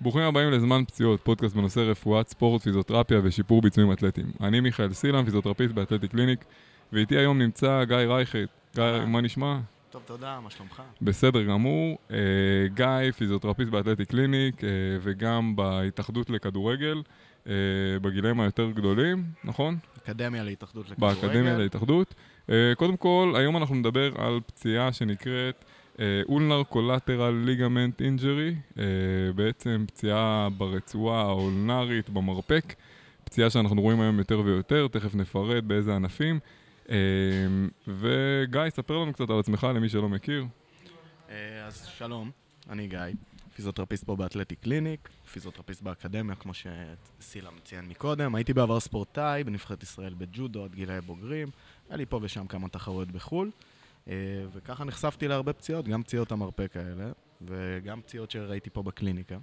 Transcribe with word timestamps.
ברוכים 0.00 0.22
הבאים 0.22 0.50
לזמן 0.50 0.84
פציעות, 0.84 1.20
פודקאסט 1.20 1.56
בנושא 1.56 1.80
רפואת 1.80 2.28
ספורט, 2.28 2.62
פיזיותרפיה 2.62 3.20
ושיפור 3.22 3.62
ביצועים 3.62 3.92
אתלטיים. 3.92 4.26
אני 4.40 4.60
מיכאל 4.60 4.92
סילם, 4.92 5.24
פיזיותרפיסט 5.24 5.74
באתלטי 5.74 6.08
קליניק, 6.08 6.44
ואיתי 6.92 7.16
היום 7.16 7.38
נמצא 7.38 7.84
גיא 7.84 7.96
רייכט. 7.96 8.48
גיא, 8.74 8.84
מה 9.06 9.20
נשמע? 9.20 9.58
טוב, 9.90 10.02
תודה, 10.06 10.40
מה 10.44 10.50
שלומך? 10.50 10.82
בסדר 11.02 11.42
גמור. 11.42 11.98
אה, 12.10 12.16
גיא, 12.74 13.10
פיזיותרפיסט 13.12 13.70
באתלטי 13.70 14.04
קליניק, 14.04 14.64
אה, 14.64 14.68
וגם 15.00 15.56
בהתאחדות 15.56 16.30
לכדורגל, 16.30 17.02
אה, 17.46 17.52
בגילאים 18.02 18.40
היותר 18.40 18.70
גדולים, 18.70 19.24
נכון? 19.44 19.76
אקדמיה 19.98 20.44
להתאחדות 20.44 20.90
לכדורגל. 20.90 21.20
באקדמיה 21.20 21.58
להתאחדות. 21.58 22.14
אה, 22.50 22.72
קודם 22.76 22.96
כל, 22.96 23.32
היום 23.36 23.56
אנחנו 23.56 23.74
נדבר 23.74 24.10
על 24.18 24.40
פציעה 24.46 24.92
שנקראת 24.92 25.64
ulnar 26.28 26.62
collateral 26.62 27.34
ligament 27.34 28.00
injury, 28.00 28.54
בעצם 29.34 29.84
פציעה 29.88 30.48
ברצועה 30.56 31.22
האולנרית, 31.22 32.10
במרפק, 32.10 32.74
פציעה 33.24 33.50
שאנחנו 33.50 33.82
רואים 33.82 34.00
היום 34.00 34.18
יותר 34.18 34.40
ויותר, 34.40 34.88
תכף 34.88 35.14
נפרט 35.14 35.64
באיזה 35.64 35.94
ענפים. 35.96 36.40
אה, 36.90 36.96
וגיא, 37.88 38.70
ספר 38.70 38.98
לנו 38.98 39.12
קצת 39.12 39.30
על 39.30 39.38
עצמך 39.38 39.66
למי 39.74 39.88
שלא 39.88 40.08
מכיר. 40.08 40.46
אה, 41.30 41.66
אז 41.66 41.86
שלום, 41.86 42.30
אני 42.70 42.88
גיא, 42.88 42.98
פיזיותרפיסט 43.54 44.04
פה 44.04 44.16
באתלטי 44.16 44.56
קליניק, 44.56 45.08
פיזיותרפיסט 45.32 45.82
באקדמיה, 45.82 46.34
כמו 46.34 46.52
שסילם 46.54 47.52
ציין 47.64 47.88
מקודם. 47.88 48.34
הייתי 48.34 48.52
בעבר 48.52 48.80
ספורטאי 48.80 49.44
בנבחרת 49.44 49.82
ישראל 49.82 50.14
בג'ודו 50.14 50.64
עד 50.64 50.74
גילאי 50.74 51.00
בוגרים. 51.00 51.48
היה 51.88 51.96
לי 51.96 52.06
פה 52.06 52.20
ושם 52.22 52.46
כמה 52.46 52.68
תחרויות 52.68 53.12
בחו"ל. 53.12 53.50
אה, 54.08 54.14
וככה 54.52 54.84
נחשפתי 54.84 55.28
להרבה 55.28 55.52
פציעות, 55.52 55.88
גם 55.88 56.02
פציעות 56.02 56.32
המרפק 56.32 56.76
האלה, 56.76 57.10
וגם 57.42 58.02
פציעות 58.02 58.30
שראיתי 58.30 58.70
פה 58.70 58.82
בקליניקה. 58.82 59.38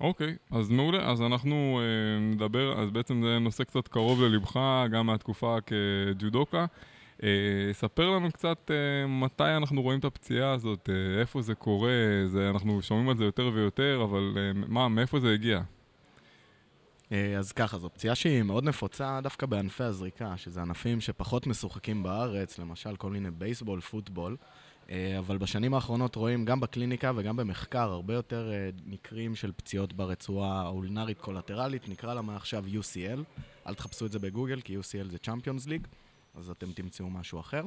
אוקיי, 0.00 0.36
אז 0.50 0.70
מעולה. 0.70 1.10
אז 1.10 1.22
אנחנו 1.22 1.80
אה, 1.82 2.20
נדבר, 2.20 2.82
אז 2.82 2.90
בעצם 2.90 3.22
זה 3.22 3.38
נושא 3.38 3.64
קצת 3.64 3.88
קרוב 3.88 4.22
ללבך, 4.22 4.60
גם 4.90 5.06
מהתקופה 5.06 5.56
כג'ודוקה. 5.66 6.66
אה, 7.22 7.28
ספר 7.72 8.10
לנו 8.10 8.32
קצת 8.32 8.70
אה, 8.70 9.06
מתי 9.06 9.56
אנחנו 9.56 9.82
רואים 9.82 9.98
את 9.98 10.04
הפציעה 10.04 10.52
הזאת, 10.52 10.90
אה, 10.92 11.20
איפה 11.20 11.42
זה 11.42 11.54
קורה, 11.54 11.90
זה, 12.26 12.50
אנחנו 12.50 12.82
שומעים 12.82 13.08
על 13.08 13.16
זה 13.16 13.24
יותר 13.24 13.50
ויותר, 13.54 14.00
אבל 14.04 14.34
אה, 14.36 14.52
מה, 14.68 14.88
מאיפה 14.88 15.20
זה 15.20 15.32
הגיע? 15.32 15.60
אה, 17.12 17.38
אז 17.38 17.52
ככה, 17.52 17.78
זו 17.78 17.90
פציעה 17.90 18.14
שהיא 18.14 18.42
מאוד 18.42 18.64
נפוצה 18.64 19.20
דווקא 19.22 19.46
בענפי 19.46 19.84
הזריקה, 19.84 20.36
שזה 20.36 20.60
ענפים 20.62 21.00
שפחות 21.00 21.46
משוחקים 21.46 22.02
בארץ, 22.02 22.58
למשל 22.58 22.96
כל 22.96 23.10
מיני 23.10 23.30
בייסבול, 23.30 23.80
פוטבול, 23.80 24.36
אה, 24.90 25.18
אבל 25.18 25.38
בשנים 25.38 25.74
האחרונות 25.74 26.14
רואים 26.14 26.44
גם 26.44 26.60
בקליניקה 26.60 27.12
וגם 27.16 27.36
במחקר 27.36 27.90
הרבה 27.90 28.14
יותר 28.14 28.50
אה, 28.52 28.70
מקרים 28.86 29.34
של 29.34 29.52
פציעות 29.52 29.92
ברצועה 29.92 30.62
האולנרית 30.62 31.20
קולטרלית, 31.20 31.88
נקרא 31.88 32.14
לה 32.14 32.22
מעכשיו 32.22 32.64
UCL. 32.64 33.40
אל 33.66 33.74
תחפשו 33.74 34.06
את 34.06 34.12
זה 34.12 34.18
בגוגל, 34.18 34.60
כי 34.60 34.78
UCL 34.78 35.10
זה 35.10 35.16
Champions 35.26 35.66
League, 35.66 35.86
אז 36.34 36.50
אתם 36.50 36.72
תמצאו 36.72 37.10
משהו 37.10 37.40
אחר. 37.40 37.62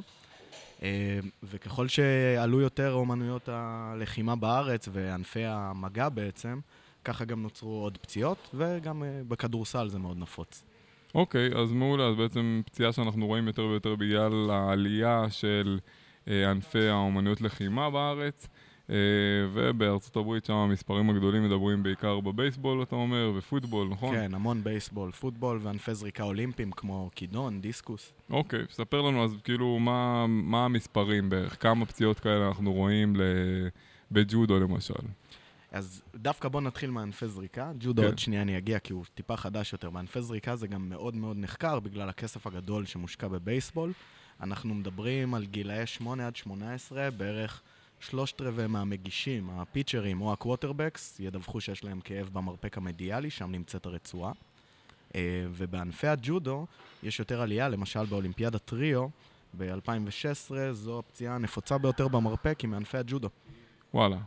וככל 1.43 1.87
שעלו 1.87 2.61
יותר 2.61 2.91
אומנויות 2.93 3.49
הלחימה 3.51 4.35
בארץ 4.35 4.87
וענפי 4.91 5.45
המגע 5.45 6.09
בעצם, 6.09 6.59
ככה 7.05 7.25
גם 7.25 7.41
נוצרו 7.41 7.81
עוד 7.81 7.97
פציעות, 7.97 8.49
וגם 8.53 9.03
uh, 9.03 9.05
בכדורסל 9.27 9.87
זה 9.87 9.99
מאוד 9.99 10.17
נפוץ. 10.17 10.63
אוקיי, 11.15 11.49
okay, 11.51 11.57
אז 11.57 11.71
מעולה, 11.71 12.07
אז 12.07 12.15
בעצם 12.15 12.61
פציעה 12.65 12.91
שאנחנו 12.91 13.27
רואים 13.27 13.47
יותר 13.47 13.65
ויותר 13.65 13.95
בגלל 13.95 14.49
העלייה 14.51 15.25
של 15.29 15.79
uh, 16.25 16.29
ענפי 16.51 16.87
האומנויות 16.87 17.41
לחימה 17.41 17.89
בארץ, 17.89 18.47
uh, 18.87 18.91
ובארצות 19.53 20.15
הברית 20.15 20.45
שם 20.45 20.53
המספרים 20.53 21.09
הגדולים 21.09 21.43
מדברים 21.43 21.83
בעיקר 21.83 22.19
בבייסבול, 22.19 22.83
אתה 22.83 22.95
אומר, 22.95 23.31
ופוטבול, 23.35 23.87
נכון? 23.87 24.15
כן, 24.15 24.33
המון 24.33 24.63
בייסבול, 24.63 25.11
פוטבול 25.11 25.59
וענפי 25.61 25.93
זריקה 25.93 26.23
אולימפיים 26.23 26.71
כמו 26.71 27.09
כידון, 27.15 27.61
דיסקוס. 27.61 28.13
אוקיי, 28.29 28.63
okay, 28.63 28.73
ספר 28.73 29.01
לנו 29.01 29.23
אז 29.23 29.37
כאילו 29.43 29.79
מה, 29.79 30.25
מה 30.27 30.65
המספרים 30.65 31.29
בערך, 31.29 31.63
כמה 31.63 31.85
פציעות 31.85 32.19
כאלה 32.19 32.47
אנחנו 32.47 32.73
רואים 32.73 33.15
בג'ודו 34.11 34.59
למשל. 34.59 34.93
אז 35.71 36.01
דווקא 36.15 36.49
בוא 36.49 36.61
נתחיל 36.61 36.91
מענפי 36.91 37.27
זריקה. 37.27 37.71
ג'ודו 37.79 38.01
כן. 38.01 38.07
עוד 38.07 38.19
שנייה 38.19 38.41
אני 38.41 38.57
אגיע 38.57 38.79
כי 38.79 38.93
הוא 38.93 39.05
טיפה 39.13 39.37
חדש 39.37 39.73
יותר. 39.73 39.89
מענפי 39.89 40.21
זריקה 40.21 40.55
זה 40.55 40.67
גם 40.67 40.89
מאוד 40.89 41.15
מאוד 41.15 41.37
נחקר 41.37 41.79
בגלל 41.79 42.09
הכסף 42.09 42.47
הגדול 42.47 42.85
שמושקע 42.85 43.27
בבייסבול. 43.27 43.91
אנחנו 44.41 44.75
מדברים 44.75 45.33
על 45.33 45.45
גילאי 45.45 45.87
8 45.87 46.27
עד 46.27 46.35
18, 46.35 47.11
בערך 47.11 47.61
שלושת 47.99 48.41
רבעי 48.41 48.67
מהמגישים, 48.67 49.49
הפיצ'רים 49.49 50.21
או 50.21 50.33
ה 50.33 50.40
quarterbacks, 50.40 51.19
ידווחו 51.19 51.61
שיש 51.61 51.83
להם 51.83 52.01
כאב 52.01 52.29
במרפק 52.33 52.77
המדיאלי, 52.77 53.29
שם 53.29 53.51
נמצאת 53.51 53.85
הרצועה. 53.85 54.31
אה, 55.15 55.45
ובענפי 55.51 56.07
הג'ודו 56.07 56.65
יש 57.03 57.19
יותר 57.19 57.41
עלייה, 57.41 57.69
למשל 57.69 58.05
באולימפיאדת 58.05 58.59
ריו, 58.59 59.07
ב-2016, 59.57 60.53
זו 60.71 60.99
הפציעה 60.99 61.35
הנפוצה 61.35 61.77
ביותר 61.77 62.07
במרפק 62.07 62.63
עם 62.63 62.71
מענפי 62.71 62.97
הג'ודו. 62.97 63.29
וואלה. 63.93 64.17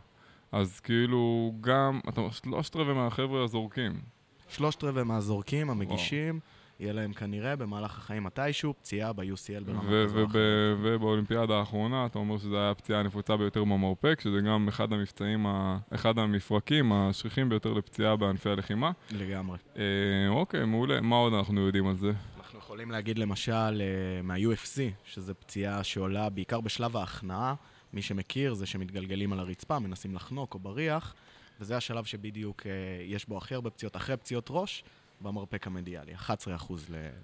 אז 0.51 0.79
כאילו 0.79 1.53
גם, 1.61 1.99
אתה 2.09 2.21
אומר, 2.21 2.31
שלושת 2.31 2.75
רבעי 2.75 2.93
מהחבר'ה 2.93 3.43
הזורקים. 3.43 4.01
שלושת 4.49 4.83
רבעי 4.83 5.03
מהזורקים, 5.03 5.69
המגישים, 5.69 6.39
יהיה 6.79 6.93
להם 6.93 7.13
כנראה 7.13 7.55
במהלך 7.55 7.97
החיים 7.97 8.23
מתישהו 8.23 8.73
פציעה 8.73 9.13
ב-UCL 9.13 9.63
ברמה 9.65 9.81
כזו 9.81 10.19
או 10.19 10.25
אחרת. 10.25 10.35
ובאולימפיאדה 10.81 11.55
האחרונה, 11.55 12.05
אתה 12.05 12.19
אומר 12.19 12.37
שזו 12.37 12.55
הייתה 12.55 12.71
הפציעה 12.71 12.99
הנפוצה 12.99 13.37
ביותר 13.37 13.63
במרפק, 13.63 14.19
שזה 14.21 14.41
גם 14.41 14.67
אחד 14.67 14.93
המבצעים, 14.93 15.45
אחד 15.93 16.19
המפרקים 16.19 16.93
השכיחים 16.93 17.49
ביותר 17.49 17.73
לפציעה 17.73 18.15
בענפי 18.15 18.49
הלחימה. 18.49 18.91
לגמרי. 19.11 19.57
אה, 19.77 19.83
אוקיי, 20.29 20.65
מעולה. 20.65 21.01
מה 21.01 21.15
עוד 21.15 21.33
אנחנו 21.33 21.65
יודעים 21.65 21.87
על 21.87 21.95
זה? 21.95 22.11
אנחנו 22.39 22.59
יכולים 22.59 22.91
להגיד 22.91 23.19
למשל 23.19 23.51
אה, 23.81 24.21
מה-UFC, 24.23 24.79
שזו 25.03 25.33
פציעה 25.39 25.83
שעולה 25.83 26.29
בעיקר 26.29 26.61
בשלב 26.61 26.97
ההכנעה. 26.97 27.53
מי 27.95 28.01
שמכיר 28.01 28.53
זה 28.53 28.65
שמתגלגלים 28.65 29.33
על 29.33 29.39
הרצפה, 29.39 29.79
מנסים 29.79 30.15
לחנוק 30.15 30.53
או 30.53 30.59
בריח, 30.59 31.15
וזה 31.59 31.77
השלב 31.77 32.05
שבדיוק 32.05 32.65
אה, 32.65 32.71
יש 33.05 33.25
בו 33.27 33.37
הכי 33.37 33.55
הרבה 33.55 33.69
פציעות, 33.69 33.95
אחרי 33.95 34.17
פציעות 34.17 34.47
ראש, 34.49 34.83
במרפק 35.21 35.67
המדיאלי, 35.67 36.15
11% 36.15 36.29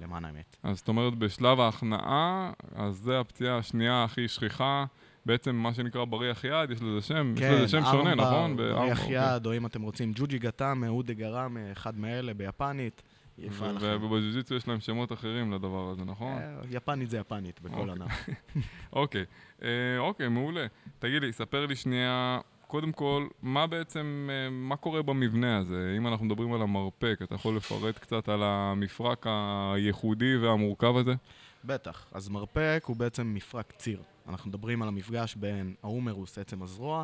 למען 0.01 0.25
האמת. 0.25 0.55
אז 0.63 0.77
זאת 0.77 0.87
אומרת, 0.87 1.15
בשלב 1.15 1.59
ההכנעה, 1.59 2.51
אז 2.75 2.95
זה 2.95 3.19
הפציעה 3.19 3.57
השנייה 3.57 4.03
הכי 4.03 4.27
שכיחה. 4.27 4.85
בעצם 5.25 5.55
מה 5.55 5.73
שנקרא 5.73 6.05
בריח 6.05 6.43
יד, 6.43 6.71
יש 6.71 6.81
לזה 6.81 7.01
שם, 7.01 7.33
כן, 7.37 7.51
יש 7.53 7.61
לזה 7.61 7.67
שם 7.67 7.83
שונה, 7.91 8.15
נכון? 8.15 8.57
בריח 8.57 8.99
אוקיי. 8.99 9.35
יד, 9.35 9.45
או 9.45 9.57
אם 9.57 9.65
אתם 9.65 9.81
רוצים 9.81 10.11
ג'וג'י 10.15 10.39
גטאם, 10.39 10.83
אודה 10.83 11.13
גראם, 11.13 11.57
אחד 11.71 11.99
מאלה 11.99 12.33
ביפנית. 12.33 13.01
ובג'ו-ג'יצו 14.01 14.55
יש 14.55 14.67
להם 14.67 14.79
שמות 14.79 15.11
אחרים 15.11 15.53
לדבר 15.53 15.89
הזה, 15.89 16.05
נכון? 16.05 16.37
אה, 16.37 16.59
יפנית 16.69 17.09
זה 17.09 17.17
יפנית 17.17 17.61
בכל 17.61 17.89
אוקיי. 17.89 17.93
ענף. 17.93 18.29
אוקיי, 18.93 19.25
אה, 19.63 19.97
אוקיי, 19.97 20.27
מעולה. 20.27 20.65
תגיד 20.99 21.21
לי, 21.21 21.33
ספר 21.33 21.65
לי 21.65 21.75
שנייה, 21.75 22.39
קודם 22.67 22.91
כל, 22.91 23.27
מה 23.41 23.67
בעצם, 23.67 24.29
אה, 24.31 24.49
מה 24.49 24.75
קורה 24.75 25.01
במבנה 25.01 25.57
הזה? 25.57 25.93
אם 25.97 26.07
אנחנו 26.07 26.25
מדברים 26.25 26.53
על 26.53 26.61
המרפק, 26.61 27.19
אתה 27.23 27.35
יכול 27.35 27.55
לפרט 27.55 27.97
קצת 27.97 28.29
על 28.29 28.43
המפרק 28.43 29.25
הייחודי 29.73 30.37
והמורכב 30.37 30.97
הזה? 30.97 31.13
בטח. 31.65 32.05
אז 32.11 32.29
מרפק 32.29 32.83
הוא 32.87 32.95
בעצם 32.95 33.33
מפרק 33.33 33.73
ציר. 33.77 34.01
אנחנו 34.27 34.49
מדברים 34.49 34.81
על 34.81 34.87
המפגש 34.87 35.35
בין 35.35 35.75
האומרוס, 35.83 36.37
עצם 36.37 36.63
הזרוע, 36.63 37.03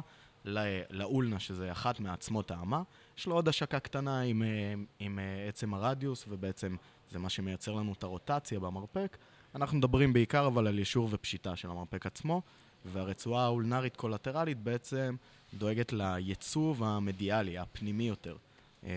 לאולנה, 0.89 1.39
שזה 1.39 1.71
אחת 1.71 1.99
מעצמות 1.99 2.51
האמה. 2.51 2.81
יש 3.17 3.25
לו 3.25 3.35
עוד 3.35 3.47
השקה 3.47 3.79
קטנה 3.79 4.21
עם, 4.21 4.43
אה, 4.43 4.73
עם 4.99 5.19
אה, 5.19 5.47
עצם 5.47 5.73
הרדיוס, 5.73 6.25
ובעצם 6.29 6.75
זה 7.11 7.19
מה 7.19 7.29
שמייצר 7.29 7.73
לנו 7.73 7.93
את 7.93 8.03
הרוטציה 8.03 8.59
במרפק. 8.59 9.17
אנחנו 9.55 9.77
מדברים 9.77 10.13
בעיקר 10.13 10.47
אבל 10.47 10.67
על 10.67 10.79
ישור 10.79 11.07
ופשיטה 11.11 11.55
של 11.55 11.69
המרפק 11.69 12.05
עצמו, 12.05 12.41
והרצועה 12.85 13.45
האולנרית 13.45 13.95
קולטרלית 13.95 14.57
בעצם 14.57 15.15
דואגת 15.53 15.93
לייצוב 15.93 16.83
המדיאלי, 16.83 17.57
הפנימי 17.57 18.07
יותר. 18.07 18.35
אה, 18.83 18.89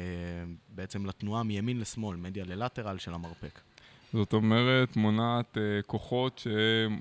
בעצם 0.75 1.07
לתנועה 1.07 1.43
מימין 1.43 1.81
לשמאל, 1.81 2.17
מדיה 2.17 2.45
ללטרל 2.45 2.99
של 2.99 3.15
המרפק. 3.15 3.61
זאת 4.13 4.33
אומרת, 4.33 4.97
מונעת 4.97 5.59
אה, 5.59 5.83
כוחות 5.87 6.39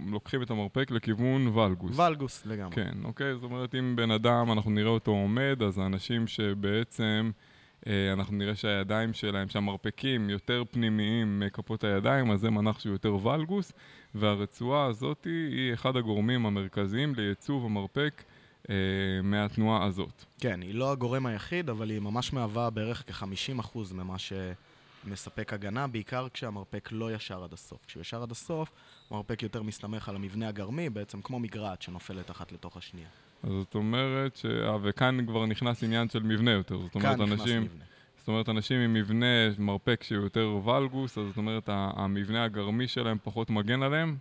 שלוקחים 0.08 0.42
את 0.42 0.52
המרפק 0.52 0.92
לכיוון 0.92 1.48
ולגוס. 1.48 2.00
ולגוס, 2.00 2.46
לגמרי. 2.46 2.76
כן, 2.76 2.92
אוקיי? 3.04 3.36
זאת 3.36 3.44
אומרת, 3.44 3.76
אם 3.76 3.96
בן 3.96 4.12
אדם, 4.12 4.52
אנחנו 4.52 4.72
נראה 4.72 4.90
אותו 4.90 5.12
עומד, 5.12 5.64
אז 5.68 5.78
האנשים 5.78 6.28
שבעצם, 6.28 7.32
אה, 7.88 8.14
אנחנו 8.14 8.38
נראה 8.38 8.56
שהידיים 8.56 9.14
שלהם, 9.14 9.50
שהמרפקים 9.50 10.30
יותר 10.30 10.64
פנימיים 10.72 11.40
מכפות 11.40 11.84
הידיים, 11.84 12.32
אז 12.32 12.40
זה 12.40 12.50
מנח 12.50 12.80
שהוא 12.80 12.92
יותר 12.94 13.28
ולגוס, 13.28 13.72
והרצועה 14.16 14.86
הזאת 14.86 15.26
היא 15.26 15.74
אחד 15.74 15.96
הגורמים 15.96 16.46
המרכזיים 16.46 17.16
לייצוב 17.16 17.66
המרפק. 17.66 18.24
אה, 18.70 18.76
מהתנועה 19.24 19.86
הזאת. 19.86 20.26
כן, 20.40 20.62
היא 20.62 20.76
לא 20.76 20.92
הגורם 20.92 21.26
היחיד, 21.26 21.70
אבל 21.70 21.90
היא 21.90 22.00
ממש 22.00 22.34
מהווה 22.34 22.70
בערך 22.70 23.04
כ-50% 23.08 23.78
ממה 23.94 24.20
ש... 24.20 24.34
מספק 25.04 25.54
הגנה, 25.54 25.88
בעיקר 25.88 26.28
כשהמרפק 26.34 26.90
לא 26.92 27.14
ישר 27.14 27.44
עד 27.44 27.54
הסוף. 27.54 27.86
כשהוא 27.86 28.02
ישר 28.02 28.24
עד 28.24 28.32
הסוף, 28.32 28.72
המרפק 29.12 29.44
יותר 29.44 29.64
מסתמך 29.64 30.10
על 30.10 30.16
המבנה 30.16 30.48
הגרמי, 30.48 30.90
בעצם 30.90 31.22
כמו 31.22 31.40
מגרעת 31.40 31.82
שנופלת 31.82 32.32
אחת 32.32 32.52
לתוך 32.52 32.78
השנייה. 32.78 33.08
אז 33.44 33.50
זאת 33.50 33.76
אומרת 33.76 34.36
ש... 34.36 34.46
אה, 34.46 34.78
וכאן 34.82 35.26
כבר 35.26 35.46
נכנס 35.46 35.84
עניין 35.84 36.10
של 36.10 36.24
מבנה 36.24 36.52
יותר. 36.52 36.78
זאת 36.80 36.96
אומרת, 36.96 37.20
אנשים... 37.20 37.62
מבנה. 37.64 37.84
זאת 38.18 38.28
אומרת, 38.28 38.50
אנשים 38.50 38.80
עם 38.82 38.94
מבנה 38.94 39.26
מרפק 39.60 40.04
שהוא 40.04 40.24
יותר 40.24 40.60
ולגוס, 40.66 41.18
אז 41.18 41.28
זאת 41.28 41.38
אומרת, 41.38 41.64
המבנה 41.74 42.44
הגרמי 42.44 42.88
שלהם 42.88 43.18
פחות 43.24 43.50
מגן 43.50 43.84
עליהם? 43.84 44.18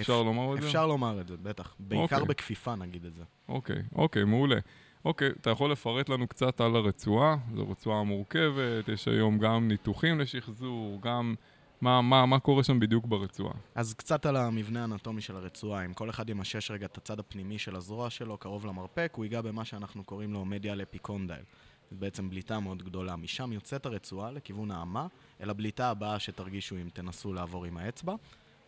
אפשר 0.00 0.12
אפ- 0.20 0.24
לומר 0.26 0.54
את 0.56 0.60
זה? 0.60 0.66
אפשר 0.66 0.86
לומר 0.86 1.20
את 1.20 1.28
זה, 1.28 1.36
בטח. 1.42 1.74
בעיקר 1.78 2.16
אוקיי. 2.16 2.28
בכפיפה 2.28 2.74
נגיד 2.74 3.04
את 3.04 3.14
זה. 3.14 3.22
אוקיי, 3.48 3.82
אוקיי, 3.94 4.24
מעולה. 4.24 4.58
אוקיי, 5.04 5.30
אתה 5.40 5.50
יכול 5.50 5.72
לפרט 5.72 6.08
לנו 6.08 6.28
קצת 6.28 6.60
על 6.60 6.76
הרצועה? 6.76 7.36
זו 7.54 7.70
רצועה 7.70 8.02
מורכבת, 8.02 8.88
יש 8.88 9.08
היום 9.08 9.38
גם 9.38 9.68
ניתוחים 9.68 10.20
לשחזור, 10.20 10.98
גם... 11.02 11.34
מה, 11.80 12.02
מה, 12.02 12.26
מה 12.26 12.38
קורה 12.38 12.64
שם 12.64 12.80
בדיוק 12.80 13.06
ברצועה? 13.06 13.54
אז 13.74 13.94
קצת 13.94 14.26
על 14.26 14.36
המבנה 14.36 14.80
האנטומי 14.80 15.20
של 15.20 15.36
הרצועה. 15.36 15.84
אם 15.84 15.94
כל 15.94 16.10
אחד 16.10 16.30
ימשש 16.30 16.70
רגע 16.70 16.86
את 16.86 16.96
הצד 16.96 17.18
הפנימי 17.18 17.58
של 17.58 17.76
הזרוע 17.76 18.10
שלו, 18.10 18.38
קרוב 18.38 18.66
למרפק, 18.66 19.12
הוא 19.16 19.24
ייגע 19.24 19.40
במה 19.40 19.64
שאנחנו 19.64 20.04
קוראים 20.04 20.32
לו 20.32 20.44
מדיאל 20.44 20.82
אפיקונדייל. 20.82 21.42
זו 21.90 21.96
בעצם 21.96 22.30
בליטה 22.30 22.60
מאוד 22.60 22.82
גדולה. 22.82 23.16
משם 23.16 23.52
יוצאת 23.52 23.86
הרצועה 23.86 24.30
לכיוון 24.30 24.70
האמה, 24.70 25.06
אל 25.40 25.50
הבליטה 25.50 25.90
הבאה 25.90 26.18
שתרגישו 26.18 26.76
אם 26.76 26.88
תנסו 26.92 27.32
לעבור 27.32 27.64
עם 27.64 27.76
האצבע. 27.76 28.14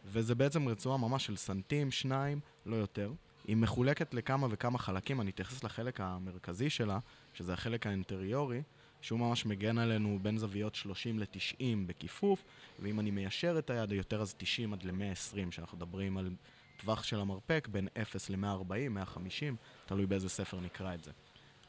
וזה 0.05 0.34
בעצם 0.34 0.69
רצועה 0.69 0.99
ממש 0.99 1.26
של 1.26 1.37
סנטים, 1.37 1.90
שניים, 1.90 2.40
לא 2.67 2.76
יותר. 2.76 3.12
היא 3.47 3.56
מחולקת 3.56 4.15
לכמה 4.15 4.47
וכמה 4.50 4.79
חלקים, 4.79 5.21
אני 5.21 5.31
אתייחס 5.31 5.65
לחלק 5.65 6.00
המרכזי 6.00 6.71
שלה, 6.71 6.99
שזה 7.35 7.53
החלק 7.53 7.87
האינטריורי, 7.87 8.62
שהוא 9.00 9.19
ממש 9.19 9.47
מגן 9.47 9.79
עלינו 9.79 10.19
בין 10.23 10.39
זוויות 10.39 10.75
30 10.75 11.19
ל-90 11.19 11.65
בכיפוף, 11.87 12.44
ואם 12.79 13.00
אני 13.00 13.11
מיישר 13.11 13.59
את 13.59 13.71
היד 13.71 13.91
היותר 13.91 14.23
אז 14.23 14.35
90 14.39 14.73
עד 14.73 14.83
ל-120, 14.83 15.50
שאנחנו 15.50 15.77
מדברים 15.77 16.17
על 16.17 16.31
טווח 16.77 17.03
של 17.03 17.21
המרפק 17.21 17.69
בין 17.73 17.89
0 18.03 18.31
ל-140, 18.31 18.89
150, 18.91 19.56
תלוי 19.87 20.06
באיזה 20.06 20.29
ספר 20.29 20.61
נקרא 20.61 20.94
את 20.94 21.05
זה. 21.05 21.11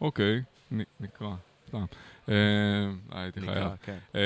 אוקיי, 0.02 0.42
נ, 0.72 0.80
נקרא, 1.00 1.36
סתם. 1.74 1.86
אה, 2.30 2.36
הייתי 3.12 3.42
חייב. 3.42 3.72
כן. 3.84 3.98
אה, 4.16 4.22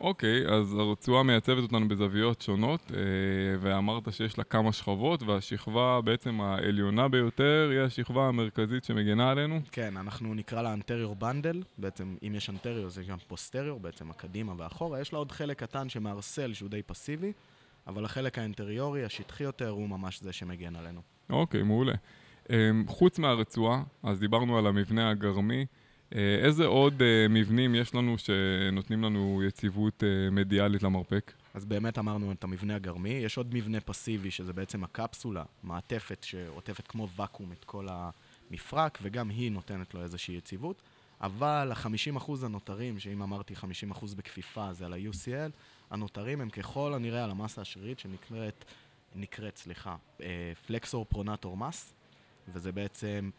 אוקיי, 0.00 0.46
אז 0.46 0.74
הרצועה 0.74 1.22
מייצבת 1.22 1.62
אותנו 1.62 1.88
בזוויות 1.88 2.40
שונות, 2.40 2.92
אה, 2.94 3.00
ואמרת 3.60 4.12
שיש 4.12 4.38
לה 4.38 4.44
כמה 4.44 4.72
שכבות, 4.72 5.22
והשכבה 5.22 6.00
בעצם 6.04 6.40
העליונה 6.40 7.08
ביותר 7.08 7.68
היא 7.72 7.80
השכבה 7.80 8.28
המרכזית 8.28 8.84
שמגנה 8.84 9.30
עלינו. 9.30 9.60
כן, 9.72 9.96
אנחנו 9.96 10.34
נקרא 10.34 10.62
לה 10.62 10.72
anterior 10.72 11.16
bundle, 11.16 11.62
בעצם 11.78 12.16
אם 12.26 12.34
יש 12.34 12.50
anterior 12.50 12.88
זה 12.88 13.02
גם 13.02 13.18
posterior, 13.28 13.80
בעצם 13.80 14.10
הקדימה 14.10 14.52
והאחורה, 14.56 15.00
יש 15.00 15.12
לה 15.12 15.18
עוד 15.18 15.32
חלק 15.32 15.58
קטן 15.58 15.88
שמערסל 15.88 16.54
שהוא 16.54 16.70
די 16.70 16.82
פסיבי, 16.82 17.32
אבל 17.86 18.04
החלק 18.04 18.38
האינטריורי, 18.38 19.04
השטחי 19.04 19.44
יותר, 19.44 19.68
הוא 19.68 19.88
ממש 19.88 20.20
זה 20.20 20.32
שמגן 20.32 20.76
עלינו. 20.76 21.00
אוקיי, 21.30 21.62
מעולה. 21.62 21.94
אה, 22.50 22.70
חוץ 22.86 23.18
מהרצועה, 23.18 23.82
אז 24.02 24.20
דיברנו 24.20 24.58
על 24.58 24.66
המבנה 24.66 25.10
הגרמי. 25.10 25.66
אה, 26.14 26.38
איזה 26.44 26.66
עוד 26.66 27.02
אה, 27.02 27.26
מבנים 27.30 27.74
יש 27.74 27.94
לנו 27.94 28.18
שנותנים 28.18 29.04
לנו 29.04 29.42
יציבות 29.46 30.04
אה, 30.04 30.30
מדיאלית 30.30 30.82
למרפק? 30.82 31.32
אז 31.54 31.64
באמת 31.64 31.98
אמרנו 31.98 32.32
את 32.32 32.44
המבנה 32.44 32.74
הגרמי, 32.74 33.10
יש 33.10 33.36
עוד 33.36 33.54
מבנה 33.54 33.80
פסיבי 33.80 34.30
שזה 34.30 34.52
בעצם 34.52 34.84
הקפסולה, 34.84 35.44
מעטפת 35.62 36.24
שעוטפת 36.24 36.86
כמו 36.86 37.08
ואקום 37.16 37.52
את 37.52 37.64
כל 37.64 37.86
המפרק, 37.90 38.98
וגם 39.02 39.28
היא 39.28 39.52
נותנת 39.52 39.94
לו 39.94 40.02
איזושהי 40.02 40.34
יציבות. 40.34 40.82
אבל 41.20 41.72
ה-50% 41.72 42.32
הנותרים, 42.42 42.98
שאם 42.98 43.22
אמרתי 43.22 43.54
50% 43.54 44.04
בכפיפה 44.16 44.72
זה 44.72 44.86
על 44.86 44.92
ה-UCL, 44.92 45.50
הנותרים 45.90 46.40
הם 46.40 46.50
ככל 46.50 46.94
הנראה 46.94 47.24
על 47.24 47.30
המסה 47.30 47.60
השרירית 47.60 47.98
שנקראת, 47.98 48.64
נקראת, 49.14 49.56
סליחה, 49.56 49.96
פלקסור 50.66 51.04
פרונטור 51.04 51.56
מס, 51.56 51.94
וזה 52.48 52.72
בעצם 52.72 53.30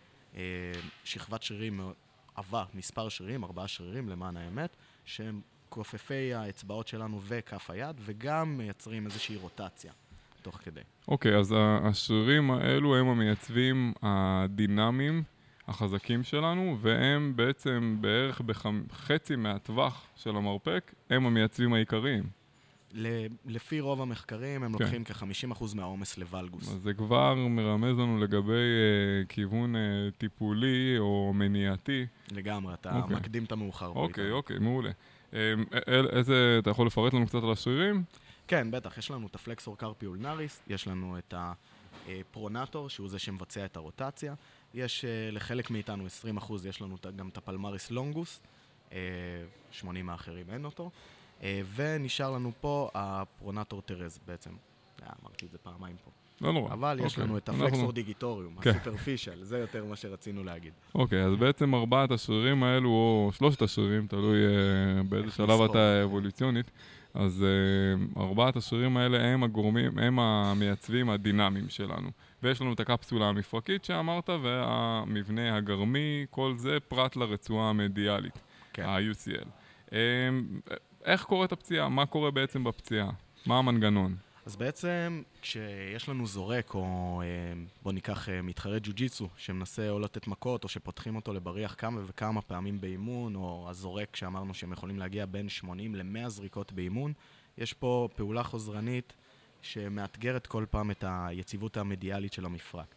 שכבת 1.04 1.44
שרירים 1.44 1.82
עבה, 2.40 2.64
מספר 2.74 3.10
שרירים, 3.10 3.44
ארבעה 3.44 3.68
שרירים 3.68 4.10
למען 4.10 4.38
האמת, 4.38 4.76
שהם 5.06 5.42
כופפי 5.70 6.34
האצבעות 6.34 6.88
שלנו 6.88 7.20
וכף 7.24 7.70
היד, 7.70 7.96
וגם 8.00 8.58
מייצרים 8.58 9.06
איזושהי 9.06 9.36
רוטציה 9.36 9.92
תוך 10.42 10.56
כדי. 10.64 10.82
אוקיי, 11.08 11.36
אז 11.38 11.52
ה- 11.52 11.80
השרירים 11.84 12.52
האלו 12.52 12.96
הם 12.96 13.08
המייצבים 13.08 13.94
הדינמיים 14.02 15.24
החזקים 15.68 16.24
שלנו, 16.24 16.78
והם 16.82 17.34
בעצם 17.36 17.98
בערך 18.02 18.42
בחצי 18.42 19.36
מהטווח 19.36 20.08
של 20.16 20.36
המרפק, 20.36 20.94
הם 21.10 21.26
המייצבים 21.26 21.74
העיקריים. 21.74 22.24
לפי 23.46 23.80
רוב 23.80 24.02
המחקרים, 24.02 24.64
הם 24.64 24.78
כן. 24.78 24.84
לוקחים 24.84 25.04
כ-50% 25.04 25.64
מהעומס 25.76 26.18
לוולגוס. 26.18 26.68
אז 26.70 26.82
זה 26.84 26.94
כבר 26.94 27.36
מרמז 27.36 27.98
לנו 28.00 28.18
לגבי 28.20 28.52
אה, 28.52 29.26
כיוון 29.30 29.76
אה, 29.76 29.82
טיפולי 30.18 30.96
או 31.00 31.32
מניעתי. 31.36 32.06
לגמרי, 32.32 32.74
אתה 32.74 32.96
אוקיי. 33.00 33.16
מקדים 33.16 33.44
את 33.44 33.52
המאוחר. 33.52 33.88
אוקיי, 33.88 34.24
בעיקר. 34.24 34.36
אוקיי, 34.36 34.60
מעולה. 34.60 34.92
אה, 35.34 35.54
אל- 35.88 36.08
איזה, 36.08 36.58
אתה 36.62 36.70
יכול 36.70 36.88
לפרט 36.88 37.14
לנו 37.14 37.28
קצת 37.28 37.44
על 37.44 37.52
השרירים? 37.52 38.04
כן, 38.48 38.72
בטח, 38.72 38.98
יש 38.98 39.12
לנו 39.12 39.28
את 39.28 39.36
הפלקסור 39.36 39.78
קרפי 39.78 40.06
אולנריס, 40.06 40.62
יש 40.68 40.88
לנו 40.88 41.18
את 41.18 41.34
הפרונטור, 42.08 42.90
שהוא 42.90 43.10
זה 43.10 43.20
שמבצע 43.20 43.66
את 43.66 43.78
הרוטציה. 43.78 44.34
יש 44.74 45.06
אה, 45.06 45.32
לחלק 45.32 45.72
מאיתנו 45.72 46.06
20%, 46.40 46.54
יש 46.70 46.82
לנו 46.82 46.96
גם 47.16 47.28
את 47.30 47.38
הפלמריס 47.38 47.92
לונגוס, 47.92 48.42
אה, 48.92 48.98
80 49.72 50.10
האחרים 50.10 50.46
אין 50.50 50.66
אותו. 50.66 50.92
אה, 51.44 51.62
ונשאר 51.76 52.32
לנו 52.32 52.52
פה 52.62 52.90
הפרונטור 52.94 53.82
טרז 53.82 54.20
בעצם. 54.28 54.50
אה, 55.04 55.08
אמרתי 55.24 55.46
את 55.46 55.52
זה 55.52 55.58
פעמיים 55.58 55.96
פה. 56.06 56.12
לא 56.42 56.54
נורא. 56.54 56.74
אבל 56.74 57.00
יש 57.06 57.12
אוקיי. 57.12 57.24
לנו 57.24 57.38
את 57.38 57.50
הפלקסור 57.50 57.92
דיגיטוריום, 57.92 58.62
כן. 58.62 58.70
הסופרפישל, 58.70 59.44
זה 59.44 59.58
יותר 59.58 59.86
מה 59.86 59.96
שרצינו 59.96 60.44
להגיד. 60.44 60.74
אוקיי, 60.96 61.24
אז 61.24 61.36
בעצם 61.36 61.76
ארבעת 61.76 62.12
השרירים 62.12 62.64
האלו, 62.64 62.90
או 62.90 63.32
שלושת 63.34 63.62
השרירים, 63.62 64.08
תלוי 64.08 64.38
אה, 64.46 65.04
באיזה 65.04 65.32
שלב. 65.32 65.62
אתה 65.62 66.04
אבולוציונית, 66.04 66.72
אז 67.14 67.46
ארבעת 68.18 68.56
השרירים 68.56 68.98
האלה 68.98 69.24
הם 69.28 69.44
הגורמים, 69.44 70.00
הם 70.00 70.20
המייצבים 70.20 71.10
הדינמיים 71.10 71.70
שלנו. 71.70 72.10
ויש 72.44 72.62
לנו 72.62 72.74
את 72.74 72.80
הקפסולה 72.80 73.26
המפרקית 73.26 73.86
שאמרת, 73.86 74.30
והמבנה 74.44 75.58
הגרמי, 75.58 76.26
כל 76.30 76.54
זה 76.58 76.78
פרט 76.88 77.16
לרצועה 77.16 77.70
המדיאלית, 77.70 78.40
כן. 78.74 78.84
ה-UCL. 78.84 79.48
איך 81.10 81.24
קורית 81.24 81.52
הפציעה? 81.52 81.90
מה 81.90 82.06
קורה 82.06 82.32
בעצם 82.32 82.64
בפציעה? 82.64 83.10
מה 83.46 83.58
המנגנון? 83.58 84.16
אז 84.46 84.56
בעצם, 84.56 85.22
כשיש 85.42 86.10
לנו 86.10 86.28
זורק, 86.28 86.74
או 86.74 87.22
אה, 87.22 87.62
בוא 87.84 87.92
ניקח 87.92 88.30
אה, 88.30 88.42
מתחרה 88.42 88.80
ג'ו-ג'יצו, 88.80 89.30
שמנסה 89.38 89.90
או 89.90 90.00
לתת 90.00 90.28
מכות, 90.28 90.64
או 90.64 90.70
שפותחים 90.70 91.16
אותו 91.16 91.34
לבריח 91.34 91.76
כמה 91.78 92.02
וכמה 92.06 92.42
פעמים 92.42 92.82
באימון, 92.82 93.36
או 93.36 93.68
הזורק 93.70 94.16
שאמרנו 94.16 94.54
שהם 94.54 94.72
יכולים 94.72 95.00
להגיע 95.00 95.26
בין 95.26 95.50
80 95.50 95.96
ל-100 95.96 96.30
זריקות 96.30 96.74
באימון, 96.74 97.14
יש 97.58 97.74
פה 97.74 98.10
פעולה 98.16 98.44
חוזרנית 98.44 99.14
שמאתגרת 99.62 100.48
כל 100.48 100.66
פעם 100.70 100.92
את 100.92 101.04
היציבות 101.08 101.78
המדיאלית 101.78 102.34
של 102.34 102.46
המפרק. 102.46 102.96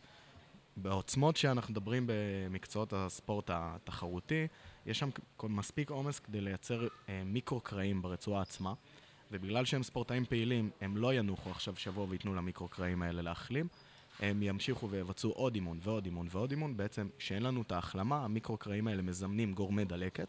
בעוצמות 0.77 1.37
שאנחנו 1.37 1.73
מדברים 1.73 2.05
במקצועות 2.07 2.93
הספורט 2.93 3.51
התחרותי, 3.53 4.47
יש 4.87 4.99
שם 4.99 5.09
מספיק 5.43 5.91
עומס 5.91 6.19
כדי 6.19 6.41
לייצר 6.41 6.89
אה, 7.09 7.23
מיקרו-קרעים 7.25 8.03
ברצועה 8.03 8.43
עצמה. 8.43 8.75
ובגלל 9.31 9.65
שהם 9.65 9.83
ספורטאים 9.83 10.25
פעילים, 10.25 10.71
הם 10.81 10.97
לא 10.97 11.15
ינוחו 11.15 11.51
עכשיו 11.51 11.77
שבוע 11.77 12.07
וייתנו 12.09 12.35
למיקרו-קרעים 12.35 13.03
האלה 13.03 13.23
להחלים. 13.23 13.69
הם 14.21 14.43
ימשיכו 14.43 14.91
ויבצעו 14.91 15.31
עוד 15.31 15.55
אימון 15.55 15.79
ועוד 15.83 16.05
אימון 16.05 16.27
ועוד 16.31 16.51
אימון. 16.51 16.77
בעצם, 16.77 17.09
כשאין 17.19 17.43
לנו 17.43 17.63
את 17.63 17.73
ההחלמה, 17.73 18.25
המיקרו-קרעים 18.25 18.89
האלה 18.89 19.03
מזמנים 19.03 19.55
גורמי 19.55 19.85
דלקת, 19.85 20.29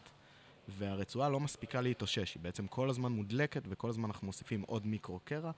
והרצועה 0.68 1.28
לא 1.28 1.40
מספיקה 1.40 1.80
להתאושש. 1.80 2.34
היא 2.34 2.42
בעצם 2.42 2.66
כל 2.66 2.90
הזמן 2.90 3.12
מודלקת, 3.12 3.62
וכל 3.68 3.88
הזמן 3.88 4.04
אנחנו 4.04 4.26
מוסיפים 4.26 4.62
עוד 4.62 4.86
מיקרו-קרע, 4.86 5.50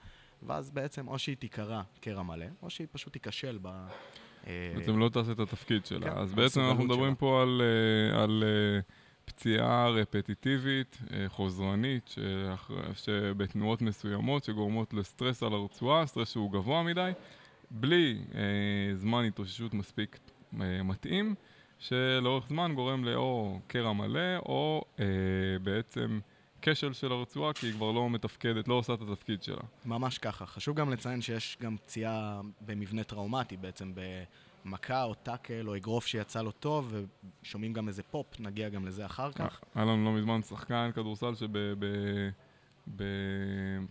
ואז 0.43 0.69
בעצם 0.69 1.07
או 1.07 1.19
שהיא 1.19 1.35
תיקרע 1.35 1.81
קרע 1.99 2.23
מלא, 2.23 2.45
או 2.61 2.69
שהיא 2.69 2.87
פשוט 2.91 3.13
תיכשל 3.13 3.59
ב... 3.61 3.87
אה, 4.47 4.73
בעצם 4.75 4.99
לא 4.99 5.09
תעשה 5.09 5.31
את 5.31 5.39
התפקיד 5.39 5.85
שלה. 5.85 6.11
כן, 6.11 6.17
אז 6.17 6.33
בעצם 6.33 6.61
אנחנו 6.61 6.83
מדברים 6.83 7.11
שלה. 7.11 7.15
פה 7.15 7.41
על, 7.41 7.61
אה, 7.61 8.23
על 8.23 8.43
אה, 8.43 8.79
פציעה 9.25 9.89
רפטיטיבית, 9.89 10.97
אה, 11.13 11.29
חוזרנית, 11.29 12.15
שבתנועות 12.93 13.81
מסוימות 13.81 14.43
שגורמות 14.43 14.93
לסטרס 14.93 15.43
על 15.43 15.53
הרצועה, 15.53 16.05
סטרס 16.05 16.31
שהוא 16.31 16.51
גבוה 16.51 16.83
מדי, 16.83 17.11
בלי 17.71 18.17
אה, 18.35 18.95
זמן 18.95 19.25
התאוששות 19.25 19.73
מספיק 19.73 20.19
אה, 20.61 20.83
מתאים, 20.83 21.35
שלאורך 21.79 22.47
זמן 22.47 22.71
גורם 22.75 23.05
לאו 23.05 23.59
קרע 23.67 23.93
מלא, 23.93 24.37
או 24.37 24.83
אה, 24.99 25.05
בעצם 25.63 26.19
כשל 26.69 26.93
של 26.93 27.11
הרצועה, 27.11 27.53
כי 27.53 27.65
היא 27.67 27.73
כבר 27.73 27.91
לא 27.91 28.09
מתפקדת, 28.09 28.67
לא 28.67 28.73
עושה 28.73 28.93
את 28.93 28.99
התפקיד 29.01 29.43
שלה. 29.43 29.61
ממש 29.85 30.17
ככה. 30.17 30.45
חשוב 30.45 30.75
גם 30.75 30.91
לציין 30.91 31.21
שיש 31.21 31.57
גם 31.61 31.77
פציעה 31.77 32.41
במבנה 32.61 33.03
טראומטי, 33.03 33.57
בעצם 33.57 33.91
במכה 34.65 35.03
או 35.03 35.13
טאקל 35.13 35.67
או 35.67 35.75
אגרוף 35.75 36.07
שיצא 36.07 36.41
לו 36.41 36.51
טוב, 36.51 36.93
ושומעים 37.43 37.73
גם 37.73 37.87
איזה 37.87 38.03
פופ, 38.03 38.39
נגיע 38.39 38.69
גם 38.69 38.85
לזה 38.85 39.05
אחר 39.05 39.31
כך. 39.31 39.61
היה 39.75 39.85
לנו 39.85 40.05
לא 40.05 40.11
מזמן 40.11 40.41
שחקן 40.41 40.89
כדורסל 40.95 41.33
ב... 42.95 43.03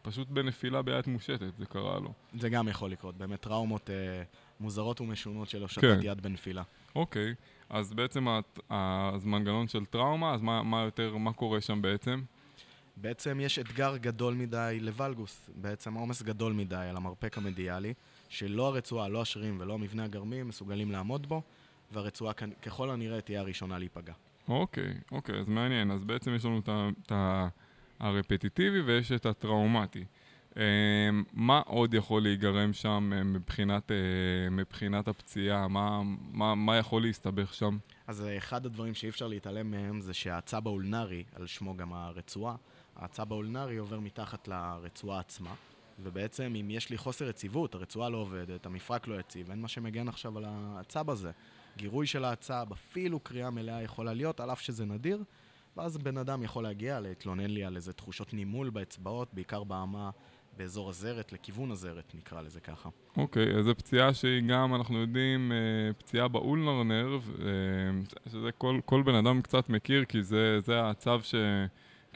פשוט 0.02 0.28
בנפילה 0.28 0.82
ביד 0.82 1.04
מושטת, 1.08 1.56
זה 1.58 1.66
קרה 1.66 1.98
לו. 1.98 2.12
זה 2.40 2.48
גם 2.48 2.68
יכול 2.68 2.90
לקרות, 2.90 3.16
באמת 3.16 3.40
טראומות 3.40 3.90
אה, 3.90 4.22
מוזרות 4.60 5.00
ומשונות 5.00 5.48
של 5.48 5.62
הושטת 5.62 5.80
כן. 5.80 5.98
יד 6.02 6.20
בנפילה. 6.20 6.62
אוקיי, 6.94 7.34
אז 7.70 7.92
בעצם 7.92 8.28
הת- 8.28 8.58
אז 8.68 9.24
מנגנון 9.24 9.68
של 9.68 9.84
טראומה, 9.84 10.34
אז 10.34 10.42
מה, 10.42 10.62
מה 10.62 10.82
יותר, 10.82 11.16
מה 11.16 11.32
קורה 11.32 11.60
שם 11.60 11.82
בעצם? 11.82 12.22
בעצם 12.96 13.40
יש 13.40 13.58
אתגר 13.58 13.96
גדול 13.96 14.34
מדי 14.34 14.78
לוולגוס, 14.80 15.50
בעצם 15.54 15.94
עומס 15.94 16.22
גדול 16.22 16.52
מדי 16.52 16.86
על 16.90 16.96
המרפק 16.96 17.38
המדיאלי, 17.38 17.94
שלא 18.28 18.66
הרצועה, 18.66 19.08
לא 19.08 19.22
השרירים 19.22 19.56
ולא 19.60 19.74
המבנה 19.74 20.04
הגרמי 20.04 20.42
מסוגלים 20.42 20.90
לעמוד 20.90 21.28
בו, 21.28 21.42
והרצועה 21.92 22.32
ככל 22.62 22.90
הנראה 22.90 23.20
תהיה 23.20 23.40
הראשונה 23.40 23.78
להיפגע. 23.78 24.12
אוקיי, 24.48 24.94
אוקיי, 25.12 25.40
אז 25.40 25.48
מעניין. 25.48 25.90
אז 25.90 26.04
בעצם 26.04 26.34
יש 26.34 26.44
לנו 26.44 26.60
את 26.68 27.12
הרפטיטיבי 28.00 28.80
ויש 28.80 29.12
את 29.12 29.26
הטראומטי. 29.26 30.04
אה, 30.56 30.62
מה 31.32 31.62
עוד 31.66 31.94
יכול 31.94 32.22
להיגרם 32.22 32.72
שם 32.72 33.12
אה, 33.16 33.24
מבחינת, 33.24 33.90
אה, 33.90 34.50
מבחינת 34.50 35.08
הפציעה? 35.08 35.68
מה, 35.68 36.02
מה, 36.32 36.54
מה 36.54 36.76
יכול 36.76 37.02
להסתבך 37.02 37.54
שם? 37.54 37.78
אז 38.06 38.22
אה, 38.22 38.36
אחד 38.36 38.66
הדברים 38.66 38.94
שאי 38.94 39.08
אפשר 39.08 39.26
להתעלם 39.26 39.70
מהם 39.70 40.00
זה 40.00 40.14
שהצב 40.14 40.66
האולנרי, 40.66 41.24
על 41.34 41.46
שמו 41.46 41.76
גם 41.76 41.92
הרצועה, 41.92 42.56
הצב 42.96 43.32
האולנרי 43.32 43.76
עובר 43.76 44.00
מתחת 44.00 44.48
לרצועה 44.48 45.20
עצמה, 45.20 45.54
ובעצם 46.02 46.54
אם 46.60 46.70
יש 46.70 46.90
לי 46.90 46.98
חוסר 46.98 47.28
יציבות, 47.28 47.74
הרצועה 47.74 48.08
לא 48.08 48.16
עובדת, 48.16 48.66
המפרק 48.66 49.08
לא 49.08 49.20
יציב, 49.20 49.50
אין 49.50 49.60
מה 49.60 49.68
שמגן 49.68 50.08
עכשיו 50.08 50.38
על 50.38 50.44
הצב 50.48 51.10
הזה. 51.10 51.30
גירוי 51.76 52.06
של 52.06 52.24
הצב, 52.24 52.66
אפילו 52.72 53.20
קריאה 53.20 53.50
מלאה 53.50 53.82
יכולה 53.82 54.14
להיות, 54.14 54.40
על 54.40 54.52
אף 54.52 54.60
שזה 54.60 54.84
נדיר, 54.84 55.24
ואז 55.76 55.98
בן 55.98 56.18
אדם 56.18 56.42
יכול 56.42 56.62
להגיע 56.62 57.00
להתלונן 57.00 57.50
לי 57.50 57.64
על 57.64 57.76
איזה 57.76 57.92
תחושות 57.92 58.34
נימול 58.34 58.70
באצבעות, 58.70 59.28
בעיקר 59.32 59.64
באמה, 59.64 60.10
באזור 60.56 60.90
הזרת, 60.90 61.32
לכיוון 61.32 61.70
הזרת, 61.70 62.12
נקרא 62.14 62.42
לזה 62.42 62.60
ככה. 62.60 62.88
אוקיי, 63.16 63.58
אז 63.58 63.64
זו 63.64 63.74
פציעה 63.74 64.14
שהיא 64.14 64.42
גם, 64.48 64.74
אנחנו 64.74 64.98
יודעים, 64.98 65.52
אה, 65.52 65.92
פציעה 65.92 66.28
באולנר 66.28 66.82
נרב, 66.82 67.30
אה, 67.40 67.46
שזה 68.30 68.52
כל, 68.58 68.80
כל 68.84 69.02
בן 69.02 69.14
אדם 69.14 69.42
קצת 69.42 69.68
מכיר, 69.68 70.04
כי 70.04 70.22
זה, 70.22 70.60
זה 70.60 70.88
הצו 70.88 71.20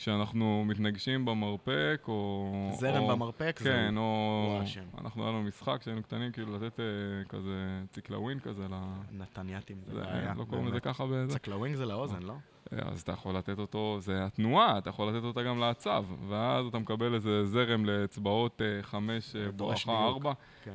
שכשאנחנו 0.00 0.64
מתנגשים 0.66 1.25
במרפק, 1.25 2.04
או... 2.09 2.71
זרם 2.73 3.02
או, 3.02 3.09
במרפק, 3.09 3.57
כן, 3.59 3.64
זה... 3.64 4.00
או... 4.00 4.47
הוא 4.49 4.61
האשם. 4.61 4.85
אנחנו 4.99 5.23
היה 5.23 5.33
לנו 5.33 5.42
משחק 5.42 5.76
כשהיינו 5.80 6.02
קטנים, 6.02 6.33
כאילו 6.33 6.57
לתת 6.57 6.80
אה, 6.80 6.85
כזה 7.28 7.83
ציקלווין 7.92 8.40
כזה 8.40 8.69
ל... 8.69 8.75
נתניאתים 9.12 9.76
זה 9.87 9.95
זה, 9.95 10.00
בעיה. 10.00 10.35
לא 10.37 10.45
קוראים 10.45 10.69
לזה. 10.69 10.80
ככה 10.80 11.07
בזה? 11.07 11.35
צקלווינג 11.35 11.76
זה 11.76 11.87
לאוזן, 11.87 12.23
לא? 12.23 12.35
אז 12.73 13.00
אתה 13.00 13.12
יכול 13.12 13.37
לתת 13.37 13.59
אותו, 13.59 13.97
זה 14.00 14.25
התנועה, 14.25 14.78
אתה 14.78 14.90
יכול 14.90 15.09
לתת 15.09 15.25
אותה 15.25 15.42
גם 15.42 15.59
לעצב, 15.59 16.04
ואז 16.28 16.66
אתה 16.66 16.78
מקבל 16.78 17.14
איזה 17.14 17.45
זרם 17.45 17.85
לאצבעות 17.85 18.62
אה, 18.62 18.83
חמש 18.83 19.37
אה, 19.37 19.52
בואכה. 19.52 19.92
ארבע. 19.92 20.33
כן. 20.64 20.75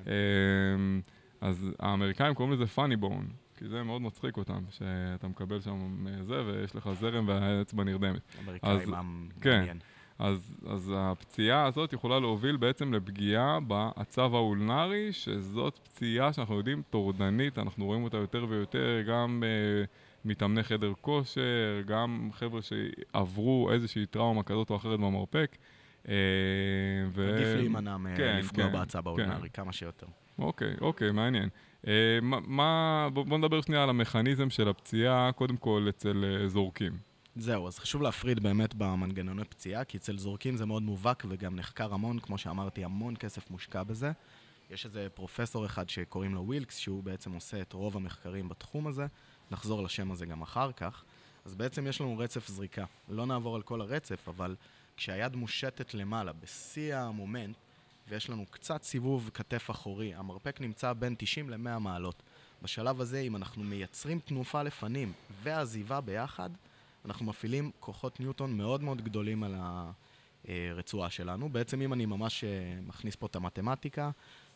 אמ, 0.76 1.02
אז 1.42 1.72
האמריקאים 1.80 2.34
קוראים 2.34 2.54
לזה 2.54 2.66
פאני 2.66 2.96
בון, 2.96 3.28
כי 3.58 3.68
זה 3.68 3.84
מאוד 3.84 4.02
מצחיק 4.02 4.38
אותם, 4.38 4.64
שאתה 4.70 5.28
מקבל 5.28 5.62
שם 5.62 6.06
זה 6.22 6.46
ויש 6.46 6.76
לך 6.76 6.90
זרם 7.00 7.28
והאצבע 7.28 7.84
נרדמת. 7.84 8.22
אמריקאים, 8.44 8.94
עם 8.94 9.30
כן. 9.42 9.58
מעניין. 9.58 9.80
אז, 10.20 10.56
אז 10.68 10.94
הפציעה 10.96 11.66
הזאת 11.66 11.94
יכולה 11.94 12.20
להוביל 12.20 12.58
בעצם 12.58 12.94
לפגיעה 12.94 13.60
בעצב 13.60 14.36
האולנרי, 14.36 15.14
שזאת 15.14 15.80
פציעה 15.84 16.34
שאנחנו 16.34 16.58
יודעים 16.58 16.82
טורדנית, 16.90 17.58
אנחנו 17.60 17.86
רואים 17.86 18.04
אותה 18.04 18.18
יותר 18.18 18.46
ויותר, 18.50 19.02
גם 19.08 19.44
אה, 19.46 19.84
מתאמני 20.26 20.64
חדר 20.64 20.94
כושר, 21.02 21.82
גם 21.86 22.30
חבר'ה 22.34 22.62
שעברו 22.62 23.72
איזושהי 23.72 24.06
טראומה 24.06 24.44
כזאת 24.44 24.70
או 24.70 24.76
אחרת 24.76 25.00
במרפק. 25.00 25.58
אה, 26.08 26.14
ו... 27.12 27.34
עדיף 27.34 27.48
להימנע 27.56 27.98
כן, 28.18 28.36
מלפגוע 28.36 28.66
כן, 28.66 28.74
בעצב 28.74 29.02
כן. 29.02 29.08
האולנרי 29.08 29.50
כמה 29.50 29.74
שיותר. 29.74 30.08
אוקיי, 30.40 30.74
אוקיי, 30.82 31.12
מעניין. 31.12 31.50
אה, 31.88 32.20
מה- 32.22 33.08
בוא 33.14 33.38
נדבר 33.38 33.62
שנייה 33.62 33.84
על 33.84 33.90
המכניזם 33.90 34.50
של 34.50 34.70
הפציעה, 34.70 35.32
קודם 35.32 35.58
כל 35.58 35.86
אצל 35.90 36.24
אה, 36.42 36.48
זורקים. 36.48 36.98
זהו, 37.36 37.68
אז 37.68 37.80
חשוב 37.80 38.02
להפריד 38.02 38.44
באמת 38.44 38.74
במנגנוני 38.74 39.44
פציעה, 39.44 39.84
כי 39.84 39.98
אצל 39.98 40.18
זורקים 40.18 40.56
זה 40.58 40.66
מאוד 40.66 40.84
מובהק 40.84 41.24
וגם 41.30 41.56
נחקר 41.56 41.94
המון, 41.94 42.20
כמו 42.20 42.38
שאמרתי, 42.38 42.84
המון 42.84 43.16
כסף 43.16 43.50
מושקע 43.50 43.84
בזה. 43.84 44.12
יש 44.70 44.86
איזה 44.86 45.08
פרופסור 45.14 45.66
אחד 45.66 45.90
שקוראים 45.90 46.36
לו 46.36 46.42
ווילקס, 46.48 46.78
שהוא 46.78 47.04
בעצם 47.04 47.32
עושה 47.32 47.62
את 47.62 47.74
רוב 47.74 47.96
המחקרים 47.98 48.50
בתחום 48.50 48.88
הזה. 48.88 49.06
נחזור 49.52 49.84
לשם 49.84 50.12
הזה 50.12 50.26
גם 50.26 50.42
אחר 50.42 50.72
כך. 50.72 51.04
אז 51.46 51.56
בעצם 51.56 51.88
יש 51.88 52.02
לנו 52.02 52.18
רצף 52.18 52.48
זריקה. 52.48 52.86
לא 53.10 53.26
נעבור 53.26 53.56
על 53.56 53.62
כל 53.62 53.82
הרצף, 53.82 54.28
אבל 54.28 54.56
כשהיד 54.98 55.36
מושטת 55.36 55.94
למעלה, 55.94 56.34
בשיא 56.34 56.96
המומנט, 56.96 57.56
ויש 58.08 58.30
לנו 58.30 58.46
קצת 58.50 58.84
סיבוב 58.84 59.30
כתף 59.34 59.72
אחורי, 59.72 60.14
המרפק 60.14 60.62
נמצא 60.62 60.94
בין 60.94 61.16
90 61.18 61.50
ל-100 61.50 61.80
מעלות. 61.80 62.24
בשלב 62.62 63.02
הזה, 63.02 63.20
אם 63.20 63.36
אנחנו 63.36 63.64
מייצרים 63.64 64.20
תנופה 64.20 64.64
לפנים 64.64 65.14
ועזיבה 65.44 66.02
ביחד, 66.02 66.50
אנחנו 67.06 67.26
מפעילים 67.26 67.72
כוחות 67.80 68.20
ניוטון 68.20 68.58
מאוד 68.58 68.84
מאוד 68.84 69.02
גדולים 69.02 69.44
על 69.44 69.56
הרצועה 70.48 71.10
שלנו. 71.10 71.50
בעצם 71.50 71.82
אם 71.82 71.94
אני 71.94 72.06
ממש 72.06 72.44
אה, 72.44 72.50
מכניס 72.82 73.16
פה 73.16 73.26
את 73.26 73.36
המתמטיקה, 73.36 74.12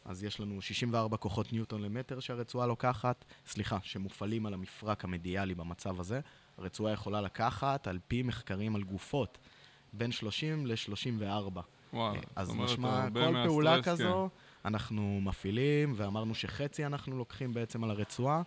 אז 0.05 0.23
יש 0.23 0.39
לנו 0.39 0.61
64 0.61 1.17
כוחות 1.17 1.53
ניוטון 1.53 1.81
למטר 1.81 2.19
שהרצועה 2.19 2.67
לוקחת, 2.67 3.25
סליחה, 3.45 3.77
שמופעלים 3.83 4.45
על 4.45 4.53
המפרק 4.53 5.03
המדיאלי 5.03 5.55
במצב 5.55 5.99
הזה. 5.99 6.19
הרצועה 6.57 6.93
יכולה 6.93 7.21
לקחת, 7.21 7.87
על 7.87 7.99
פי 8.07 8.23
מחקרים 8.23 8.75
על 8.75 8.83
גופות, 8.83 9.37
בין 9.93 10.11
30 10.11 10.67
ל-34. 10.67 11.61
אז 12.35 12.47
זאת 12.47 12.55
אומרת, 12.55 12.69
משמע, 12.69 13.03
הרבה 13.03 13.27
כל 13.27 13.43
פעולה 13.45 13.75
כן. 13.75 13.91
כזו, 13.91 14.29
אנחנו 14.65 15.19
מפעילים, 15.21 15.93
ואמרנו 15.95 16.35
שחצי 16.35 16.85
אנחנו 16.85 17.17
לוקחים 17.17 17.53
בעצם 17.53 17.83
על 17.83 17.91
הרצועה, 17.91 18.41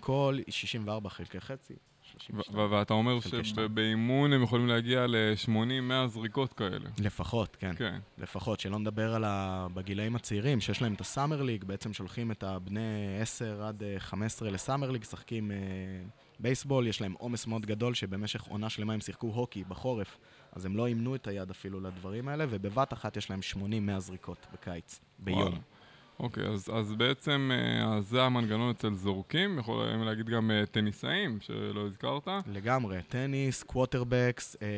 כל 0.00 0.38
64 0.48 1.10
חלקי 1.10 1.40
חצי, 1.40 1.74
ו- 1.74 2.10
32. 2.20 2.58
ו- 2.58 2.70
ואתה 2.70 2.94
אומר. 2.94 3.18
שבאימון 3.42 4.32
הם 4.32 4.42
יכולים 4.42 4.66
להגיע 4.66 5.06
ל-80-100 5.06 6.06
זריקות 6.06 6.52
כאלה. 6.52 6.90
לפחות, 6.98 7.56
כן. 7.56 7.72
כן. 7.76 7.98
לפחות, 8.18 8.60
שלא 8.60 8.78
נדבר 8.78 9.14
על 9.14 9.24
ה... 9.24 9.66
בגילאים 9.74 10.16
הצעירים, 10.16 10.60
שיש 10.60 10.82
להם 10.82 10.94
את 10.94 11.00
ה 11.00 11.06
summer 11.06 11.42
league, 11.42 11.64
בעצם 11.64 11.92
שולחים 11.92 12.30
את 12.30 12.42
הבני 12.42 13.18
10 13.20 13.62
עד 13.64 13.82
אה, 13.82 13.94
15 13.98 14.50
ל 14.50 14.56
summer 14.56 14.90
league, 14.90 15.00
משחקים 15.00 15.50
אה, 15.50 15.56
בייסבול, 16.38 16.86
יש 16.86 17.00
להם 17.00 17.14
עומס 17.18 17.46
מאוד 17.46 17.66
גדול, 17.66 17.94
שבמשך 17.94 18.42
עונה 18.42 18.70
שלמה 18.70 18.92
הם 18.92 19.00
שיחקו 19.00 19.26
הוקי 19.26 19.64
בחורף, 19.64 20.18
אז 20.52 20.66
הם 20.66 20.76
לא 20.76 20.86
אימנו 20.86 21.14
את 21.14 21.26
היד 21.26 21.50
אפילו 21.50 21.80
לדברים 21.80 22.28
האלה, 22.28 22.44
ובבת 22.50 22.92
אחת 22.92 23.16
יש 23.16 23.30
להם 23.30 23.40
80-100 23.96 23.98
זריקות 23.98 24.46
בקיץ, 24.52 25.00
ביום. 25.18 25.40
וואלה. 25.40 25.56
אוקיי, 26.20 26.46
אז, 26.46 26.70
אז 26.74 26.94
בעצם 26.94 27.50
אה, 27.54 27.96
אז 27.96 28.08
זה 28.08 28.22
המנגנון 28.22 28.70
אצל 28.70 28.94
זורקים, 28.94 29.58
יכולים 29.58 30.02
להגיד 30.02 30.26
גם 30.26 30.50
אה, 30.50 30.66
טניסאים, 30.66 31.38
שלא 31.40 31.86
הזכרת. 31.86 32.28
לגמרי, 32.46 33.02
טניס, 33.08 33.62
quarterbacks, 33.62 34.56
אה, 34.62 34.68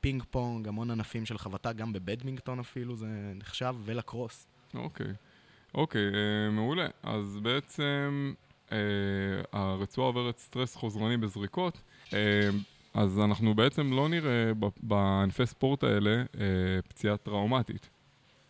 פינג 0.00 0.22
פונג, 0.30 0.68
המון 0.68 0.90
ענפים 0.90 1.26
של 1.26 1.38
חבטה, 1.38 1.72
גם 1.72 1.92
בבדמינגטון 1.92 2.58
אפילו 2.58 2.96
זה 2.96 3.06
נחשב, 3.34 3.74
ולקרוס. 3.84 4.46
אוקיי, 4.74 5.12
אוקיי, 5.74 6.06
אה, 6.06 6.50
מעולה. 6.50 6.86
אז 7.02 7.38
בעצם 7.42 8.34
אה, 8.72 8.78
הרצועה 9.52 10.06
עוברת 10.06 10.38
סטרס 10.38 10.76
חוזרני 10.76 11.16
בזריקות, 11.16 11.78
אה, 12.12 12.18
אז 12.94 13.18
אנחנו 13.18 13.54
בעצם 13.54 13.92
לא 13.92 14.08
נראה 14.08 14.52
בענפי 14.82 15.46
ספורט 15.46 15.84
האלה 15.84 16.10
אה, 16.10 16.46
פציעה 16.88 17.16
טראומטית. 17.16 17.90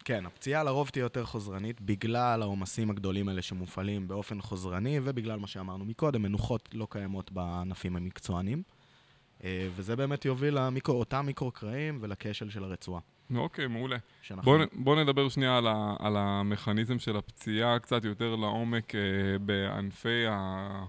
כן, 0.05 0.27
הפציעה 0.27 0.65
לרוב 0.65 0.89
תהיה 0.89 1.03
יותר 1.03 1.25
חוזרנית 1.25 1.81
בגלל 1.81 2.43
העומסים 2.43 2.91
הגדולים 2.91 3.29
האלה 3.29 3.43
שמופעלים 3.43 4.09
באופן 4.09 4.41
חוזרני 4.41 5.01
ובגלל 5.03 5.39
מה 5.39 5.47
שאמרנו 5.47 5.85
מקודם, 5.85 6.23
מנוחות 6.23 6.69
לא 6.73 6.87
קיימות 6.91 7.33
בענפים 7.33 7.97
המקצוענים. 7.97 8.63
אה, 9.45 9.69
וזה 9.77 9.97
באמת 9.97 10.25
יוביל 10.25 10.55
לאותם 10.89 11.27
מיקרו-קרעים 11.27 11.99
ולכשל 12.03 12.51
של 12.51 12.65
הרצועה. 12.65 13.01
אוקיי, 13.37 13.67
מעולה. 13.67 13.97
שאנחנו... 14.23 14.45
בוא, 14.53 14.59
נ- 14.65 14.85
בוא 14.85 15.03
נדבר 15.03 15.29
שנייה 15.29 15.59
על, 15.59 15.67
ה, 15.67 15.97
על 15.99 16.17
המכניזם 16.17 16.99
של 16.99 17.17
הפציעה 17.17 17.79
קצת 17.79 18.05
יותר 18.05 18.37
לעומק 18.37 18.95
אה, 18.95 19.01
בענפי 19.39 20.27
ה, 20.31 20.85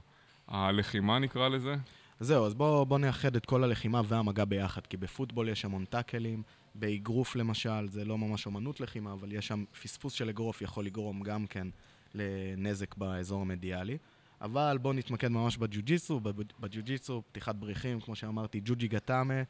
הלחימה 0.48 1.20
נקרא 1.20 1.48
לזה. 1.50 1.76
זהו, 2.20 2.46
אז 2.46 2.54
בואו 2.54 2.86
בוא 2.86 3.00
נאחד 3.00 3.36
את 3.36 3.46
כל 3.46 3.64
הלחימה 3.64 4.02
והמגע 4.06 4.46
ביחד, 4.46 4.88
כי 4.88 4.98
בפוטבול 4.98 5.50
יש 5.50 5.66
המון 5.66 5.86
טאקלים, 5.86 6.44
באגרוף 6.76 7.36
למשל, 7.36 7.88
זה 7.88 8.06
לא 8.06 8.18
ממש 8.18 8.46
אומנות 8.46 8.80
לחימה, 8.80 9.14
אבל 9.14 9.34
יש 9.34 9.48
שם 9.48 9.66
פספוס 9.84 10.14
של 10.14 10.30
אגרוף 10.30 10.62
יכול 10.62 10.86
לגרום 10.86 11.24
גם 11.24 11.48
כן 11.48 11.68
לנזק 12.14 12.96
באזור 12.96 13.42
המדיאלי. 13.42 13.98
אבל 14.42 14.78
בואו 14.82 14.94
נתמקד 14.94 15.28
ממש 15.28 15.58
בג'ו-ג'יצו, 15.58 16.20
בב- 16.20 16.42
בג'ו-ג'יצו, 16.60 17.22
פתיחת 17.32 17.56
בריחים, 17.56 18.02
כמו 18.02 18.16
שאמרתי, 18.16 18.62
ג'וג'י 18.66 18.88
גטאמה, 18.88 19.42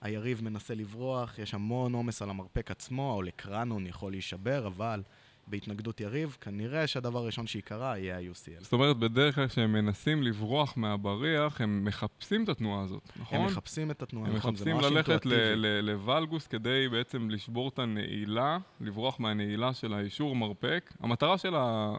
היריב 0.00 0.44
מנסה 0.44 0.74
לברוח, 0.74 1.38
יש 1.38 1.54
המון 1.54 1.92
עומס 1.92 2.22
על 2.22 2.30
המרפק 2.30 2.70
עצמו, 2.70 3.12
או 3.12 3.22
לקרנון 3.22 3.86
יכול 3.86 4.12
להישבר, 4.12 4.66
אבל 4.66 5.02
בהתנגדות 5.50 6.00
יריב, 6.00 6.36
כנראה 6.40 6.86
שהדבר 6.86 7.18
הראשון 7.18 7.46
שיקרה 7.46 7.98
יהיה 7.98 8.16
ה-UCL. 8.18 8.62
זאת 8.62 8.72
אומרת, 8.72 8.96
בדרך 8.96 9.34
כלל 9.34 9.48
כשהם 9.48 9.72
מנסים 9.72 10.22
לברוח 10.22 10.76
מהבריח, 10.76 11.60
הם 11.60 11.84
מחפשים 11.84 12.44
את 12.44 12.48
התנועה 12.48 12.84
הזאת, 12.84 13.02
נכון? 13.20 13.38
הם 13.38 13.46
מחפשים 13.46 13.90
את 13.90 14.02
התנועה, 14.02 14.30
הם 14.30 14.36
נכון? 14.36 14.54
זה 14.54 14.64
מחפשים 14.64 14.76
ממש 14.76 14.84
ללכת 14.96 15.08
ל- 15.08 15.32
אינטואיטיבי. 15.32 15.56
ל- 15.56 15.80
לוולגוס 15.80 16.46
כדי 16.46 16.88
בעצם 16.88 17.30
לשבור 17.30 17.68
את 17.68 17.78
הנעילה, 17.78 18.58
לברוח 18.80 19.20
מהנעילה 19.20 19.74
של 19.74 19.94
האישור 19.94 20.36
מרפק. 20.36 20.92
המטרה 21.00 21.38
של 21.38 21.54
ה... 21.56 21.94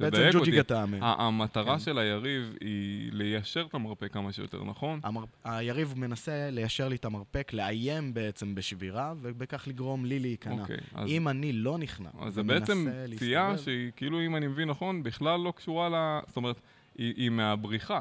בעצם 0.00 0.28
ג'וג'י. 0.32 0.50
גטאמה. 0.50 0.96
המטרה 1.18 1.72
כן. 1.72 1.78
של 1.78 1.98
היריב 1.98 2.54
היא 2.60 3.10
ליישר 3.12 3.66
את 3.68 3.74
המרפק 3.74 4.12
כמה 4.12 4.32
שיותר, 4.32 4.64
נכון? 4.64 5.00
המר... 5.02 5.24
היריב 5.44 5.94
מנסה 5.96 6.50
ליישר 6.50 6.88
לי 6.88 6.96
את 6.96 7.04
המרפק, 7.04 7.52
לאיים 7.52 8.14
בעצם 8.14 8.54
בשבירה, 8.54 9.14
ובכך 9.22 9.68
לגרום 9.68 10.04
לי 10.04 10.18
להיכנע. 10.18 10.62
אוקיי, 10.62 10.76
אז... 10.94 11.08
אם 11.08 11.28
אני 11.28 11.52
לא 11.52 11.78
נכנע, 11.78 12.08
אז 12.26 12.34
זה 12.34 12.42
בעצם 12.42 12.86
פציעה 13.16 13.58
שהיא, 13.58 13.90
כאילו, 13.96 14.20
אם 14.20 14.36
אני 14.36 14.46
מבין 14.46 14.68
נכון, 14.68 15.02
בכלל 15.02 15.40
לא 15.40 15.52
קשורה 15.56 15.88
ל... 15.88 15.94
זאת 16.26 16.36
אומרת, 16.36 16.60
היא, 16.98 17.14
היא 17.16 17.30
מהבריחה. 17.30 18.00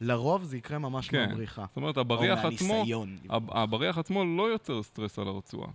לרוב 0.00 0.42
זה 0.42 0.56
יקרה 0.56 0.78
ממש 0.78 1.08
כן. 1.08 1.28
מהבריחה. 1.28 1.64
זאת 1.68 1.76
אומרת, 1.76 1.96
או 1.96 2.00
הבריח 2.00 2.44
עצמו, 2.44 2.84
הבריח 3.30 3.98
עצמו 3.98 4.24
לא 4.24 4.42
יוצר 4.42 4.82
סטרס 4.82 5.18
על 5.18 5.28
הרצועה. 5.28 5.68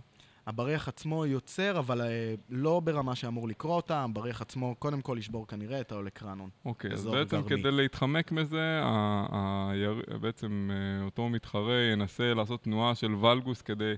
הבריח 0.46 0.88
עצמו 0.88 1.26
יוצר, 1.26 1.78
אבל 1.78 2.00
אה, 2.00 2.34
לא 2.50 2.80
ברמה 2.80 3.14
שאמור 3.14 3.48
לקרוא 3.48 3.76
אותה, 3.76 4.00
הבריח 4.04 4.40
עצמו 4.42 4.74
קודם 4.78 5.00
כל 5.00 5.16
ישבור 5.18 5.46
כנראה 5.46 5.80
את 5.80 5.92
האולקרנון. 5.92 6.48
אוקיי, 6.64 6.92
אז 6.92 7.06
בעצם 7.06 7.36
גרמי. 7.42 7.48
כדי 7.62 7.70
להתחמק 7.70 8.32
מזה, 8.32 8.80
ה- 8.82 9.70
הירי- 9.70 10.18
בעצם 10.20 10.70
אה, 10.72 11.04
אותו 11.04 11.28
מתחרה 11.28 11.80
ינסה 11.92 12.34
לעשות 12.34 12.62
תנועה 12.62 12.94
של 12.94 13.14
ולגוס 13.14 13.62
כדי 13.62 13.94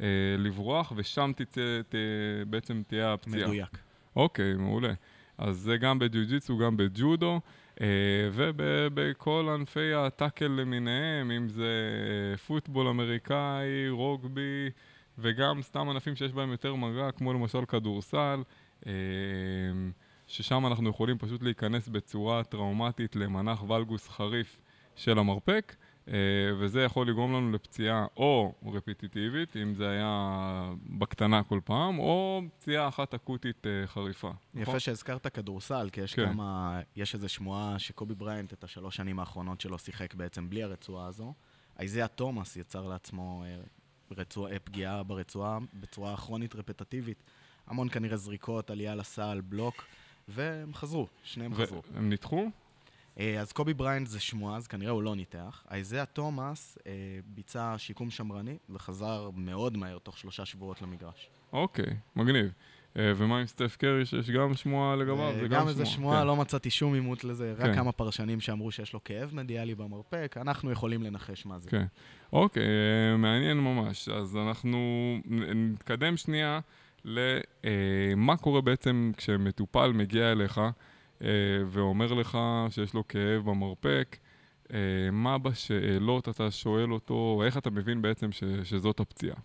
אה, 0.00 0.06
לברוח, 0.38 0.92
ושם 0.96 1.32
תצא, 1.36 1.80
ת, 1.88 1.94
בעצם 2.46 2.82
תהיה 2.86 3.12
הפציעה. 3.12 3.46
מדויק. 3.46 3.78
אוקיי, 4.16 4.54
מעולה. 4.54 4.92
אז 5.38 5.56
זה 5.56 5.76
גם 5.76 5.98
בג'יו-ג'יצו, 5.98 6.58
גם 6.58 6.76
בג'ודו, 6.76 7.40
אה, 7.80 7.86
ובכל 8.32 9.48
ענפי 9.54 9.94
הטאקל 9.94 10.46
למיניהם, 10.46 11.30
אם 11.30 11.48
זה 11.48 11.90
אה, 12.32 12.36
פוטבול 12.36 12.88
אמריקאי, 12.88 13.88
רוגבי, 13.88 14.70
וגם 15.18 15.62
סתם 15.62 15.88
ענפים 15.88 16.16
שיש 16.16 16.32
בהם 16.32 16.50
יותר 16.50 16.74
מגע, 16.74 17.10
כמו 17.10 17.32
למשל 17.32 17.64
כדורסל, 17.64 18.42
אה, 18.86 18.92
ששם 20.26 20.66
אנחנו 20.66 20.90
יכולים 20.90 21.18
פשוט 21.18 21.42
להיכנס 21.42 21.88
בצורה 21.88 22.44
טראומטית 22.44 23.16
למנח 23.16 23.62
ולגוס 23.70 24.08
חריף 24.08 24.58
של 24.96 25.18
המרפק. 25.18 25.74
Uh, 26.06 26.10
וזה 26.58 26.82
יכול 26.82 27.08
לגרום 27.08 27.32
לנו 27.32 27.52
לפציעה 27.52 28.06
או 28.16 28.54
רפיטיטיבית, 28.66 29.56
אם 29.56 29.74
זה 29.74 29.90
היה 29.90 30.72
בקטנה 30.98 31.42
כל 31.42 31.60
פעם, 31.64 31.98
או 31.98 32.42
פציעה 32.58 32.88
אחת 32.88 33.14
אקוטית 33.14 33.66
uh, 33.66 33.86
חריפה. 33.86 34.30
נכון? 34.54 34.62
יפה 34.74 34.80
שהזכרת 34.80 35.26
כדורסל, 35.26 35.88
כי 35.92 36.00
יש 36.00 36.14
כן. 36.14 36.26
כמה... 36.26 36.80
יש 36.96 37.14
איזו 37.14 37.28
שמועה 37.28 37.78
שקובי 37.78 38.14
בריינט 38.14 38.52
את 38.52 38.64
השלוש 38.64 38.96
שנים 38.96 39.18
האחרונות 39.18 39.60
שלו 39.60 39.78
שיחק 39.78 40.14
בעצם 40.14 40.50
בלי 40.50 40.62
הרצועה 40.62 41.06
הזו. 41.06 41.34
אייזיה 41.78 42.08
תומאס 42.08 42.56
יצר 42.56 42.86
לעצמו 42.86 43.44
אה, 43.46 43.56
רצוע, 44.10 44.50
אה, 44.50 44.58
פגיעה 44.58 45.02
ברצועה 45.02 45.58
בצורה 45.74 46.16
כרונית 46.16 46.54
רפטטיבית. 46.54 47.22
המון 47.66 47.88
כנראה 47.88 48.16
זריקות, 48.16 48.70
עלייה 48.70 48.94
לסל, 48.94 49.40
בלוק, 49.44 49.84
והם 50.28 50.74
חזרו, 50.74 51.06
שניהם 51.22 51.54
חזרו. 51.54 51.82
והם 51.92 52.08
ניתחו? 52.08 52.50
אה, 53.20 53.40
אז 53.40 53.52
קובי 53.52 53.74
בריינט 53.74 54.06
זה 54.06 54.20
שמועה, 54.20 54.56
אז 54.56 54.66
כנראה 54.66 54.90
הוא 54.90 55.02
לא 55.02 55.16
ניתח. 55.16 55.64
אייזיה 55.70 56.06
תומאס 56.06 56.78
אה, 56.86 56.92
ביצע 57.26 57.74
שיקום 57.78 58.10
שמרני 58.10 58.56
וחזר 58.70 59.30
מאוד 59.36 59.76
מהר, 59.76 59.98
תוך 59.98 60.18
שלושה 60.18 60.44
שבועות 60.44 60.82
למגרש. 60.82 61.30
אוקיי, 61.52 61.96
מגניב. 62.16 62.52
אה, 62.98 63.12
ומה 63.16 63.38
עם 63.38 63.46
סטף 63.46 63.76
קרי, 63.76 64.06
שיש 64.06 64.30
גם 64.30 64.54
שמועה 64.54 64.96
לגביו? 64.96 65.20
אה, 65.20 65.40
זה 65.40 65.48
גם 65.48 65.68
איזה 65.68 65.86
שמועה, 65.86 66.20
כן. 66.20 66.26
לא 66.26 66.36
מצאתי 66.36 66.70
שום 66.70 66.94
עימות 66.94 67.24
לזה, 67.24 67.54
רק 67.58 67.66
כן. 67.66 67.74
כמה 67.74 67.92
פרשנים 67.92 68.40
שאמרו 68.40 68.70
שיש 68.70 68.92
לו 68.92 69.04
כאב 69.04 69.30
מדיאלי 69.34 69.74
במרפק, 69.74 70.36
אנחנו 70.40 70.70
יכולים 70.70 71.02
לנחש 71.02 71.46
מה 71.46 71.58
זה. 71.58 71.70
כן. 71.70 71.84
אוקיי, 72.32 72.62
אה, 72.62 73.16
מעניין 73.16 73.60
ממש. 73.60 74.08
אז 74.08 74.36
אנחנו 74.36 74.78
נתקדם 75.54 76.16
שנייה 76.16 76.60
למה 77.04 78.36
קורה 78.36 78.60
בעצם 78.60 79.12
כשמטופל 79.16 79.92
מגיע 79.92 80.32
אליך 80.32 80.60
ואומר 81.66 82.12
לך 82.12 82.38
שיש 82.70 82.94
לו 82.94 83.08
כאב 83.08 83.44
במרפק. 83.44 84.16
אה, 84.72 84.78
מה 85.12 85.38
בשאלות 85.38 86.28
אתה 86.28 86.50
שואל 86.50 86.92
אותו, 86.92 87.42
איך 87.46 87.58
אתה 87.58 87.70
מבין 87.70 88.02
בעצם 88.02 88.32
ש, 88.32 88.44
שזאת 88.64 89.00
הפציעה? 89.00 89.36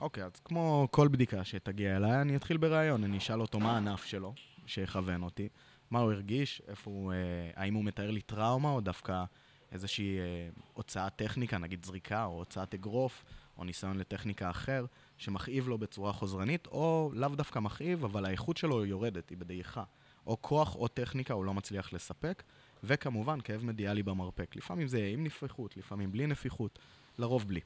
אוקיי, 0.00 0.24
אז 0.24 0.32
כמו 0.44 0.88
כל 0.90 1.08
בדיקה 1.08 1.44
שתגיע 1.44 1.96
אליי, 1.96 2.20
אני 2.20 2.36
אתחיל 2.36 2.56
בראיון, 2.56 3.04
אני 3.04 3.18
אשאל 3.18 3.40
אותו 3.40 3.60
מה 3.60 3.72
הענף 3.74 4.04
שלו, 4.04 4.34
שיכוון 4.66 5.22
אותי, 5.22 5.48
מה 5.90 5.98
הוא 5.98 6.12
הרגיש, 6.12 6.62
איפה 6.68 6.90
הוא, 6.90 7.12
אה, 7.12 7.16
האם 7.56 7.74
הוא 7.74 7.84
מתאר 7.84 8.10
לי 8.10 8.20
טראומה, 8.20 8.70
או 8.70 8.80
דווקא 8.80 9.24
איזושהי 9.72 10.18
אה, 10.18 10.48
הוצאת 10.72 11.16
טכניקה, 11.16 11.58
נגיד 11.58 11.84
זריקה, 11.84 12.24
או 12.24 12.38
הוצאת 12.38 12.74
אגרוף, 12.74 13.24
או 13.58 13.64
ניסיון 13.64 13.98
לטכניקה 13.98 14.50
אחר, 14.50 14.84
שמכאיב 15.18 15.68
לו 15.68 15.78
בצורה 15.78 16.12
חוזרנית, 16.12 16.66
או 16.66 17.10
לאו 17.14 17.28
דווקא 17.28 17.58
מכאיב, 17.58 18.04
אבל 18.04 18.24
האיכות 18.24 18.56
שלו 18.56 18.84
יורדת, 18.84 19.30
היא 19.30 19.38
בדעיכה. 19.38 19.84
או 20.28 20.42
כוח 20.42 20.76
או 20.76 20.88
טכניקה 20.88 21.34
הוא 21.34 21.44
לא 21.44 21.54
מצליח 21.54 21.92
לספק, 21.92 22.42
וכמובן 22.84 23.40
כאב 23.40 23.64
מדיאלי 23.64 24.02
במרפק. 24.02 24.56
לפעמים 24.56 24.88
זה 24.88 25.10
עם 25.12 25.24
נפיחות, 25.24 25.76
לפעמים 25.76 26.12
בלי 26.12 26.26
נפיחות, 26.26 26.78
לרוב 27.18 27.48
בלי. 27.48 27.60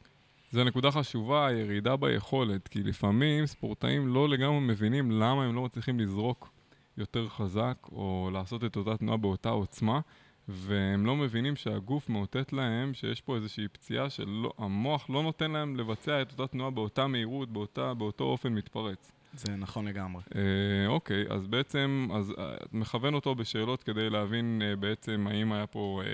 זו 0.52 0.64
נקודה 0.64 0.90
חשובה, 0.90 1.46
הירידה 1.46 1.96
ביכולת, 1.96 2.68
כי 2.68 2.82
לפעמים 2.82 3.46
ספורטאים 3.46 4.08
לא 4.08 4.28
לגמרי 4.28 4.60
מבינים 4.60 5.10
למה 5.10 5.44
הם 5.44 5.54
לא 5.54 5.62
מצליחים 5.62 6.00
לזרוק 6.00 6.50
יותר 6.96 7.28
חזק, 7.28 7.76
או 7.92 8.30
לעשות 8.32 8.64
את 8.64 8.76
אותה 8.76 8.96
תנועה 8.96 9.16
באותה 9.16 9.48
עוצמה, 9.48 10.00
והם 10.48 11.06
לא 11.06 11.16
מבינים 11.16 11.56
שהגוף 11.56 12.08
מאותת 12.08 12.52
להם 12.52 12.94
שיש 12.94 13.20
פה 13.20 13.36
איזושהי 13.36 13.68
פציעה 13.68 14.10
שהמוח 14.10 15.10
לא 15.10 15.22
נותן 15.22 15.50
להם 15.50 15.76
לבצע 15.76 16.22
את 16.22 16.32
אותה 16.32 16.46
תנועה 16.46 16.70
באותה 16.70 17.06
מהירות, 17.06 17.52
באותה, 17.52 17.94
באותו 17.94 18.24
אופן 18.24 18.52
מתפרץ. 18.52 19.12
זה 19.34 19.56
נכון 19.56 19.88
לגמרי. 19.88 20.22
אה, 20.34 20.86
אוקיי, 20.86 21.24
אז 21.30 21.46
בעצם, 21.46 22.08
אז 22.14 22.32
אה, 22.38 22.54
את 22.54 22.74
מכוון 22.74 23.14
אותו 23.14 23.34
בשאלות 23.34 23.82
כדי 23.82 24.10
להבין 24.10 24.62
אה, 24.64 24.76
בעצם 24.76 25.26
האם 25.30 25.52
היה 25.52 25.66
פה 25.66 26.02
אה, 26.04 26.10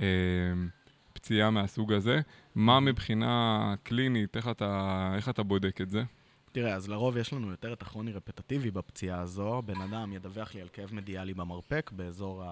אה, 0.00 0.06
פציעה 1.12 1.50
מהסוג 1.50 1.92
הזה. 1.92 2.20
מה 2.54 2.80
מבחינה 2.80 3.74
קלינית, 3.82 4.36
איך 4.36 4.48
אתה, 4.48 5.12
איך 5.16 5.28
אתה 5.28 5.42
בודק 5.42 5.80
את 5.80 5.90
זה? 5.90 6.02
תראה, 6.52 6.74
אז 6.74 6.88
לרוב 6.88 7.16
יש 7.16 7.32
לנו 7.32 7.50
יותר 7.50 7.72
את 7.72 7.82
הכרוני 7.82 8.12
רפטטיבי 8.12 8.70
בפציעה 8.70 9.20
הזו. 9.20 9.62
בן 9.62 9.80
אדם 9.80 10.12
ידווח 10.12 10.54
לי 10.54 10.60
על 10.60 10.68
כאב 10.72 10.94
מדיאלי 10.94 11.34
במרפק 11.34 11.90
באזור 11.94 12.44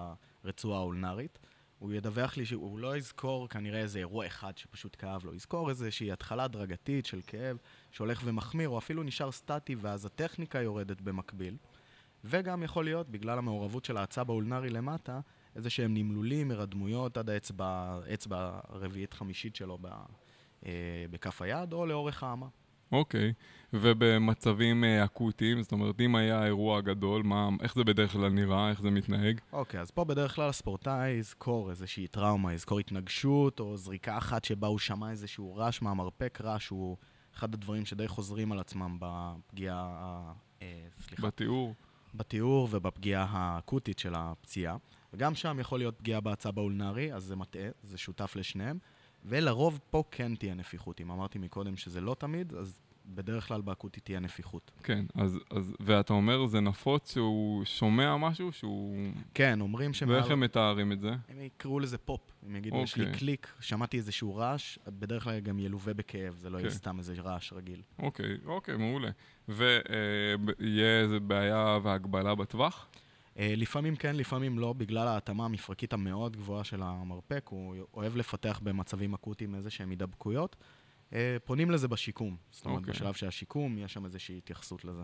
הרצועה 0.43 0.79
האולנרית. 0.79 1.39
הוא 1.79 1.93
ידווח 1.93 2.37
לי 2.37 2.45
שהוא 2.45 2.79
לא 2.79 2.97
יזכור 2.97 3.49
כנראה 3.49 3.79
איזה 3.79 3.99
אירוע 3.99 4.27
אחד 4.27 4.57
שפשוט 4.57 4.95
כאב 4.99 5.25
לו. 5.25 5.33
יזכור 5.33 5.69
איזושהי 5.69 6.11
התחלה 6.11 6.43
הדרגתית 6.43 7.05
של 7.05 7.21
כאב 7.27 7.57
שהולך 7.91 8.21
ומחמיר, 8.23 8.69
או 8.69 8.77
אפילו 8.77 9.03
נשאר 9.03 9.31
סטטי 9.31 9.75
ואז 9.75 10.05
הטכניקה 10.05 10.61
יורדת 10.61 11.01
במקביל. 11.01 11.57
וגם 12.23 12.63
יכול 12.63 12.85
להיות, 12.85 13.09
בגלל 13.09 13.37
המעורבות 13.37 13.85
של 13.85 13.97
העצב 13.97 14.29
האולנרי 14.29 14.69
למטה, 14.69 15.19
איזה 15.55 15.69
שהם 15.69 15.93
נמלולים, 15.93 16.51
הרדמויות 16.51 17.17
עד 17.17 17.29
האצבע, 17.29 17.99
האצבע 18.07 18.59
הרביעית-חמישית 18.67 19.55
שלו 19.55 19.77
ב, 19.81 19.87
אה, 20.65 21.05
בכף 21.09 21.41
היד, 21.41 21.73
או 21.73 21.85
לאורך 21.85 22.23
האמה. 22.23 22.47
אוקיי, 22.91 23.33
ובמצבים 23.73 24.83
אה, 24.83 25.05
אקוטיים, 25.05 25.61
זאת 25.61 25.71
אומרת, 25.71 26.01
אם 26.01 26.15
היה 26.15 26.45
אירוע 26.45 26.81
גדול, 26.81 27.23
מה, 27.23 27.49
איך 27.61 27.75
זה 27.75 27.83
בדרך 27.83 28.11
כלל 28.11 28.29
נראה, 28.29 28.69
איך 28.69 28.81
זה 28.81 28.89
מתנהג? 28.89 29.39
אוקיי, 29.53 29.79
אז 29.81 29.91
פה 29.91 30.03
בדרך 30.03 30.35
כלל 30.35 30.49
הספורטאי 30.49 31.09
יזכור 31.09 31.69
איזושהי 31.69 32.07
טראומה, 32.07 32.53
יזכור 32.53 32.79
התנגשות 32.79 33.59
או 33.59 33.77
זריקה 33.77 34.17
אחת 34.17 34.45
שבה 34.45 34.67
הוא 34.67 34.79
שמע 34.79 35.11
איזשהו 35.11 35.55
רעש 35.55 35.81
מהמרפק, 35.81 36.39
רעש 36.43 36.67
הוא 36.67 36.97
אחד 37.35 37.53
הדברים 37.53 37.85
שדי 37.85 38.07
חוזרים 38.07 38.51
על 38.51 38.59
עצמם 38.59 38.97
בפגיעה, 38.99 40.33
אה, 40.61 40.67
סליחה, 40.99 41.27
בתיאור? 41.27 41.75
בתיאור 42.15 42.67
ובפגיעה 42.71 43.27
האקוטית 43.29 43.99
של 43.99 44.13
הפציעה. 44.15 44.77
וגם 45.13 45.35
שם 45.35 45.57
יכול 45.59 45.79
להיות 45.79 45.97
פגיעה 45.97 46.21
בעצב 46.21 46.59
האולנרי, 46.59 47.13
אז 47.13 47.23
זה 47.23 47.35
מטעה, 47.35 47.69
זה 47.83 47.97
שותף 47.97 48.35
לשניהם. 48.35 48.77
ולרוב 49.25 49.79
פה 49.89 50.03
כן 50.11 50.35
תהיה 50.35 50.53
נפיחות. 50.53 51.01
אם 51.01 51.11
אמרתי 51.11 51.39
מקודם 51.39 51.77
שזה 51.77 52.01
לא 52.01 52.15
תמיד, 52.19 52.53
אז 52.53 52.79
בדרך 53.09 53.47
כלל 53.47 53.61
באקוטית 53.61 54.05
תהיה 54.05 54.19
נפיחות. 54.19 54.71
כן, 54.83 55.05
אז, 55.15 55.39
אז, 55.49 55.73
ואתה 55.79 56.13
אומר, 56.13 56.45
זה 56.45 56.59
נפוץ 56.59 57.13
שהוא 57.13 57.65
שומע 57.65 58.17
משהו, 58.17 58.51
שהוא... 58.51 58.95
כן, 59.33 59.61
אומרים 59.61 59.93
שמעל... 59.93 60.15
ואיך 60.15 60.31
הם 60.31 60.39
מתארים 60.39 60.91
את 60.91 60.99
זה? 60.99 61.11
הם 61.29 61.41
יקראו 61.41 61.79
לזה 61.79 61.97
פופ. 61.97 62.21
הם 62.45 62.55
יגידו, 62.55 62.77
יש 62.77 62.95
לי 62.95 63.05
אוקיי. 63.05 63.19
קליק, 63.19 63.53
שמעתי 63.59 63.97
איזשהו 63.97 64.35
רעש, 64.35 64.79
בדרך 64.87 65.23
כלל 65.23 65.39
גם 65.39 65.59
ילווה 65.59 65.93
בכאב, 65.93 66.35
זה 66.35 66.49
לא 66.49 66.57
יהיה 66.57 66.69
כן. 66.69 66.75
סתם 66.75 66.99
איזה 66.99 67.13
רעש 67.21 67.53
רגיל. 67.53 67.81
אוקיי, 67.99 68.37
אוקיי, 68.45 68.77
מעולה. 68.77 69.09
ויהיה 69.47 71.01
איזה 71.01 71.19
בעיה 71.19 71.77
והגבלה 71.83 72.35
בטווח? 72.35 72.87
אה, 73.39 73.53
לפעמים 73.57 73.95
כן, 73.95 74.15
לפעמים 74.15 74.59
לא, 74.59 74.73
בגלל 74.73 75.07
ההתאמה 75.07 75.45
המפרקית 75.45 75.93
המאוד 75.93 76.37
גבוהה 76.37 76.63
של 76.63 76.81
המרפק, 76.81 77.45
הוא 77.49 77.75
אוהב 77.93 78.15
לפתח 78.15 78.59
במצבים 78.63 79.13
אקוטיים 79.13 79.55
איזה 79.55 79.69
שהם 79.69 79.89
הידבקויות. 79.89 80.55
אה, 81.13 81.37
פונים 81.45 81.71
לזה 81.71 81.87
בשיקום. 81.87 82.37
זאת 82.51 82.65
אומרת, 82.65 82.79
אוקיי. 82.79 82.93
בשלב 82.93 83.13
של 83.13 83.27
השיקום, 83.27 83.77
יש 83.77 83.93
שם 83.93 84.05
איזושהי 84.05 84.37
התייחסות 84.37 84.85
לזה. 84.85 85.03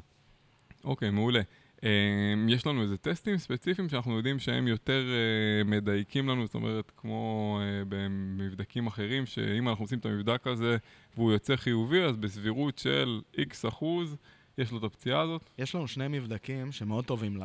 אוקיי, 0.84 1.10
מעולה. 1.10 1.41
אמ, 1.84 2.50
יש 2.50 2.68
לנו 2.68 2.82
איזה 2.82 2.98
טסטים 2.98 3.38
ספציפיים 3.38 3.89
שאנחנו 3.89 4.18
יודעים 4.18 4.39
שהם 4.39 4.68
יותר 4.68 5.04
אה, 5.12 5.63
מדייקים 5.63 6.30
לנו, 6.30 6.46
זאת 6.46 6.56
אומרת, 6.56 6.91
כמו 6.98 7.60
אה, 7.62 7.84
במבדקים 7.89 8.88
אחרים, 8.88 9.26
שאם 9.26 9.70
אנחנו 9.70 9.84
עושים 9.84 10.00
את 10.00 10.06
המבדק 10.06 10.48
הזה 10.48 10.78
והוא 11.15 11.32
יוצא 11.32 11.56
חיובי, 11.56 12.02
אז 12.04 12.18
בסבירות 12.18 12.78
של 12.78 13.22
איקס 13.38 13.65
אחוז, 13.65 14.18
יש 14.58 14.72
לו 14.72 14.78
את 14.78 14.84
הפציעה 14.84 15.22
הזאת? 15.22 15.50
יש 15.58 15.76
לנו 15.76 15.88
שני 15.88 16.08
מבדקים 16.08 16.72
שמאוד 16.72 17.06
טובים 17.06 17.39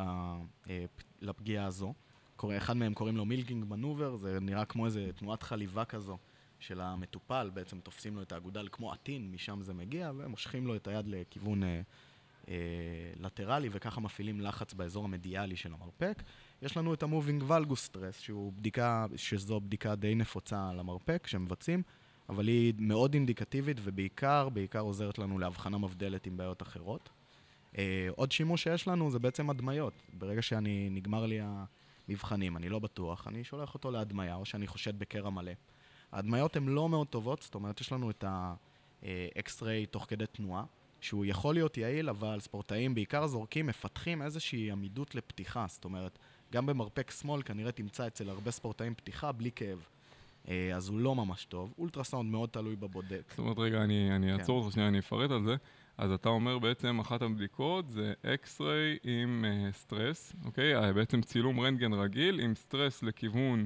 לפגיעה 1.21 1.65
הזו. 1.65 1.93
אחד 2.57 2.77
מהם 2.77 2.93
קוראים 2.93 3.17
לו 3.17 3.25
מילקינג 3.25 3.65
מנובר, 3.69 4.15
זה 4.15 4.39
נראה 4.41 4.65
כמו 4.65 4.85
איזה 4.85 5.09
תנועת 5.15 5.43
חליבה 5.43 5.85
כזו 5.85 6.17
של 6.61 6.81
המטופל, 6.81 7.49
בעצם 7.53 7.79
תופסים 7.79 8.15
לו 8.15 8.21
את 8.21 8.31
האגודל 8.31 8.67
כמו 8.71 8.91
עטין, 8.91 9.31
משם 9.31 9.61
זה 9.61 9.73
מגיע, 9.73 10.11
ומושכים 10.17 10.67
לו 10.67 10.75
את 10.75 10.87
היד 10.87 11.07
לכיוון 11.07 11.63
אה, 11.63 11.81
אה, 12.47 12.53
לטרלי, 13.19 13.69
וככה 13.71 14.01
מפעילים 14.01 14.41
לחץ 14.41 14.73
באזור 14.73 15.05
המדיאלי 15.05 15.55
של 15.55 15.73
המרפק. 15.73 16.23
יש 16.61 16.77
לנו 16.77 16.93
את 16.93 17.03
ה-Moving 17.03 17.43
Valgus 17.49 17.89
Stress, 17.91 18.19
שהוא 18.19 18.53
בדיקה, 18.53 19.05
שזו 19.15 19.59
בדיקה 19.59 19.95
די 19.95 20.15
נפוצה 20.15 20.69
על 20.69 20.79
המרפק 20.79 21.27
שמבצעים, 21.27 21.83
אבל 22.29 22.47
היא 22.47 22.73
מאוד 22.77 23.13
אינדיקטיבית, 23.13 23.77
ובעיקר, 23.83 24.49
בעיקר 24.49 24.79
עוזרת 24.79 25.19
לנו 25.19 25.39
להבחנה 25.39 25.77
מבדלת 25.77 26.25
עם 26.25 26.37
בעיות 26.37 26.61
אחרות. 26.61 27.09
אה, 27.77 28.07
עוד 28.15 28.31
שימוש 28.31 28.63
שיש 28.63 28.87
לנו 28.87 29.11
זה 29.11 29.19
בעצם 29.19 29.49
הדמיות. 29.49 29.93
ברגע 30.13 30.41
שאני, 30.41 30.89
נגמר 30.91 31.25
לי 31.25 31.39
המבחנים, 32.07 32.57
אני 32.57 32.69
לא 32.69 32.79
בטוח, 32.79 33.27
אני 33.27 33.43
שולח 33.43 33.73
אותו 33.73 33.91
להדמיה, 33.91 34.35
או 34.35 34.45
שאני 34.45 34.67
חושד 34.67 34.99
בקרע 34.99 35.29
מלא. 35.29 35.51
ההדמיות 36.11 36.55
הן 36.55 36.65
לא 36.65 36.89
מאוד 36.89 37.07
טובות, 37.07 37.41
זאת 37.41 37.55
אומרת, 37.55 37.81
יש 37.81 37.91
לנו 37.91 38.09
את 38.09 38.23
ה-X-ray 38.23 39.85
תוך 39.91 40.05
כדי 40.09 40.25
תנועה, 40.25 40.63
שהוא 41.01 41.25
יכול 41.25 41.53
להיות 41.53 41.77
יעיל, 41.77 42.09
אבל 42.09 42.39
ספורטאים, 42.39 42.95
בעיקר 42.95 43.27
זורקים, 43.27 43.67
מפתחים 43.67 44.21
איזושהי 44.21 44.71
עמידות 44.71 45.15
לפתיחה. 45.15 45.65
זאת 45.69 45.85
אומרת, 45.85 46.19
גם 46.53 46.65
במרפק 46.65 47.11
שמאל 47.11 47.41
כנראה 47.41 47.71
תמצא 47.71 48.07
אצל 48.07 48.29
הרבה 48.29 48.51
ספורטאים 48.51 48.95
פתיחה 48.95 49.31
בלי 49.31 49.51
כאב. 49.55 49.85
אה, 50.47 50.75
אז 50.75 50.89
הוא 50.89 50.99
לא 50.99 51.15
ממש 51.15 51.45
טוב. 51.45 51.73
אולטרסאונד 51.77 52.31
מאוד 52.31 52.49
תלוי 52.49 52.75
בבודק. 52.75 53.23
זאת 53.29 53.39
אומרת, 53.39 53.57
רגע, 53.57 53.83
אני, 53.83 54.15
אני 54.15 54.27
כן. 54.27 54.39
אעצור 54.39 54.63
אותך 54.63 54.73
שנייה, 54.73 54.87
אני 54.87 54.99
אפרט 54.99 55.31
על 55.31 55.43
זה. 55.43 55.55
אז 55.97 56.11
אתה 56.11 56.29
אומר 56.29 56.59
בעצם 56.59 56.99
אחת 56.99 57.21
הבדיקות 57.21 57.89
זה 57.89 58.13
X-ray 58.25 58.97
עם 59.03 59.45
uh, 59.45 59.75
stress, 59.75 60.33
אוקיי? 60.45 60.93
בעצם 60.93 61.21
צילום 61.21 61.59
רנטגן 61.59 61.93
רגיל 61.93 62.39
עם 62.39 62.55
סטרס 62.55 63.03
לכיוון 63.03 63.65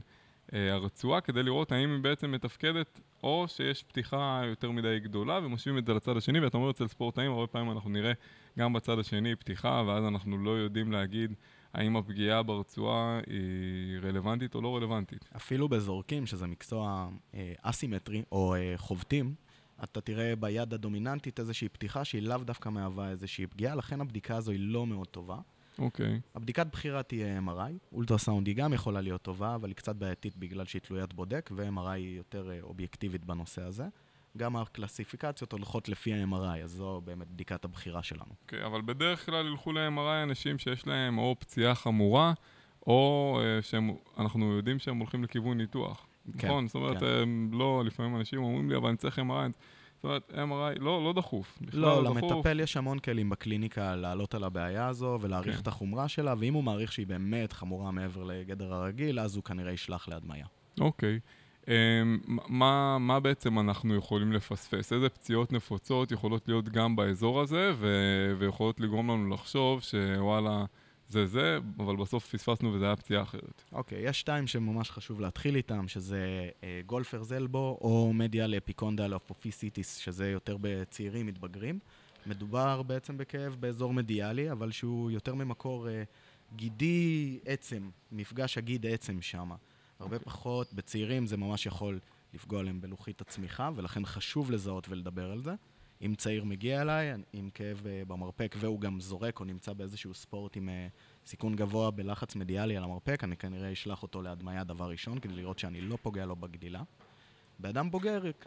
הרצועה, 0.52 1.22
כדי 1.22 1.44
לראות 1.44 1.72
האם 1.72 1.92
היא 1.92 2.04
בעצם 2.04 2.32
מתפקדת 2.32 3.00
או 3.24 3.46
שיש 3.48 3.84
פתיחה 3.84 4.42
יותר 4.46 4.72
מדי 4.72 5.00
גדולה 5.00 5.40
ומשווים 5.44 5.78
את 5.78 5.86
זה 5.86 5.94
לצד 5.94 6.18
השני, 6.18 6.40
ואתה 6.40 6.58
אומר 6.58 6.72
אצל 6.72 6.88
ספורטאים, 6.88 7.32
הרבה 7.32 7.48
פעמים 7.48 7.72
אנחנו 7.72 7.90
נראה 7.90 8.12
גם 8.60 8.74
בצד 8.74 9.00
השני 9.00 9.36
פתיחה, 9.36 9.84
ואז 9.88 10.06
אנחנו 10.06 10.38
לא 10.38 10.52
יודעים 10.52 10.92
להגיד 10.92 11.34
האם 11.74 11.96
הפגיעה 11.96 12.44
ברצועה 12.44 13.20
היא 13.28 14.00
רלוונטית 14.04 14.56
או 14.56 14.62
לא 14.62 14.76
רלוונטית. 14.76 15.30
אפילו 15.36 15.70
בזורקים, 15.70 16.26
שזה 16.26 16.48
מקצוע 16.48 17.10
אה, 17.36 17.54
אסימטרי, 17.62 18.24
או 18.32 18.56
אה, 18.56 18.74
חובטים, 18.78 19.36
אתה 19.84 20.02
תראה 20.02 20.36
ביד 20.36 20.74
הדומיננטית 20.74 21.40
איזושהי 21.40 21.70
פתיחה 21.70 22.06
שהיא 22.06 22.22
לאו 22.22 22.38
דווקא 22.38 22.70
מהווה 22.70 23.10
איזושהי 23.10 23.48
פגיעה, 23.48 23.76
לכן 23.76 24.02
הבדיקה 24.02 24.36
הזו 24.36 24.52
היא 24.52 24.60
לא 24.60 24.88
מאוד 24.88 25.08
טובה. 25.08 25.38
אוקיי. 25.80 26.16
Okay. 26.16 26.36
הבדיקת 26.36 26.68
בחירה 26.72 27.04
תהיה 27.04 27.40
MRI, 27.40 27.94
אולטרסאונד 27.94 28.48
היא 28.48 28.56
גם 28.56 28.74
יכולה 28.74 29.02
להיות 29.02 29.22
טובה, 29.22 29.56
אבל 29.56 29.70
היא 29.70 29.76
קצת 29.76 29.96
בעייתית 29.96 30.38
בגלל 30.38 30.66
שהיא 30.66 30.82
תלוית 30.82 31.14
בודק, 31.14 31.50
ו-MRI 31.56 31.90
היא 31.90 32.18
יותר 32.18 32.52
אה, 32.52 32.60
אובייקטיבית 32.62 33.26
בנושא 33.26 33.62
הזה. 33.62 33.86
גם 34.38 34.56
הקלסיפיקציות 34.56 35.52
הולכות 35.52 35.90
לפי 35.90 36.14
ה-MRI, 36.14 36.64
אז 36.64 36.72
זו 36.72 37.02
באמת 37.06 37.28
בדיקת 37.28 37.66
הבחירה 37.66 38.04
שלנו. 38.04 38.32
אוקיי, 38.42 38.64
okay, 38.64 38.66
אבל 38.66 38.82
בדרך 38.82 39.26
כלל 39.26 39.48
ילכו 39.48 39.72
ל-MRI 39.72 40.24
אנשים 40.24 40.58
שיש 40.58 40.88
להם 40.88 41.18
או 41.18 41.36
פציעה 41.40 41.76
חמורה, 41.76 42.34
או 42.88 43.40
uh, 43.42 43.62
שאנחנו 43.62 44.54
יודעים 44.54 44.80
שהם 44.80 44.98
הולכים 44.98 45.24
לכיוון 45.24 45.58
ניתוח. 45.58 46.08
כן, 46.38 46.48
נכון? 46.48 46.68
זאת 46.68 46.76
אומרת, 46.76 47.00
כן. 47.00 47.30
לא, 47.52 47.84
לפעמים 47.86 48.16
אנשים 48.16 48.44
אומרים 48.44 48.70
לי, 48.70 48.78
אבל 48.78 48.88
אני 48.88 48.98
צריך 48.98 49.20
MRI. 49.20 49.52
זאת 50.06 50.32
אומרת, 50.34 50.50
MRI 50.50 50.80
לא, 50.80 51.04
לא 51.04 51.14
דחוף. 51.14 51.60
לא, 51.74 52.04
לא 52.04 52.10
למטפל. 52.10 52.60
יש 52.60 52.78
המון 52.78 53.00
כלים 53.00 53.30
בקליניקה 53.30 53.96
לעלות 53.96 54.36
על 54.36 54.44
הבעיה 54.44 54.88
הזו 54.88 55.18
ולהעריך 55.22 55.56
כן. 55.56 55.62
את 55.62 55.68
החומרה 55.68 56.08
שלה, 56.08 56.34
ואם 56.40 56.54
הוא 56.54 56.64
מעריך 56.64 56.92
שהיא 56.92 57.08
באמת 57.08 57.54
חמורה 57.54 57.92
מעבר 57.92 58.24
לגדר 58.24 58.74
הרגיל, 58.74 59.20
אז 59.20 59.36
הוא 59.36 59.44
כנראה 59.44 59.72
ישלח 59.72 60.08
להדמיה. 60.08 60.46
אוקיי. 60.80 61.20
Um, 61.64 61.68
מה, 62.48 62.98
מה 63.00 63.20
בעצם 63.20 63.60
אנחנו 63.60 63.96
יכולים 63.96 64.34
לפספס? 64.34 64.94
איזה 64.94 65.10
פציעות 65.10 65.54
נפוצות 65.54 66.12
יכולות 66.12 66.48
להיות 66.48 66.70
גם 66.70 66.96
באזור 66.96 67.42
הזה, 67.42 67.72
ו- 67.76 68.34
ויכולות 68.38 68.80
לגרום 68.80 69.10
לנו 69.10 69.30
לחשוב 69.30 69.82
שוואלה... 69.82 70.66
זה 71.10 71.26
זה, 71.26 71.60
אבל 71.78 71.96
בסוף 71.96 72.36
פספסנו 72.36 72.74
וזה 72.74 72.86
היה 72.86 72.96
פציעה 72.96 73.24
אחרת. 73.24 73.64
אוקיי, 73.72 74.06
okay, 74.06 74.10
יש 74.10 74.20
שתיים 74.20 74.48
שממש 74.48 74.92
חשוב 74.92 75.22
להתחיל 75.22 75.56
איתם, 75.56 75.88
שזה 75.88 76.50
אה, 76.64 76.82
גולפר 76.86 77.24
זלבו 77.24 77.78
או 77.82 78.14
מדיה 78.14 78.48
לאפיקונדל 78.48 79.16
אפופיסיטיס, 79.16 79.98
שזה 79.98 80.30
יותר 80.30 80.58
בצעירים 80.62 81.26
מתבגרים. 81.26 81.80
מדובר 82.26 82.82
בעצם 82.82 83.18
בכאב 83.18 83.56
באזור 83.60 83.94
מדיאלי, 83.94 84.52
אבל 84.52 84.72
שהוא 84.72 85.12
יותר 85.12 85.36
ממקור 85.36 85.90
אה, 85.90 86.04
גידי 86.56 87.40
עצם, 87.46 87.90
מפגש 88.12 88.58
הגיד 88.58 88.86
עצם 88.86 89.22
שם. 89.22 89.50
הרבה 89.50 89.58
okay. 90.00 90.20
אוקיי. 90.20 90.20
פחות, 90.20 90.74
בצעירים 90.74 91.28
זה 91.28 91.38
ממש 91.38 91.66
יכול 91.66 92.00
לפגוע 92.34 92.64
להם 92.64 92.82
בלוחית 92.82 93.22
הצמיחה, 93.22 93.70
ולכן 93.76 94.06
חשוב 94.06 94.52
לזהות 94.52 94.90
ולדבר 94.90 95.32
על 95.32 95.42
זה. 95.42 95.54
אם 96.06 96.16
צעיר 96.16 96.44
מגיע 96.44 96.82
אליי 96.82 97.14
עם 97.34 97.50
כאב 97.54 97.82
uh, 97.84 98.08
במרפק 98.08 98.56
והוא 98.60 98.82
גם 98.82 99.00
זורק 99.00 99.40
או 99.40 99.46
נמצא 99.46 99.74
באיזשהו 99.74 100.14
ספורט 100.14 100.58
עם 100.58 100.70
uh, 100.70 101.28
סיכון 101.30 101.56
גבוה 101.56 101.92
בלחץ 101.92 102.36
מדיאלי 102.36 102.78
על 102.78 102.84
המרפק, 102.84 103.24
אני 103.24 103.38
כנראה 103.38 103.72
אשלח 103.72 104.04
אותו 104.04 104.22
להדמיה 104.22 104.64
דבר 104.64 104.90
ראשון 104.90 105.20
כדי 105.20 105.34
לראות 105.34 105.60
שאני 105.60 105.82
לא 105.82 105.98
פוגע 106.02 106.26
לו 106.26 106.36
בגדילה. 106.36 106.84
באדם 107.60 107.92
בוגר 107.92 108.22
uh, 108.44 108.46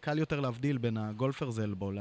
קל 0.00 0.18
יותר 0.18 0.40
להבדיל 0.40 0.78
בין 0.78 0.96
הגולפר 0.96 1.50
זלבו 1.50 1.92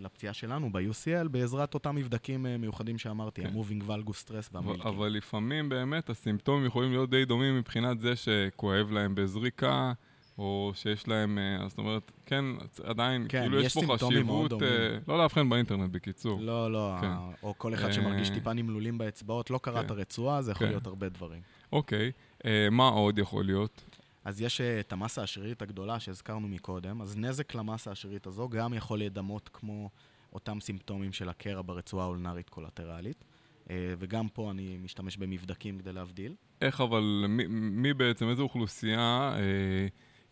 לפציעה 0.00 0.34
שלנו 0.34 0.72
ב-UCL 0.72 1.28
בעזרת 1.28 1.74
אותם 1.74 1.94
מבדקים 1.94 2.46
מיוחדים 2.58 2.98
שאמרתי, 2.98 3.42
כן. 3.42 3.48
ה-Moving 3.48 3.82
Valgus 3.88 4.28
Stress 4.28 4.50
והמילקינג. 4.52 4.86
אבל 4.86 5.08
לפעמים 5.08 5.68
באמת 5.68 6.10
הסימפטומים 6.10 6.66
יכולים 6.66 6.90
להיות 6.90 7.10
די 7.10 7.24
דומים 7.24 7.58
מבחינת 7.58 8.00
זה 8.00 8.16
שכואב 8.16 8.90
להם 8.90 9.14
בזריקה. 9.14 9.92
או 10.38 10.72
שיש 10.74 11.08
להם, 11.08 11.38
אה, 11.38 11.68
זאת 11.68 11.78
אומרת, 11.78 12.12
כן, 12.26 12.44
עדיין, 12.84 13.26
כן, 13.28 13.40
כאילו 13.40 13.60
יש, 13.60 13.76
יש 13.76 13.84
פה 13.84 13.96
חשיבות, 13.96 14.52
uh, 14.52 14.56
לא 15.08 15.18
לאבחן 15.18 15.48
באינטרנט 15.48 15.90
בקיצור. 15.90 16.40
לא, 16.40 16.72
לא, 16.72 16.94
כן. 17.00 17.12
או 17.42 17.54
כל 17.58 17.74
אחד 17.74 17.92
שמרגיש 17.92 18.30
טיפה 18.30 18.52
נמלולים 18.52 18.98
באצבעות, 18.98 19.50
לא 19.50 19.58
קרא 19.62 19.80
כן. 19.80 19.86
את 19.86 19.90
הרצועה, 19.90 20.42
זה 20.42 20.50
יכול 20.50 20.66
כן. 20.66 20.72
להיות 20.72 20.86
הרבה 20.86 21.08
דברים. 21.08 21.40
אוקיי, 21.72 22.12
uh, 22.38 22.46
מה 22.70 22.88
עוד 22.88 23.18
יכול 23.18 23.44
להיות? 23.44 23.84
אז 24.24 24.40
יש 24.40 24.60
את 24.60 24.92
המסה 24.92 25.22
השרירית 25.22 25.62
הגדולה 25.62 26.00
שהזכרנו 26.00 26.48
מקודם, 26.48 27.02
אז 27.02 27.16
נזק 27.16 27.54
למסה 27.54 27.90
השרירית 27.90 28.26
הזו 28.26 28.48
גם 28.48 28.74
יכול 28.74 28.98
להידמות 28.98 29.50
כמו 29.52 29.90
אותם 30.32 30.60
סימפטומים 30.60 31.12
של 31.12 31.28
הקרע 31.28 31.62
ברצועה 31.66 32.04
האולנרית 32.04 32.48
קולטרלית. 32.48 33.24
וגם 33.70 34.28
פה 34.28 34.50
אני 34.50 34.78
משתמש 34.84 35.16
במבדקים 35.16 35.78
כדי 35.78 35.92
להבדיל. 35.92 36.34
איך 36.62 36.80
אבל, 36.80 37.24
מי, 37.28 37.46
מי 37.48 37.94
בעצם, 37.94 38.28
איזו 38.28 38.42
אוכלוסייה 38.42 39.34
אה, 39.38 39.86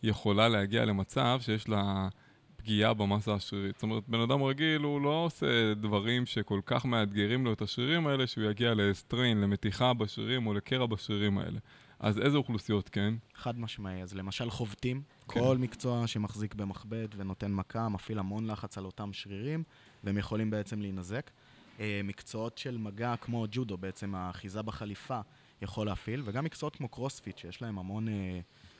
יכולה 0.05 0.49
להגיע 0.49 0.85
למצב 0.85 1.39
שיש 1.41 1.69
לה 1.69 2.07
פגיעה 2.55 2.93
במסה 2.93 3.33
השרירית. 3.33 3.75
זאת 3.75 3.83
אומרת, 3.83 4.03
בן 4.07 4.19
אדם 4.19 4.43
רגיל 4.43 4.81
הוא 4.81 5.01
לא 5.01 5.23
עושה 5.25 5.73
דברים 5.73 6.25
שכל 6.25 6.59
כך 6.65 6.85
מאתגרים 6.85 7.45
לו 7.45 7.53
את 7.53 7.61
השרירים 7.61 8.07
האלה, 8.07 8.27
שהוא 8.27 8.43
יגיע 8.43 8.73
לסטריין, 8.73 9.41
למתיחה 9.41 9.93
בשרירים 9.93 10.47
או 10.47 10.53
לקרע 10.53 10.85
בשרירים 10.85 11.37
האלה. 11.37 11.59
אז 11.99 12.19
איזה 12.19 12.37
אוכלוסיות 12.37 12.89
כן? 12.89 13.13
חד 13.35 13.59
משמעי. 13.59 14.01
אז 14.01 14.13
למשל 14.13 14.49
חובטים, 14.49 15.01
כן. 15.27 15.39
כל 15.39 15.57
מקצוע 15.57 16.07
שמחזיק 16.07 16.55
במכבד 16.55 17.07
ונותן 17.15 17.51
מכה, 17.51 17.89
מפעיל 17.89 18.19
המון 18.19 18.47
לחץ 18.47 18.77
על 18.77 18.85
אותם 18.85 19.13
שרירים, 19.13 19.63
והם 20.03 20.17
יכולים 20.17 20.49
בעצם 20.49 20.81
להינזק. 20.81 21.31
אה, 21.79 22.01
מקצועות 22.03 22.57
של 22.57 22.77
מגע 22.77 23.15
כמו 23.21 23.45
ג'ודו, 23.51 23.77
בעצם 23.77 24.15
האחיזה 24.15 24.61
בחליפה, 24.61 25.19
יכול 25.61 25.85
להפעיל, 25.85 26.21
וגם 26.25 26.43
מקצועות 26.43 26.75
כמו 26.75 26.89
קרוספיט, 26.89 27.37
שיש 27.37 27.61
להם 27.61 27.79
המון... 27.79 28.07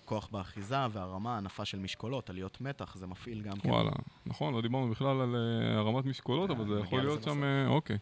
אה, 0.05 0.09
כוח 0.09 0.29
באחיזה 0.31 0.75
והרמה, 0.91 1.37
הנפה 1.37 1.65
של 1.65 1.79
משקולות, 1.79 2.29
עליות 2.29 2.61
מתח, 2.61 2.95
זה 2.95 3.07
מפעיל 3.07 3.41
גם 3.41 3.57
כן. 3.57 3.69
וואלה, 3.69 3.91
נכון, 4.25 4.53
לא 4.53 4.61
דיברנו 4.61 4.89
בכלל 4.89 5.21
על 5.21 5.35
uh, 5.35 5.77
הרמת 5.77 6.05
משקולות, 6.05 6.49
אבל 6.49 6.67
זה 6.67 6.79
יכול 6.79 7.01
להיות 7.01 7.23
שם, 7.23 7.43
uh, 7.43 7.69
אוקיי. 7.69 7.97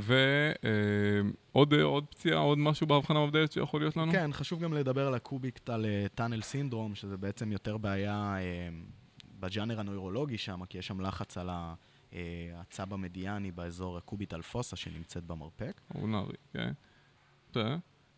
ועוד 0.00 1.74
עוד 1.74 2.04
פציעה, 2.10 2.38
עוד 2.38 2.58
משהו 2.58 2.86
בהבחנה 2.86 3.26
מבדלת 3.26 3.52
שיכול 3.52 3.80
להיות 3.80 3.96
לנו? 3.96 4.12
כן, 4.12 4.30
חשוב 4.32 4.60
גם 4.60 4.72
לדבר 4.72 5.06
על 5.06 5.14
הקוביקטל 5.14 5.86
טאנל 6.14 6.40
סינדרום, 6.42 6.94
שזה 6.94 7.16
בעצם 7.16 7.52
יותר 7.52 7.76
בעיה 7.76 8.36
בג'אנר 9.40 9.80
הנוירולוגי 9.80 10.38
שם, 10.38 10.64
כי 10.64 10.78
יש 10.78 10.86
שם 10.86 11.00
לחץ 11.00 11.38
על 11.38 11.50
ה... 11.50 11.74
הצב 12.54 12.92
המדיאני 12.92 13.50
באזור 13.50 13.98
הקוביטל 13.98 14.42
פוסה 14.42 14.76
שנמצאת 14.76 15.24
במרפק. 15.24 15.80
אולנרי, 15.94 16.36
כן. 16.52 16.72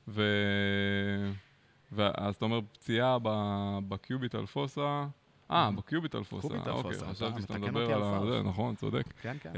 ו... 0.09 0.23
ואז 1.93 2.35
אתה 2.35 2.45
אומר 2.45 2.61
פציעה 2.73 3.19
בקיוביט 3.89 4.35
אלפוסה, 4.35 5.05
אה, 5.51 5.71
בקיוביטל 5.77 6.23
פוסה. 6.23 6.49
קוביטל 6.49 6.71
אוקיי, 6.71 6.93
פוסה, 6.93 7.05
אתה 7.05 7.15
חשבתי 7.15 7.43
שאתה 7.43 7.59
מדבר 7.59 7.93
על 7.93 8.03
ה... 8.03 8.21
זה, 8.31 8.43
נכון, 8.43 8.75
צודק. 8.75 9.03
כן, 9.23 9.37
כן. 9.41 9.53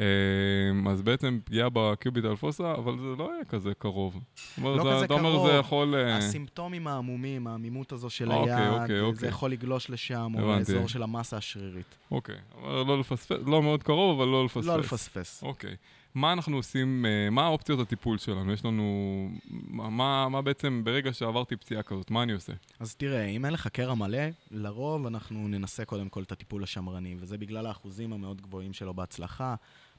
אמ, 0.73 0.89
אז 0.89 1.03
בעצם 1.03 1.39
פגיעה 1.45 1.69
בקיוביטל 1.73 2.37
פוסה, 2.37 2.75
אבל 2.75 2.99
זה 2.99 3.17
לא 3.19 3.31
יהיה 3.35 3.45
כזה 3.45 3.73
קרוב. 3.79 4.21
לא 4.63 4.77
זה- 4.77 4.91
כזה 4.91 5.05
אתה 5.05 5.15
אומר 5.15 5.33
קרוב. 5.33 5.47
זה 5.47 5.53
יכול... 5.55 5.95
אה, 5.95 6.17
הסימפטומים 6.17 6.87
העמומים, 6.87 7.47
העמימות 7.47 7.93
הזו 7.93 8.11
של 8.11 8.33
אוקיי, 8.33 8.55
היד, 8.55 8.73
אוקיי, 8.73 9.01
אוקיי. 9.01 9.21
זה 9.21 9.27
יכול 9.27 9.51
לגלוש 9.51 9.91
לשם, 9.91 10.33
או. 10.39 10.49
לאזור 10.49 10.89
של 10.89 11.03
המסה 11.03 11.37
השרירית. 11.37 11.97
אוקיי, 12.11 12.37
אבל 12.63 12.87
לא 12.87 12.99
לפספס, 13.01 13.37
לא 13.47 13.63
מאוד 13.63 13.83
קרוב, 13.83 14.21
אבל 14.21 14.29
לא 14.29 14.45
לפספס. 14.45 14.67
לא 14.67 14.79
לפספס. 14.79 15.43
אוקיי. 15.43 15.77
מה 16.17 16.33
אנחנו 16.33 16.57
עושים, 16.57 17.07
אה, 17.07 17.31
מה 17.31 17.45
האופציות 17.45 17.81
הטיפול 17.81 18.19
שלנו? 18.19 18.53
יש 18.53 18.65
לנו... 18.65 19.29
מה, 19.69 20.29
מה 20.29 20.43
בעצם, 20.43 20.81
ברגע 20.85 21.13
שעברתי 21.13 21.57
פציעה 21.57 21.83
כזאת, 21.83 22.11
מה 22.11 22.23
אני 22.23 22.33
עושה? 22.33 22.53
אז 22.81 22.95
תראה, 22.95 23.25
אם 23.25 23.45
אין 23.45 23.53
לך 23.53 23.67
קרע 23.67 23.95
מלא, 23.95 24.19
לרוב 24.51 25.07
אנחנו 25.07 25.49
ננסה 25.49 25.85
קודם 25.85 26.09
כל 26.09 26.23
את 26.23 26.33
הטיפול 26.33 26.63
השמרני, 26.63 27.17
וזה 27.19 27.39
בגלל 27.39 27.67
האחוזים 27.67 28.13
המאוד 28.13 28.41
גבוהים 28.41 28.73
שלו 28.73 28.95
בהצלחה. 28.95 29.55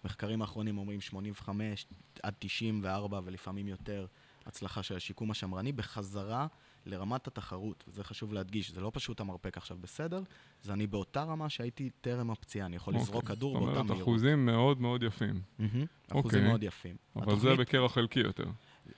מחקרים 0.06 0.42
האחרונים 0.42 0.78
אומרים 0.78 1.02
85 1.02 1.86
עד 2.24 2.34
94 2.40 3.20
ולפעמים 3.24 3.68
יותר 3.68 4.06
הצלחה 4.46 4.84
של 4.84 4.96
השיקום 4.96 5.32
השמרני 5.32 5.72
בחזרה 5.72 6.48
לרמת 6.88 7.28
התחרות. 7.28 7.84
וזה 7.88 8.04
חשוב 8.04 8.34
להדגיש, 8.34 8.72
זה 8.72 8.82
לא 8.82 8.92
פשוט 8.94 9.20
המרפק 9.20 9.58
עכשיו 9.58 9.78
בסדר, 9.82 10.22
זה 10.62 10.74
אני 10.74 10.88
באותה 10.88 11.24
רמה 11.24 11.50
שהייתי 11.50 11.90
טרם 12.02 12.32
הפציעה, 12.32 12.66
אני 12.66 12.76
יכול 12.76 12.96
לזרוק 12.96 13.16
אוקיי. 13.24 13.36
כדור 13.36 13.54
זאת 13.54 13.62
באותה 13.64 13.80
אומרת, 13.80 13.92
מהירות. 13.92 14.04
אחוזים 14.10 14.46
מאוד 14.46 14.82
מאוד 14.82 15.04
יפים. 15.04 15.42
אחוזים 15.58 15.80
אוקיי. 16.12 16.42
מאוד 16.48 16.64
יפים. 16.64 16.96
אבל 17.16 17.26
זה 17.26 17.48
התוכנית- 17.48 17.60
בקרע 17.68 17.90
חלקי 17.90 18.20
יותר. 18.20 18.46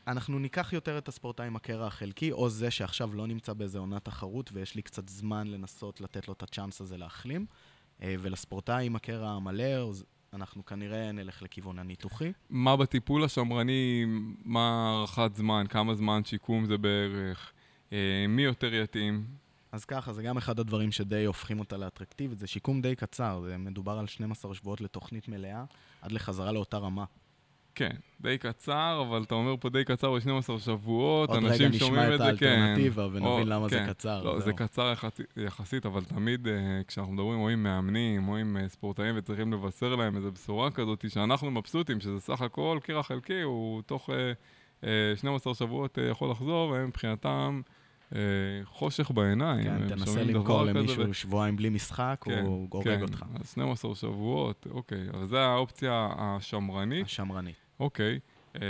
אנחנו 0.07 0.39
ניקח 0.39 0.73
יותר 0.73 0.97
את 0.97 1.07
הספורטאי 1.07 1.47
עם 1.47 1.55
הקרע 1.55 1.87
החלקי, 1.87 2.31
או 2.31 2.49
זה 2.49 2.71
שעכשיו 2.71 3.13
לא 3.13 3.27
נמצא 3.27 3.53
באיזה 3.53 3.79
עונת 3.79 4.05
תחרות 4.05 4.49
ויש 4.53 4.75
לי 4.75 4.81
קצת 4.81 5.09
זמן 5.09 5.47
לנסות 5.47 6.01
לתת 6.01 6.27
לו 6.27 6.33
את 6.33 6.43
הצ'אנס 6.43 6.81
הזה 6.81 6.97
להחלים. 6.97 7.45
אה, 8.03 8.15
ולספורטאי 8.19 8.85
עם 8.85 8.95
הקרע 8.95 9.29
המלא, 9.29 9.91
אנחנו 10.33 10.65
כנראה 10.65 11.11
נלך 11.11 11.41
לכיוון 11.41 11.79
הניתוחי. 11.79 12.31
מה 12.49 12.77
בטיפול 12.77 13.23
השמרני, 13.23 14.05
מה 14.45 14.89
הארכת 14.97 15.31
זמן, 15.35 15.65
כמה 15.69 15.95
זמן 15.95 16.25
שיקום 16.25 16.65
זה 16.65 16.77
בערך, 16.77 17.51
מי 18.29 18.41
יותר 18.41 18.73
יתאים? 18.73 19.25
אז 19.71 19.85
ככה, 19.85 20.13
זה 20.13 20.23
גם 20.23 20.37
אחד 20.37 20.59
הדברים 20.59 20.91
שדי 20.91 21.25
הופכים 21.25 21.59
אותה 21.59 21.77
לאטרקטיבית, 21.77 22.39
זה 22.39 22.47
שיקום 22.47 22.81
די 22.81 22.95
קצר, 22.95 23.41
זה 23.45 23.57
מדובר 23.57 23.91
על 23.99 24.07
12 24.07 24.55
שבועות 24.55 24.81
לתוכנית 24.81 25.27
מלאה, 25.27 25.63
עד 26.01 26.11
לחזרה 26.11 26.51
לאותה 26.51 26.77
רמה. 26.77 27.05
כן, 27.75 27.95
די 28.21 28.37
קצר, 28.37 29.03
אבל 29.07 29.23
אתה 29.23 29.35
אומר 29.35 29.55
פה 29.59 29.69
די 29.69 29.83
קצר 29.83 30.11
ב-12 30.13 30.59
שבועות, 30.59 31.29
עוד 31.29 31.37
רגע 31.37 31.47
אנשים 31.47 31.67
נשמע 31.69 31.79
שומעים 31.87 32.07
את 32.09 32.13
את 32.13 32.17
זה, 32.17 32.31
כן. 32.39 32.47
האלטרנטיבה 32.47 33.05
ונבין 33.05 33.23
או- 33.23 33.39
למה 33.45 33.67
זה 33.69 33.75
כן. 33.75 33.93
קצר, 33.93 34.23
לא, 34.23 34.31
זהו. 34.31 34.41
זה 34.41 34.53
קצר 34.53 34.91
יחסית, 34.91 35.25
יחסית, 35.37 35.85
אבל 35.85 36.03
תמיד 36.03 36.47
אה, 36.47 36.53
כשאנחנו 36.87 37.13
מדברים 37.13 37.39
או 37.39 37.49
עם 37.49 37.63
מאמנים 37.63 38.27
או 38.27 38.37
עם 38.37 38.57
אה, 38.57 38.69
ספורטאים 38.69 39.15
וצריכים 39.17 39.53
לבשר 39.53 39.95
להם 39.95 40.15
איזו 40.17 40.31
בשורה 40.31 40.71
כזאת, 40.71 41.05
שאנחנו 41.09 41.51
מבסוטים, 41.51 41.99
שזה 41.99 42.19
סך 42.19 42.41
הכל 42.41 42.79
קרע 42.83 43.03
חלקי, 43.03 43.41
הוא 43.41 43.81
תוך 43.81 44.09
אה, 44.09 44.31
אה, 44.83 45.15
12 45.15 45.55
שבועות 45.55 45.99
אה, 45.99 46.03
יכול 46.03 46.31
לחזור, 46.31 46.69
והם 46.69 46.87
מבחינתם 46.87 47.61
אה, 47.65 47.71
חושך 48.63 49.11
בעיניים. 49.11 49.63
כן, 49.63 49.87
תנסה 49.89 50.23
למכור 50.23 50.63
למישהו 50.63 51.09
ו- 51.09 51.13
שבועיים 51.13 51.55
בלי 51.55 51.69
משחק, 51.69 52.21
כן, 52.25 52.43
הוא 52.45 52.67
הורג 52.71 52.83
כן, 52.85 53.01
אותך. 53.01 53.23
אז 53.41 53.51
12 53.51 53.95
שבועות, 53.95 54.67
אוקיי. 54.71 55.07
אז 55.13 55.29
זו 55.29 55.37
האופציה 55.37 56.09
השמרנית. 56.17 57.05
השמרני. 57.05 57.53
אוקיי. 57.79 58.19
אה, 58.55 58.61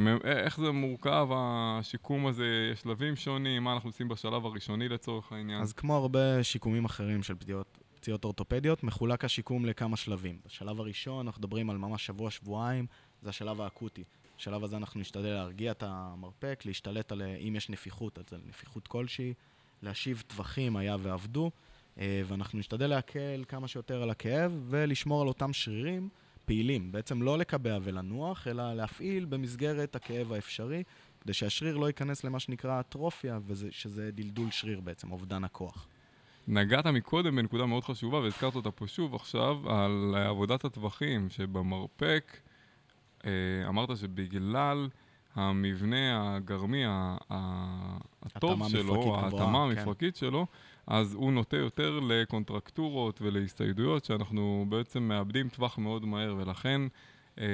מ- 0.00 0.26
איך 0.26 0.60
זה 0.60 0.70
מורכב, 0.70 1.28
השיקום 1.32 2.26
הזה? 2.26 2.44
יש 2.72 2.80
שלבים 2.80 3.16
שונים? 3.16 3.64
מה 3.64 3.72
אנחנו 3.72 3.88
עושים 3.88 4.08
בשלב 4.08 4.46
הראשוני 4.46 4.88
לצורך 4.88 5.32
העניין? 5.32 5.60
אז 5.62 5.72
כמו 5.72 5.96
הרבה 5.96 6.42
שיקומים 6.42 6.84
אחרים 6.84 7.22
של 7.22 7.34
פציעות, 7.34 7.78
פציעות 7.94 8.24
אורתופדיות, 8.24 8.84
מחולק 8.84 9.24
השיקום 9.24 9.64
לכמה 9.66 9.96
שלבים. 9.96 10.38
בשלב 10.46 10.80
הראשון 10.80 11.26
אנחנו 11.26 11.40
מדברים 11.40 11.70
על 11.70 11.76
ממש 11.78 12.06
שבוע-שבועיים, 12.06 12.86
זה 13.22 13.28
השלב 13.28 13.60
האקוטי. 13.60 14.04
בשלב 14.44 14.64
הזה 14.64 14.76
אנחנו 14.76 15.00
נשתדל 15.00 15.28
להרגיע 15.28 15.70
את 15.70 15.82
המרפק, 15.86 16.62
להשתלט 16.64 17.12
על 17.12 17.22
אם 17.22 17.56
יש 17.56 17.70
נפיחות, 17.70 18.18
אז 18.18 18.24
על 18.32 18.40
נפיחות 18.46 18.88
כלשהי, 18.88 19.34
להשיב 19.82 20.22
טווחים 20.26 20.76
היה 20.76 20.96
ועבדו, 21.00 21.50
אה, 21.98 22.22
ואנחנו 22.26 22.58
נשתדל 22.58 22.86
להקל 22.86 23.44
כמה 23.48 23.68
שיותר 23.68 24.02
על 24.02 24.10
הכאב 24.10 24.52
ולשמור 24.68 25.22
על 25.22 25.28
אותם 25.28 25.52
שרירים 25.52 26.08
פעילים. 26.44 26.92
בעצם 26.92 27.22
לא 27.22 27.38
לקבע 27.38 27.78
ולנוח, 27.82 28.46
אלא 28.46 28.74
להפעיל 28.74 29.24
במסגרת 29.24 29.96
הכאב 29.96 30.32
האפשרי, 30.32 30.82
כדי 31.20 31.32
שהשריר 31.32 31.76
לא 31.76 31.86
ייכנס 31.86 32.24
למה 32.24 32.40
שנקרא 32.40 32.80
אטרופיה, 32.80 33.38
שזה 33.70 34.10
דלדול 34.12 34.50
שריר 34.50 34.80
בעצם, 34.80 35.12
אובדן 35.12 35.44
הכוח. 35.44 35.88
נגעת 36.48 36.86
מקודם 36.86 37.36
בנקודה 37.36 37.66
מאוד 37.66 37.84
חשובה, 37.84 38.18
והזכרת 38.18 38.54
אותה 38.54 38.70
פה 38.70 38.86
שוב 38.86 39.14
עכשיו, 39.14 39.70
על 39.70 40.14
עבודת 40.14 40.64
הטווחים, 40.64 41.30
שבמרפק 41.30 42.38
אמרת 43.68 43.96
שבגלל 43.96 44.88
המבנה 45.34 46.36
הגרמי 46.36 46.82
הטוב 48.22 48.68
שלו, 48.68 49.16
ההתאמה 49.16 49.66
כן. 49.70 49.78
המפרקית 49.78 50.16
שלו, 50.16 50.46
אז 50.86 51.14
הוא 51.14 51.32
נוטה 51.32 51.56
יותר 51.56 52.00
לקונטרקטורות 52.00 53.22
ולהסתיידויות, 53.22 54.04
שאנחנו 54.04 54.66
בעצם 54.68 55.02
מאבדים 55.02 55.48
טווח 55.48 55.78
מאוד 55.78 56.04
מהר, 56.04 56.36
ולכן... 56.38 56.80
אה, 57.38 57.44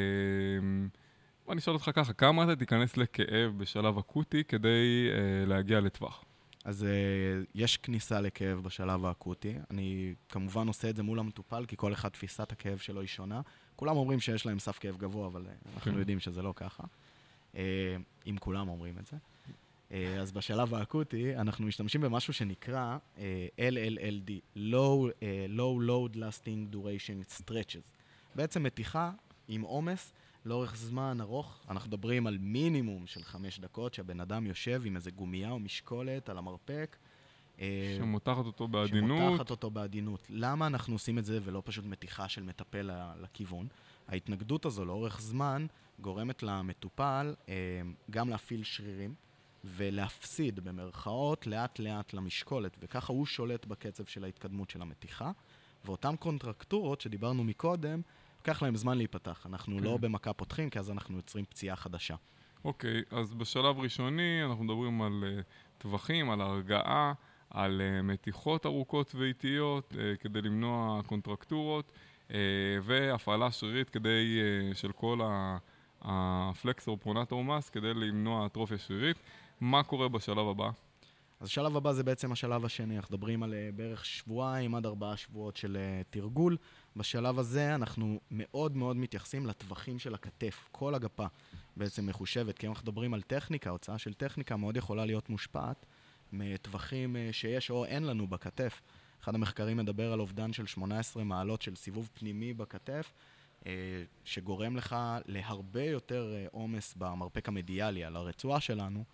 בוא 1.47 1.55
נשאל 1.55 1.73
אותך 1.73 1.91
ככה, 1.95 2.13
כמה 2.13 2.45
אתה 2.45 2.57
תיכנס 2.57 2.97
לכאב 2.97 3.59
בשלב 3.59 3.99
אקוטי 3.99 4.45
כדי 4.45 5.09
אה, 5.13 5.47
להגיע 5.47 5.81
לטווח? 5.81 6.25
אז 6.65 6.83
uh, 6.83 7.47
יש 7.55 7.77
כניסה 7.77 8.21
לכאב 8.21 8.59
בשלב 8.59 9.05
האקוטי. 9.05 9.55
אני 9.71 10.15
כמובן 10.29 10.67
עושה 10.67 10.91
את 10.91 10.97
זה 10.97 11.03
מול 11.03 11.19
המטופל, 11.19 11.65
כי 11.69 11.77
כל 11.77 11.93
אחד 11.93 12.09
תפיסת 12.09 12.53
הכאב 12.53 12.79
שלו 12.79 13.01
היא 13.01 13.09
שונה. 13.09 13.41
כולם 13.81 13.97
אומרים 13.97 14.21
שיש 14.21 14.47
להם 14.47 14.59
סף 14.59 14.79
כאב 14.79 14.97
גבוה, 14.97 15.27
אבל 15.27 15.47
uh, 15.47 15.69
אנחנו 15.75 15.93
כן. 15.93 15.99
יודעים 15.99 16.21
שזה 16.21 16.43
לא 16.43 16.53
ככה. 16.57 16.83
Uh, 17.53 17.57
אם 18.27 18.37
כולם 18.41 18.69
אומרים 18.69 18.99
את 18.99 19.07
זה. 19.07 19.17
Uh, 19.17 19.93
אז 20.21 20.33
בשלב 20.33 20.75
האקוטי 20.75 21.37
אנחנו 21.37 21.67
משתמשים 21.67 22.01
במשהו 22.01 22.33
שנקרא 22.33 22.99
LLLD, 23.57 24.57
Low, 24.57 25.11
Low 25.49 25.89
Load 25.89 26.17
Lasting 26.17 26.75
Duration 26.75 27.41
Stretches. 27.41 27.99
בעצם 28.35 28.63
מתיחה 28.63 29.11
עם 29.49 29.63
עומס 29.63 30.13
לאורך 30.45 30.77
זמן 30.77 31.19
ארוך. 31.21 31.61
אנחנו 31.71 31.89
מדברים 31.89 32.27
על 32.27 32.39
מינימום 32.39 33.07
של 33.07 33.23
חמש 33.23 33.59
דקות, 33.59 33.95
שהבן 33.95 34.21
אדם 34.21 34.47
יושב 34.47 34.83
עם 34.85 34.97
איזה 34.97 35.11
גומייה 35.11 35.51
או 35.51 35.59
משקולת 35.59 36.29
על 36.29 36.39
המרפק. 36.39 36.97
אה, 37.61 37.95
שמותחת 37.97 38.47
אותו 38.47 38.69
בעדינות. 38.69 39.19
שמותחת 39.19 39.51
אותו 39.51 39.71
בעדינות. 39.71 40.27
למה 40.31 40.67
אנחנו 40.67 40.95
עושים 40.95 41.19
את 41.19 41.25
זה 41.25 41.39
ולא 41.45 41.63
פשוט 41.65 41.85
מתיחה 41.85 42.29
של 42.29 42.43
מטפל 42.43 42.91
לכיוון? 43.21 43.67
ההתנגדות 44.09 44.67
הזו 44.67 44.85
לאורך 44.85 45.21
זמן 45.21 45.67
גורמת 46.01 46.43
למטופל 46.43 47.35
אה, 47.49 47.55
גם 48.11 48.29
להפעיל 48.29 48.65
שרירים 48.65 49.15
ולהפסיד 49.65 50.61
במרכאות 50.61 51.47
לאט 51.47 51.79
לאט 51.79 52.13
למשקולת, 52.13 52.77
וככה 52.81 53.13
הוא 53.13 53.27
שולט 53.27 53.67
בקצב 53.67 54.05
של 54.05 54.25
ההתקדמות 54.25 54.71
של 54.71 54.83
המתיחה. 54.83 55.31
ואותן 55.85 56.17
קונטרקטורות 56.17 57.01
שדיברנו 57.01 57.45
מקודם, 57.45 58.03
לוקח 58.39 58.63
להם 58.63 58.77
זמן 58.77 58.99
להיפתח. 58.99 59.47
אנחנו 59.47 59.77
כן. 59.79 59.85
לא 59.85 59.97
במכה 59.97 60.33
פותחים, 60.33 60.71
כי 60.71 60.79
אז 60.79 60.91
אנחנו 60.91 61.17
יוצרים 61.17 61.45
פציעה 61.45 61.77
חדשה. 61.77 62.15
אוקיי, 62.65 63.03
אז 63.11 63.35
בשלב 63.35 63.79
ראשוני 63.79 64.45
אנחנו 64.45 64.65
מדברים 64.65 65.03
על 65.03 65.25
uh, 65.25 65.43
טווחים, 65.79 66.31
על 66.31 66.41
הרגעה, 66.41 67.13
על 67.51 67.81
uh, 67.81 68.03
מתיחות 68.03 68.67
ארוכות 68.67 69.15
ואיטיות 69.15 69.93
uh, 69.93 69.97
כדי 70.21 70.43
למנוע 70.43 71.01
קונטרקטורות, 71.07 71.93
uh, 72.29 72.33
והפעלה 72.83 73.51
שרירית 73.51 73.91
כדי, 73.91 74.39
של 74.75 74.93
כל 74.93 75.21
הפלקסור 76.03 76.97
פרונטור 76.97 77.45
מס 77.45 77.71
כדי 77.71 77.95
למנוע 77.95 78.47
אטרופיה 78.47 78.79
שרירית. 78.79 79.17
מה 79.61 79.83
קורה 79.83 80.09
בשלב 80.09 80.49
הבא? 80.49 80.71
אז 81.41 81.47
השלב 81.47 81.77
הבא 81.77 81.93
זה 81.93 82.03
בעצם 82.03 82.33
השלב 82.33 82.65
השני, 82.65 82.97
אנחנו 82.97 83.17
מדברים 83.17 83.43
על 83.43 83.55
בערך 83.75 84.05
שבועיים 84.05 84.75
עד 84.75 84.87
ארבעה 84.87 85.17
שבועות 85.17 85.57
של 85.57 85.77
תרגול. 86.11 86.57
בשלב 86.97 87.39
הזה 87.39 87.75
אנחנו 87.75 88.21
מאוד 88.31 88.77
מאוד 88.77 88.97
מתייחסים 88.97 89.47
לטווחים 89.47 89.99
של 89.99 90.15
הכתף, 90.15 90.69
כל 90.73 90.95
הגפה 90.95 91.27
בעצם 91.77 92.07
מחושבת, 92.07 92.59
כי 92.59 92.67
אם 92.67 92.73
אנחנו 92.73 92.85
מדברים 92.85 93.15
על 93.15 93.23
טכניקה, 93.23 93.71
הוצאה 93.71 93.99
של 93.99 94.15
טכניקה 94.15 94.57
מאוד 94.57 94.77
יכולה 94.77 95.05
להיות 95.05 95.29
מושפעת 95.31 95.87
מטווחים 96.33 97.17
uh, 97.17 97.33
שיש 97.33 97.71
או 97.71 97.85
אין 97.85 98.03
לנו 98.05 98.27
בכתף. 98.27 98.83
אחד 99.23 99.35
המחקרים 99.35 99.77
מדבר 99.77 100.13
על 100.13 100.21
אובדן 100.21 100.53
של 100.53 100.67
18 100.67 101.25
מעלות 101.25 101.63
של 101.63 101.77
סיבוב 101.77 102.09
פנימי 102.15 102.55
בכתף, 102.55 103.13
uh, 103.61 103.65
שגורם 104.25 104.77
לך 104.77 104.97
להרבה 105.27 105.85
יותר 105.85 106.35
uh, 106.47 106.51
עומס 106.53 106.95
במרפק 106.99 107.49
המדיאלי, 107.49 108.05
על 108.05 108.17
הרצועה 108.17 108.61
שלנו, 108.61 109.05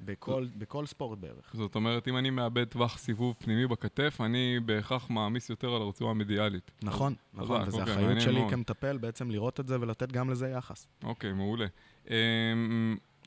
בכל, 0.00 0.46
בכל 0.58 0.86
ספורט 0.86 1.18
בערך. 1.18 1.50
זאת 1.54 1.74
אומרת, 1.74 2.08
אם 2.08 2.16
אני 2.16 2.30
מאבד 2.30 2.64
טווח 2.64 2.98
סיבוב 2.98 3.34
פנימי 3.38 3.66
בכתף, 3.66 4.20
אני 4.20 4.60
בהכרח 4.64 5.10
מעמיס 5.10 5.50
יותר 5.50 5.74
על 5.74 5.82
הרצועה 5.82 6.10
המדיאלית. 6.10 6.70
נכון, 6.82 7.14
אז- 7.34 7.42
נכון, 7.42 7.62
וזו 7.66 7.80
אוקיי, 7.80 7.94
אחריות 7.94 8.20
שלי 8.20 8.38
מאוד. 8.38 8.50
כמטפל 8.50 8.96
בעצם 8.98 9.30
לראות 9.30 9.60
את 9.60 9.68
זה 9.68 9.80
ולתת 9.80 10.12
גם 10.12 10.30
לזה 10.30 10.48
יחס. 10.48 10.86
אוקיי, 11.04 11.32
מעולה. 11.32 11.66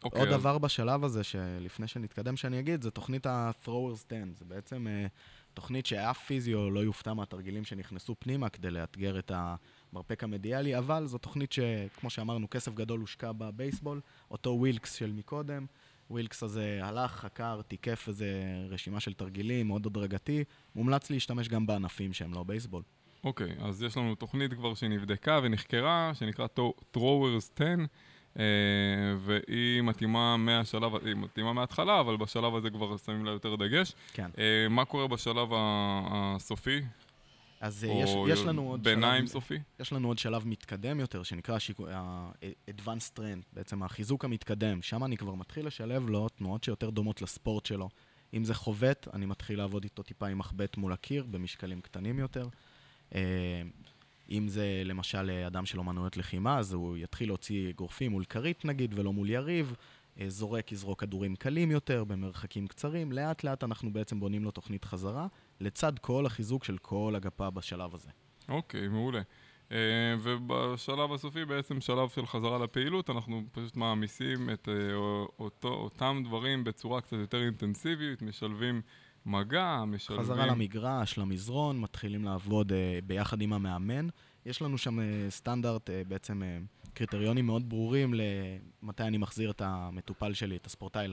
אמ, 0.04 0.06
אוקיי, 0.06 0.20
עוד 0.20 0.30
דבר 0.30 0.58
בשלב 0.58 1.04
הזה, 1.04 1.24
שלפני 1.24 1.88
שנתקדם 1.88 2.38
שאני 2.38 2.60
אגיד, 2.60 2.82
זה 2.82 2.92
תוכנית 2.92 3.26
ה-thrower 3.26 4.06
stand. 4.06 4.38
זה 4.38 4.46
בעצם 4.46 4.88
uh, 4.88 5.10
תוכנית 5.54 5.86
שאף 5.86 6.26
פיזיו 6.26 6.70
לא 6.70 6.80
יופתע 6.80 7.14
מהתרגילים 7.14 7.66
שנכנסו 7.66 8.16
פנימה 8.20 8.50
כדי 8.50 8.72
לאתגר 8.72 9.20
את 9.20 9.32
המרפק 9.36 10.24
המדיאלי, 10.24 10.78
אבל 10.78 11.08
זו 11.08 11.18
תוכנית 11.18 11.52
שכמו 11.52 12.10
שאמרנו, 12.10 12.50
כסף 12.50 12.74
גדול 12.74 13.00
הושקע 13.00 13.32
בבייסבול, 13.32 14.02
אותו 14.32 14.50
ווילקס 14.50 14.94
של 14.94 15.12
מקודם. 15.12 15.66
ווילקס 16.10 16.44
הזה 16.44 16.80
הלך, 16.84 17.12
חקר, 17.12 17.62
תיקף 17.62 18.06
איזה 18.08 18.28
רשימה 18.70 19.00
של 19.00 19.14
תרגילים, 19.14 19.68
מאוד 19.68 19.86
הדרגתי. 19.86 20.44
מומלץ 20.76 21.10
להשתמש 21.10 21.48
גם 21.48 21.68
בענפים 21.68 22.14
שהם 22.14 22.34
לא 22.34 22.44
בייסבול. 22.44 22.84
אוקיי, 23.24 23.52
okay, 23.52 23.64
אז 23.64 23.84
יש 23.84 23.98
לנו 23.98 24.16
תוכנית 24.16 24.54
כבר 24.54 24.74
שנבדקה 24.74 25.40
ונחקרה, 25.44 26.12
שנקרא 26.14 26.48
Throwers 26.96 27.52
10. 27.56 27.66
Uh, 28.40 28.42
והיא 29.20 29.82
מתאימה 29.82 30.38
מהשלב, 30.38 30.96
היא 31.06 31.16
מתאימה 31.16 31.54
מההתחלה, 31.54 32.00
אבל 32.00 32.18
בשלב 32.18 32.56
הזה 32.56 32.70
כבר 32.70 32.98
שמים 32.98 33.26
לה 33.26 33.32
יותר 33.32 33.56
דגש. 33.56 33.94
כן. 34.14 34.30
Uh, 34.36 34.40
מה 34.70 34.86
קורה 34.86 35.08
בשלב 35.08 35.48
הסופי? 35.54 36.82
אז 37.62 37.86
אה, 37.86 37.90
יש, 38.04 38.10
יש 38.28 38.40
לנו 38.46 38.70
עוד 38.70 38.84
שלב... 38.84 38.94
ביניים 38.96 39.28
סופי? 39.28 39.58
יש 39.80 39.94
לנו 39.94 40.08
עוד 40.08 40.18
שלב 40.18 40.48
מתקדם 40.48 41.00
יותר, 41.00 41.24
שנקרא 41.24 41.60
שיקו, 41.60 41.88
ה-Advanced 41.90 43.20
Ten, 43.20 43.44
בעצם 43.54 43.84
החיזוק 43.84 44.26
המתקדם. 44.26 44.82
שם 44.82 45.04
אני 45.04 45.18
כבר 45.18 45.36
מתחיל 45.36 45.68
לשלב 45.68 46.10
לו 46.10 46.30
תנועות 46.30 46.64
שיותר 46.64 46.90
דומות 46.90 47.22
לספורט 47.22 47.66
שלו. 47.66 47.90
אם 48.34 48.44
זה 48.44 48.54
חובט, 48.54 49.08
אני 49.14 49.26
מתחיל 49.26 49.58
לעבוד 49.58 49.84
איתו 49.84 50.04
טיפה 50.04 50.28
עם 50.28 50.38
מחבט 50.38 50.78
מול 50.78 50.94
הקיר, 50.94 51.26
במשקלים 51.32 51.82
קטנים 51.82 52.20
יותר. 52.20 52.48
אם 54.32 54.48
זה 54.48 54.82
למשל 54.86 55.32
אדם 55.48 55.66
של 55.66 55.80
אומנויות 55.80 56.18
לחימה, 56.18 56.58
אז 56.58 56.74
הוא 56.74 56.98
יתחיל 56.98 57.30
להוציא 57.30 57.72
גורפים 57.72 58.12
מול 58.12 58.24
כרית 58.26 58.66
נגיד, 58.66 59.00
ולא 59.00 59.14
מול 59.14 59.30
יריב. 59.30 59.76
אה, 60.20 60.30
זורק, 60.30 60.72
יזרוק 60.72 61.00
כדורים 61.00 61.36
קלים 61.36 61.72
יותר, 61.72 62.04
במרחקים 62.04 62.68
קצרים. 62.68 63.12
לאט 63.12 63.44
לאט 63.44 63.64
אנחנו 63.64 63.94
בעצם 63.94 64.20
בונים 64.20 64.44
לו 64.44 64.52
תוכנית 64.52 64.86
חזרה, 64.86 65.28
לצד 65.60 66.00
כל 66.00 66.26
החיזוק 66.26 66.64
של 66.64 66.78
כל 66.78 67.14
הגפה 67.16 67.50
בשלב 67.50 67.96
הזה. 67.96 68.10
אוקיי, 68.50 68.86
okay, 68.86 68.90
מעולה. 68.90 69.22
Uh, 69.70 69.72
ובשלב 70.24 71.14
הסופי, 71.14 71.46
בעצם 71.46 71.82
שלב 71.82 72.10
של 72.10 72.26
חזרה 72.26 72.60
לפעילות, 72.64 73.10
אנחנו 73.10 73.44
פשוט 73.52 73.76
מעמיסים 73.76 74.50
את 74.50 74.68
uh, 74.68 74.72
אותו, 75.40 75.68
אותם 75.68 76.22
דברים 76.26 76.64
בצורה 76.64 77.02
קצת 77.02 77.18
יותר 77.18 77.42
אינטנסיבית, 77.42 78.22
משלבים 78.22 78.82
מגע, 79.26 79.84
משלבים... 79.88 80.24
חזרה 80.24 80.46
למגרש, 80.46 81.18
למזרון, 81.18 81.80
מתחילים 81.80 82.26
לעבוד 82.26 82.72
uh, 82.72 82.76
ביחד 83.06 83.42
עם 83.42 83.54
המאמן. 83.54 84.08
יש 84.46 84.62
לנו 84.62 84.78
שם 84.78 85.00
uh, 85.00 85.02
סטנדרט, 85.30 85.90
uh, 85.90 85.94
בעצם 86.08 86.42
uh, 86.42 86.90
קריטריונים 86.94 87.46
מאוד 87.46 87.70
ברורים 87.70 88.14
למתי 88.84 89.04
אני 89.04 89.18
מחזיר 89.18 89.52
את 89.52 89.62
המטופל 89.62 90.34
שלי, 90.34 90.56
את 90.56 90.66
הספורטאי, 90.66 91.08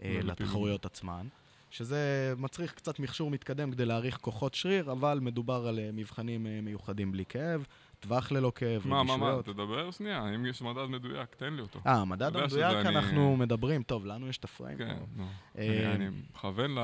לתחרויות 0.00 0.86
עצמן. 0.86 1.26
שזה 1.70 2.34
מצריך 2.38 2.74
קצת 2.74 2.98
מכשור 2.98 3.30
מתקדם 3.30 3.70
כדי 3.70 3.84
להעריך 3.84 4.16
כוחות 4.16 4.54
שריר, 4.54 4.92
אבל 4.92 5.18
מדובר 5.22 5.66
על 5.66 5.78
מבחנים 5.92 6.46
מיוחדים 6.62 7.12
בלי 7.12 7.24
כאב, 7.24 7.66
טווח 8.04 8.32
ללא 8.32 8.52
כאב, 8.54 8.86
מה, 8.86 9.00
רגישויות. 9.00 9.20
מה, 9.20 9.36
מה, 9.36 9.42
תדבר 9.42 9.90
שנייה, 9.90 10.34
אם 10.34 10.46
יש 10.46 10.62
מדד 10.62 10.86
מדויק, 10.86 11.34
תן 11.34 11.54
לי 11.54 11.62
אותו. 11.62 11.80
אה, 11.86 12.04
מדד 12.04 12.36
המדויק 12.36 12.86
אנחנו 12.86 13.28
אני... 13.28 13.36
מדברים, 13.36 13.82
טוב, 13.82 14.06
לנו 14.06 14.28
יש 14.28 14.38
את 14.38 14.44
הפריים. 14.44 14.78
כן, 14.78 14.96
נו, 15.16 15.24
אני 15.94 16.08
מכוון 16.30 16.74
ל... 16.74 16.78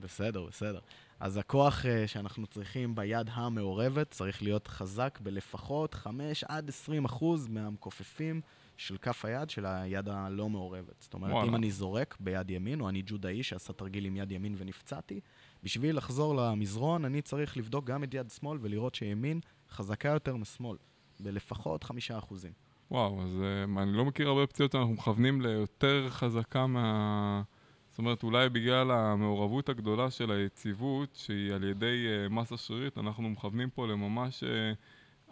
בסדר, 0.00 0.44
בסדר. 0.44 0.78
אז 1.20 1.36
הכוח 1.36 1.84
uh, 1.84 1.88
שאנחנו 2.06 2.46
צריכים 2.46 2.94
ביד 2.94 3.30
המעורבת 3.32 4.10
צריך 4.10 4.42
להיות 4.42 4.66
חזק 4.66 5.18
בלפחות 5.22 5.94
5 5.94 6.44
עד 6.44 6.68
20 6.68 7.04
אחוז 7.04 7.48
מהמכופפים 7.48 8.40
של 8.76 8.96
כף 8.96 9.24
היד 9.24 9.50
של 9.50 9.66
היד 9.66 10.08
הלא 10.08 10.48
מעורבת. 10.48 10.94
זאת 11.00 11.14
אומרת, 11.14 11.32
וואלה. 11.32 11.48
אם 11.48 11.54
אני 11.54 11.70
זורק 11.70 12.16
ביד 12.20 12.50
ימין, 12.50 12.80
או 12.80 12.88
אני 12.88 13.02
ג'ודאי 13.06 13.42
שעשה 13.42 13.72
תרגיל 13.72 14.04
עם 14.04 14.16
יד 14.16 14.32
ימין 14.32 14.54
ונפצעתי, 14.58 15.20
בשביל 15.62 15.96
לחזור 15.96 16.36
למזרון 16.36 17.04
אני 17.04 17.22
צריך 17.22 17.56
לבדוק 17.56 17.84
גם 17.84 18.04
את 18.04 18.14
יד 18.14 18.30
שמאל 18.30 18.58
ולראות 18.60 18.94
שימין 18.94 19.40
חזקה 19.74 20.08
יותר 20.08 20.36
משמאל, 20.36 20.76
בלפחות 21.20 21.84
5 21.84 22.10
אחוזים. 22.10 22.52
וואו, 22.90 23.22
אז 23.22 23.40
uh, 23.40 23.80
אני 23.82 23.92
לא 23.92 24.04
מכיר 24.04 24.28
הרבה 24.28 24.46
פציעות, 24.46 24.74
אנחנו 24.74 24.92
מכוונים 24.92 25.40
ליותר 25.40 26.06
חזקה 26.10 26.66
מה... 26.66 27.42
זאת 27.90 27.98
אומרת, 27.98 28.22
אולי 28.22 28.48
בגלל 28.48 28.90
המעורבות 28.90 29.68
הגדולה 29.68 30.10
של 30.10 30.30
היציבות, 30.30 31.14
שהיא 31.14 31.52
על 31.52 31.64
ידי 31.64 32.06
uh, 32.06 32.32
מסה 32.32 32.56
שרירית, 32.56 32.98
אנחנו 32.98 33.28
מכוונים 33.28 33.70
פה 33.70 33.86
לממש 33.86 34.44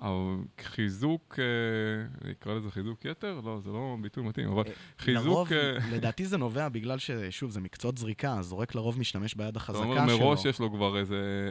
uh, 0.02 0.06
חיזוק, 0.62 1.38
uh, 1.38 2.28
נקרא 2.28 2.54
לזה 2.54 2.70
חיזוק 2.70 3.04
יתר? 3.04 3.40
לא, 3.44 3.60
זה 3.64 3.70
לא 3.70 3.96
ביטוי 4.00 4.24
מתאים, 4.24 4.48
אבל 4.48 4.62
חיזוק... 4.98 5.26
לרוב, 5.26 5.48
uh, 5.48 5.94
לדעתי 5.94 6.26
זה 6.26 6.36
נובע 6.36 6.68
בגלל 6.68 6.98
ששוב, 6.98 7.50
זה 7.50 7.60
מקצועות 7.60 7.98
זריקה, 7.98 8.42
זורק 8.42 8.74
לרוב 8.74 8.98
משתמש 8.98 9.34
ביד 9.34 9.56
החזקה 9.56 9.82
שלו. 9.82 9.94
זאת 9.94 10.02
אומרת, 10.02 10.20
מראש 10.20 10.44
יש 10.44 10.60
לו 10.60 10.70
כבר 10.70 10.98
איזה 10.98 11.50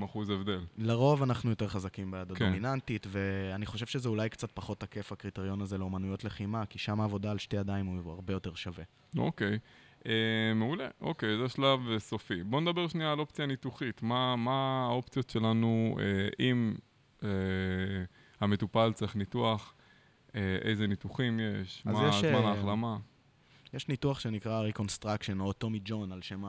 10-20 0.00 0.04
אחוז 0.04 0.30
הבדל. 0.30 0.60
לרוב 0.78 1.22
אנחנו 1.22 1.50
יותר 1.50 1.68
חזקים 1.68 2.10
ביד 2.10 2.32
כן. 2.32 2.44
הדומיננטית, 2.44 3.06
ואני 3.10 3.66
חושב 3.66 3.86
שזה 3.86 4.08
אולי 4.08 4.28
קצת 4.28 4.52
פחות 4.54 4.80
תקף 4.80 5.12
הקריטריון 5.12 5.62
הזה 5.62 5.78
לאומנויות 5.78 6.24
לחימה, 6.24 6.66
כי 6.66 6.78
שם 6.78 7.00
העבודה 7.00 7.30
על 7.30 7.38
שתי 7.38 7.56
ידיים 7.56 7.86
הוא 7.86 8.12
הרבה 8.12 8.32
יותר 8.32 8.54
שווה. 8.54 8.84
אוקיי. 9.18 9.58
אה, 10.06 10.54
מעולה, 10.54 10.88
אוקיי, 11.00 11.38
זה 11.38 11.48
שלב 11.48 11.80
אה, 11.92 11.98
סופי. 11.98 12.42
בואו 12.42 12.60
נדבר 12.60 12.88
שנייה 12.88 13.12
על 13.12 13.18
אופציה 13.18 13.46
ניתוחית. 13.46 14.02
מה, 14.02 14.36
מה 14.36 14.86
האופציות 14.90 15.30
שלנו 15.30 15.96
אה, 16.00 16.28
אם 16.40 16.74
אה, 17.24 17.28
המטופל 18.40 18.92
צריך 18.92 19.16
ניתוח, 19.16 19.74
אה, 20.34 20.58
איזה 20.62 20.86
ניתוחים 20.86 21.40
יש, 21.40 21.82
מה 21.86 22.08
יש, 22.08 22.20
זמן 22.20 22.34
אה, 22.34 22.48
ההחלמה? 22.48 22.98
יש 23.74 23.88
ניתוח 23.88 24.20
שנקרא 24.20 24.68
Reconstruction, 24.68 25.40
או 25.40 25.52
טומי 25.52 25.80
ג'ון, 25.84 26.12
על 26.12 26.22
שם 26.22 26.44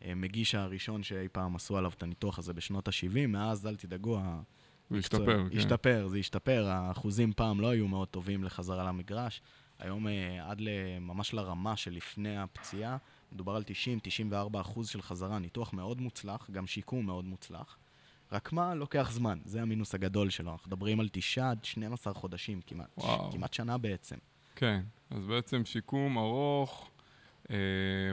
המגיש 0.00 0.54
הראשון 0.54 1.02
שאי 1.02 1.28
פעם 1.32 1.56
עשו 1.56 1.76
עליו 1.76 1.92
את 1.96 2.02
הניתוח 2.02 2.38
הזה 2.38 2.52
בשנות 2.52 2.88
ה-70, 2.88 3.26
מאז, 3.28 3.66
אל 3.66 3.76
תדאגו, 3.76 4.20
זה 4.90 4.98
השתפר, 4.98 5.48
כן. 5.50 5.58
השתפר, 5.58 6.08
זה 6.08 6.18
השתפר, 6.18 6.66
האחוזים 6.68 7.32
פעם 7.32 7.60
לא 7.60 7.66
היו 7.66 7.88
מאוד 7.88 8.08
טובים 8.08 8.44
לחזרה 8.44 8.84
למגרש. 8.84 9.42
היום 9.78 10.06
עד 10.42 10.60
ממש 11.00 11.34
לרמה 11.34 11.76
שלפני 11.76 12.38
הפציעה, 12.38 12.96
מדובר 13.32 13.56
על 13.56 13.64
90-94 14.52 14.60
אחוז 14.60 14.88
של 14.88 15.02
חזרה, 15.02 15.38
ניתוח 15.38 15.72
מאוד 15.72 16.00
מוצלח, 16.00 16.50
גם 16.50 16.66
שיקום 16.66 17.06
מאוד 17.06 17.24
מוצלח. 17.24 17.76
רק 18.32 18.52
מה, 18.52 18.74
לוקח 18.74 19.10
זמן, 19.12 19.38
זה 19.44 19.62
המינוס 19.62 19.94
הגדול 19.94 20.30
שלו. 20.30 20.52
אנחנו 20.52 20.68
מדברים 20.68 21.00
על 21.00 21.08
9 21.12 21.50
עד 21.50 21.64
12 21.64 22.14
חודשים 22.14 22.60
כמעט, 22.66 22.88
וואו. 22.98 23.32
כמעט 23.32 23.52
שנה 23.52 23.78
בעצם. 23.78 24.16
כן, 24.56 24.80
אז 25.10 25.26
בעצם 25.26 25.64
שיקום 25.64 26.18
ארוך, 26.18 26.90
אה, 27.50 27.56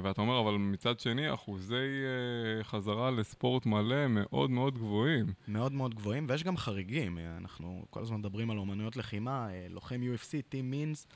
ואתה 0.03 0.21
אומר, 0.21 0.39
אבל 0.39 0.53
מצד 0.57 0.99
שני, 0.99 1.33
אחוזי 1.33 1.75
אה, 1.75 2.63
חזרה 2.63 3.11
לספורט 3.11 3.65
מלא 3.65 4.07
מאוד 4.07 4.49
מאוד 4.49 4.77
גבוהים. 4.77 5.25
מאוד 5.47 5.71
מאוד 5.71 5.95
גבוהים, 5.95 6.25
ויש 6.29 6.43
גם 6.43 6.57
חריגים. 6.57 7.17
אנחנו 7.37 7.85
כל 7.89 8.01
הזמן 8.01 8.17
מדברים 8.17 8.51
על 8.51 8.57
אומנויות 8.57 8.97
לחימה, 8.97 9.49
אה, 9.49 9.67
לוחם 9.69 10.01
UFC, 10.01 10.41
טים 10.49 10.71
מינס, 10.71 11.07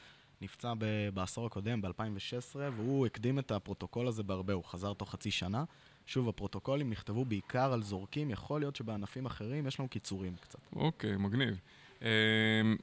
נפצע 0.42 0.74
ב- 0.78 1.10
בעשור 1.14 1.46
הקודם, 1.46 1.82
ב-2016, 1.82 2.56
והוא 2.76 3.06
הקדים 3.06 3.40
את 3.40 3.52
הפרוטוקול 3.52 4.08
הזה 4.08 4.24
בהרבה, 4.24 4.54
הוא 4.54 4.64
חזר 4.64 4.94
תוך 4.94 5.12
חצי 5.12 5.32
שנה. 5.32 5.64
שוב, 6.08 6.30
הפרוטוקולים 6.30 6.89
נכתבו 6.89 7.26
בעיקר 7.26 7.74
על 7.74 7.84
זורקים, 7.84 8.30
יכול 8.30 8.62
להיות 8.62 8.76
שבענפים 8.76 9.26
אחרים 9.26 9.67
יש 9.67 9.80
לנו 9.80 9.89
קיצורים 9.89 10.36
קצת. 10.41 10.60
אוקיי, 10.76 11.17
מגניב. 11.17 11.60
אמ, 12.02 12.08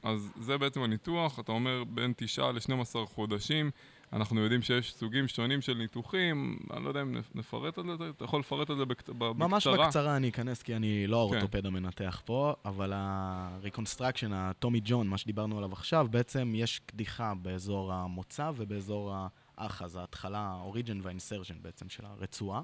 אז 0.03 0.31
זה 0.41 0.57
בעצם 0.57 0.81
הניתוח, 0.81 1.39
אתה 1.39 1.51
אומר 1.51 1.83
בין 1.83 2.13
9 2.17 2.51
ל-12 2.51 3.05
חודשים. 3.05 3.71
אנחנו 4.13 4.41
יודעים 4.41 4.61
שיש 4.61 4.93
סוגים 4.93 5.27
שונים 5.27 5.61
של 5.61 5.73
ניתוחים, 5.73 6.59
אני 6.73 6.83
לא 6.83 6.89
יודע 6.89 7.01
אם 7.01 7.15
נפרט 7.35 7.77
על 7.77 7.97
זה, 7.97 8.09
אתה 8.09 8.25
יכול 8.25 8.39
לפרט 8.39 8.69
על 8.69 8.77
זה 8.77 8.85
בקצרה? 8.85 9.15
ממש 9.33 9.67
בקצרה 9.67 10.15
אני 10.15 10.29
אכנס, 10.29 10.63
כי 10.63 10.75
אני 10.75 11.07
לא 11.07 11.27
כן. 11.29 11.35
האורתופד 11.35 11.65
המנתח 11.65 12.21
פה, 12.25 12.53
אבל 12.65 12.93
ה-reconstruction, 12.93 14.29
הטומי 14.33 14.81
ג'ון, 14.83 15.07
מה 15.07 15.17
שדיברנו 15.17 15.57
עליו 15.57 15.73
עכשיו, 15.73 16.07
בעצם 16.11 16.53
יש 16.55 16.79
קדיחה 16.85 17.33
באזור 17.41 17.93
המוצא 17.93 18.51
ובאזור 18.55 19.13
האחז, 19.57 19.95
ההתחלה, 19.95 20.39
ה-origin 20.39 20.97
וה-insertion 21.01 21.55
בעצם 21.61 21.89
של 21.89 22.05
הרצועה. 22.05 22.61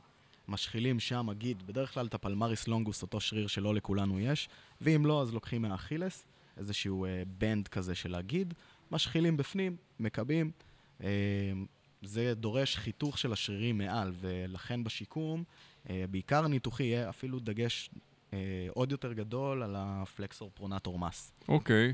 משחילים 0.52 1.00
שם, 1.00 1.30
אגיד, 1.30 1.68
בדרך 1.68 1.94
כלל 1.94 2.06
את 2.06 2.14
הפלמריס 2.14 2.68
לונגוס, 2.68 3.02
אותו 3.02 3.20
שריר 3.20 3.48
שלא 3.48 3.76
לכולנו 3.76 4.20
יש, 4.20 4.50
ואם 4.82 5.06
לא, 5.06 5.22
אז 5.22 5.34
לוקחים 5.34 5.62
מהאכילס, 5.62 6.26
איזשהו 6.58 7.06
band 7.38 7.67
uh, 7.68 7.70
כזה 7.70 7.96
של 7.96 8.16
הגיד, 8.16 8.54
משחילים 8.92 9.38
בפנים, 9.38 9.76
מקבעים. 10.00 10.52
Uh, 11.00 11.04
זה 12.02 12.34
דורש 12.34 12.78
חיתוך 12.78 13.18
של 13.18 13.34
השרירים 13.34 13.78
מעל, 13.78 14.12
ולכן 14.20 14.84
בשיקום, 14.84 15.44
uh, 15.86 15.90
בעיקר 16.10 16.46
הניתוחי 16.46 16.84
יהיה 16.84 17.10
אפילו 17.10 17.40
דגש 17.40 17.90
uh, 18.30 18.34
עוד 18.74 18.92
יותר 18.92 19.14
גדול 19.14 19.64
על 19.64 19.76
ה 19.78 19.88
flexor 19.88 20.52
pronator 20.54 21.00
mass. 21.00 21.32
אוקיי, 21.48 21.94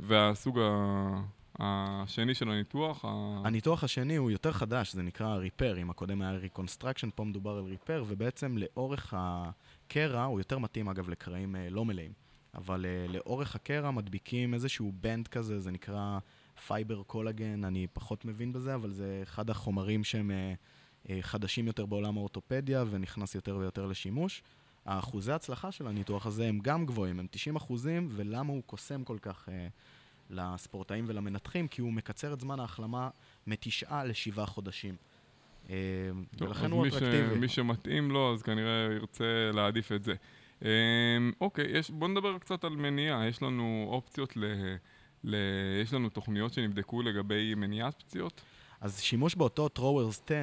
והסוג 0.00 0.58
ה... 0.58 1.37
השני 1.58 2.34
של 2.34 2.50
הניתוח? 2.50 3.04
הניתוח 3.44 3.84
השני 3.84 4.16
הוא 4.16 4.30
יותר 4.30 4.52
חדש, 4.52 4.92
זה 4.92 5.02
נקרא 5.02 5.34
repair, 5.34 5.78
אם 5.78 5.90
הקודם 5.90 6.22
היה 6.22 6.30
reconstruction, 6.30 7.08
פה 7.14 7.24
מדובר 7.24 7.50
על 7.50 7.64
repair, 7.64 8.04
ובעצם 8.06 8.58
לאורך 8.58 9.14
הקרע, 9.16 10.24
הוא 10.24 10.40
יותר 10.40 10.58
מתאים 10.58 10.88
אגב 10.88 11.08
לקרעים 11.08 11.56
אה, 11.56 11.70
לא 11.70 11.84
מלאים, 11.84 12.12
אבל 12.54 12.86
אה, 12.86 13.06
לאורך 13.08 13.54
הקרע 13.54 13.90
מדביקים 13.90 14.54
איזשהו 14.54 14.92
band 15.00 15.28
כזה, 15.28 15.60
זה 15.60 15.70
נקרא 15.70 16.18
fiber 16.66 17.02
collagen, 17.02 17.64
אני 17.64 17.86
פחות 17.92 18.24
מבין 18.24 18.52
בזה, 18.52 18.74
אבל 18.74 18.90
זה 18.90 19.20
אחד 19.22 19.50
החומרים 19.50 20.04
שהם 20.04 20.30
אה, 21.10 21.18
חדשים 21.20 21.66
יותר 21.66 21.86
בעולם 21.86 22.16
האורתופדיה 22.16 22.84
ונכנס 22.90 23.34
יותר 23.34 23.56
ויותר 23.56 23.86
לשימוש. 23.86 24.42
האחוזי 24.84 25.32
ההצלחה 25.32 25.72
של 25.72 25.86
הניתוח 25.86 26.26
הזה 26.26 26.46
הם 26.46 26.58
גם 26.62 26.86
גבוהים, 26.86 27.18
הם 27.18 27.26
90 27.30 27.56
אחוזים, 27.56 28.08
ולמה 28.10 28.52
הוא 28.52 28.62
קוסם 28.66 29.04
כל 29.04 29.18
כך 29.22 29.48
לספורטאים 30.30 31.04
ולמנתחים? 31.08 31.68
כי 31.68 31.80
הוא 31.82 31.92
מקצר 31.92 32.32
את 32.32 32.40
זמן 32.40 32.60
ההחלמה 32.60 33.10
מתשעה 33.46 34.04
לשבעה 34.04 34.46
חודשים. 34.46 34.96
אה, 35.70 35.74
טוב, 36.36 36.48
ולכן 36.48 36.70
הוא 36.70 36.90
ש- 36.90 36.94
אטרקטיבי. 36.94 37.38
מי 37.38 37.48
שמתאים 37.48 38.10
לו, 38.10 38.34
אז 38.34 38.42
כנראה 38.42 38.88
ירצה 38.94 39.50
להעדיף 39.54 39.92
את 39.92 40.04
זה. 40.04 40.14
אמ, 40.62 40.68
אוקיי, 41.40 41.66
יש, 41.78 41.90
בוא 41.90 42.08
נדבר 42.08 42.38
קצת 42.38 42.64
על 42.64 42.76
מניעה. 42.76 43.26
יש 43.26 43.42
לנו 43.42 43.86
אופציות 43.90 44.36
ל... 44.36 44.44
ל... 45.24 45.36
יש 45.82 45.92
לנו 45.92 46.08
תוכניות 46.08 46.52
שנבדקו 46.52 47.02
לגבי 47.02 47.54
מניעת 47.54 48.02
פציעות? 48.02 48.40
אז 48.80 49.00
שימוש 49.00 49.34
באותו 49.34 49.68
Throwers 49.68 50.22
10 50.26 50.34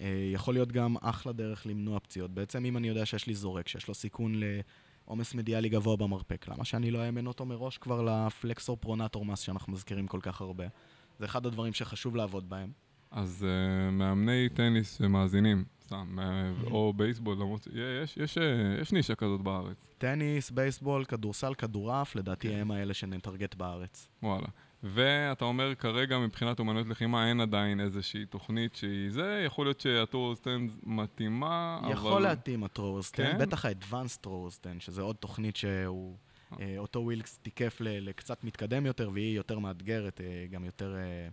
אה, 0.00 0.06
יכול 0.32 0.54
להיות 0.54 0.72
גם 0.72 0.96
אחלה 1.00 1.32
דרך 1.32 1.66
למנוע 1.66 2.00
פציעות. 2.00 2.30
בעצם 2.30 2.64
אם 2.64 2.76
אני 2.76 2.88
יודע 2.88 3.06
שיש 3.06 3.26
לי 3.26 3.34
זורק, 3.34 3.68
שיש 3.68 3.88
לו 3.88 3.94
סיכון 3.94 4.40
לעומס 5.06 5.34
מדיאלי 5.34 5.68
גבוה 5.68 5.96
במרפק, 5.96 6.48
למה 6.48 6.64
שאני 6.64 6.90
לא 6.90 7.06
אאמן 7.06 7.26
אותו 7.26 7.44
מראש 7.44 7.78
כבר 7.78 8.02
ל 8.02 8.13
flexor 8.13 8.76
pronator 8.76 9.24
mass 9.24 9.40
שאנחנו 9.40 9.72
מזכירים 9.72 10.06
כל 10.06 10.20
כך 10.22 10.40
הרבה? 10.40 10.64
זה 11.18 11.24
אחד 11.24 11.46
הדברים 11.46 11.72
שחשוב 11.72 12.16
לעבוד 12.16 12.50
בהם. 12.50 12.70
אז 13.10 13.46
uh, 13.48 13.90
מאמני 13.90 14.48
טניס 14.54 14.98
שמאזינים, 14.98 15.64
סתם, 15.84 16.18
uh, 16.18 16.70
או 16.70 16.92
בייסבול, 16.96 17.34
למרות 17.34 17.62
שיש 17.62 18.16
יש, 18.16 18.38
אה, 18.38 18.76
יש 18.80 18.92
נישה 18.92 19.14
כזאת 19.14 19.40
בארץ, 19.40 19.86
טניס, 19.98 20.50
בייסבול, 20.50 21.04
כדורסל, 21.04 21.54
כדורעף, 21.54 22.16
לדעתי 22.16 22.54
הם 22.54 22.70
האלה 22.70 22.94
שנטרגט 22.94 23.54
בארץ. 23.54 24.08
וואלה. 24.22 24.46
ואתה 24.82 25.44
אומר 25.44 25.74
כרגע 25.74 26.18
מבחינת 26.18 26.58
אומנויות 26.58 26.88
לחימה 26.88 27.28
אין 27.28 27.40
עדיין 27.40 27.80
איזושהי 27.80 28.26
תוכנית 28.26 28.74
שהיא 28.74 29.10
זה, 29.10 29.42
יכול 29.46 29.66
להיות 29.66 29.80
שה 29.80 29.95
Throwers 29.95 30.34
Ten 30.34 30.70
מתאימה, 30.82 31.80
אבל... 31.82 31.92
יכול 31.92 32.22
להתאים 32.22 32.64
ה 32.64 32.70
Throwers 32.70 33.14
10, 33.14 33.22
כן? 33.22 33.38
בטח 33.38 33.64
Throwers 34.20 34.60
10, 34.60 34.70
שזה 34.78 35.02
עוד 35.02 35.16
תוכנית 35.16 35.56
שהוא... 35.56 36.16
אה, 36.60 36.74
אותו 36.78 37.00
ווילקס 37.00 37.38
תיקף 37.38 37.76
לקצת 37.80 38.44
מתקדם 38.44 38.86
יותר, 38.86 39.10
והיא 39.12 39.36
יותר 39.36 39.58
מאתגרת, 39.58 40.20
אה, 40.20 40.46
גם 40.50 40.64
יותר 40.64 40.96
אה, 40.96 41.28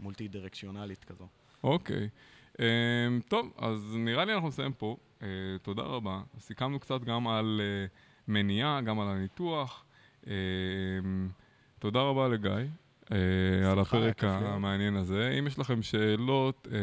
מולטי 0.00 0.28
דירקציונלית 0.28 1.04
כזו. 1.04 1.28
אוקיי. 1.64 2.08
Um, 2.52 2.58
טוב, 3.28 3.52
אז 3.58 3.96
נראה 3.98 4.24
לי 4.24 4.34
אנחנו 4.34 4.48
נסיים 4.48 4.72
פה. 4.72 4.96
Uh, 5.20 5.24
תודה 5.62 5.82
רבה. 5.82 6.20
סיכמנו 6.38 6.80
קצת 6.80 7.04
גם 7.04 7.28
על 7.28 7.60
uh, 7.60 7.90
מניעה, 8.28 8.80
גם 8.80 9.00
על 9.00 9.08
הניתוח. 9.08 9.84
Um, 10.24 10.28
תודה 11.78 12.00
רבה 12.00 12.28
לגיא. 12.28 12.50
Uh, 13.12 13.66
על 13.72 13.78
הפרק. 13.78 14.24
המעניין 14.24 14.96
הזה. 14.96 15.36
אם 15.38 15.46
יש 15.46 15.58
לכם 15.58 15.82
שאלות, 15.82 16.68
uh, 16.70 16.74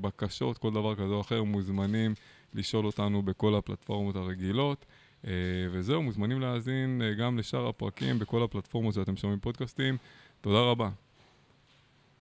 בקשות, 0.00 0.58
כל 0.58 0.70
דבר 0.70 0.94
כזה 0.94 1.14
או 1.14 1.20
אחר, 1.20 1.42
מוזמנים 1.42 2.14
לשאול 2.54 2.86
אותנו 2.86 3.22
בכל 3.22 3.54
הפלטפורמות 3.54 4.16
הרגילות. 4.16 4.86
Uh, 5.22 5.28
וזהו, 5.70 6.02
מוזמנים 6.02 6.40
להאזין 6.40 7.02
גם 7.18 7.38
לשאר 7.38 7.68
הפרקים 7.68 8.18
בכל 8.18 8.42
הפלטפורמות 8.42 8.94
שאתם 8.94 9.16
שומעים 9.16 9.40
פודקאסטים. 9.40 9.96
תודה 10.40 10.60
רבה. 10.60 10.90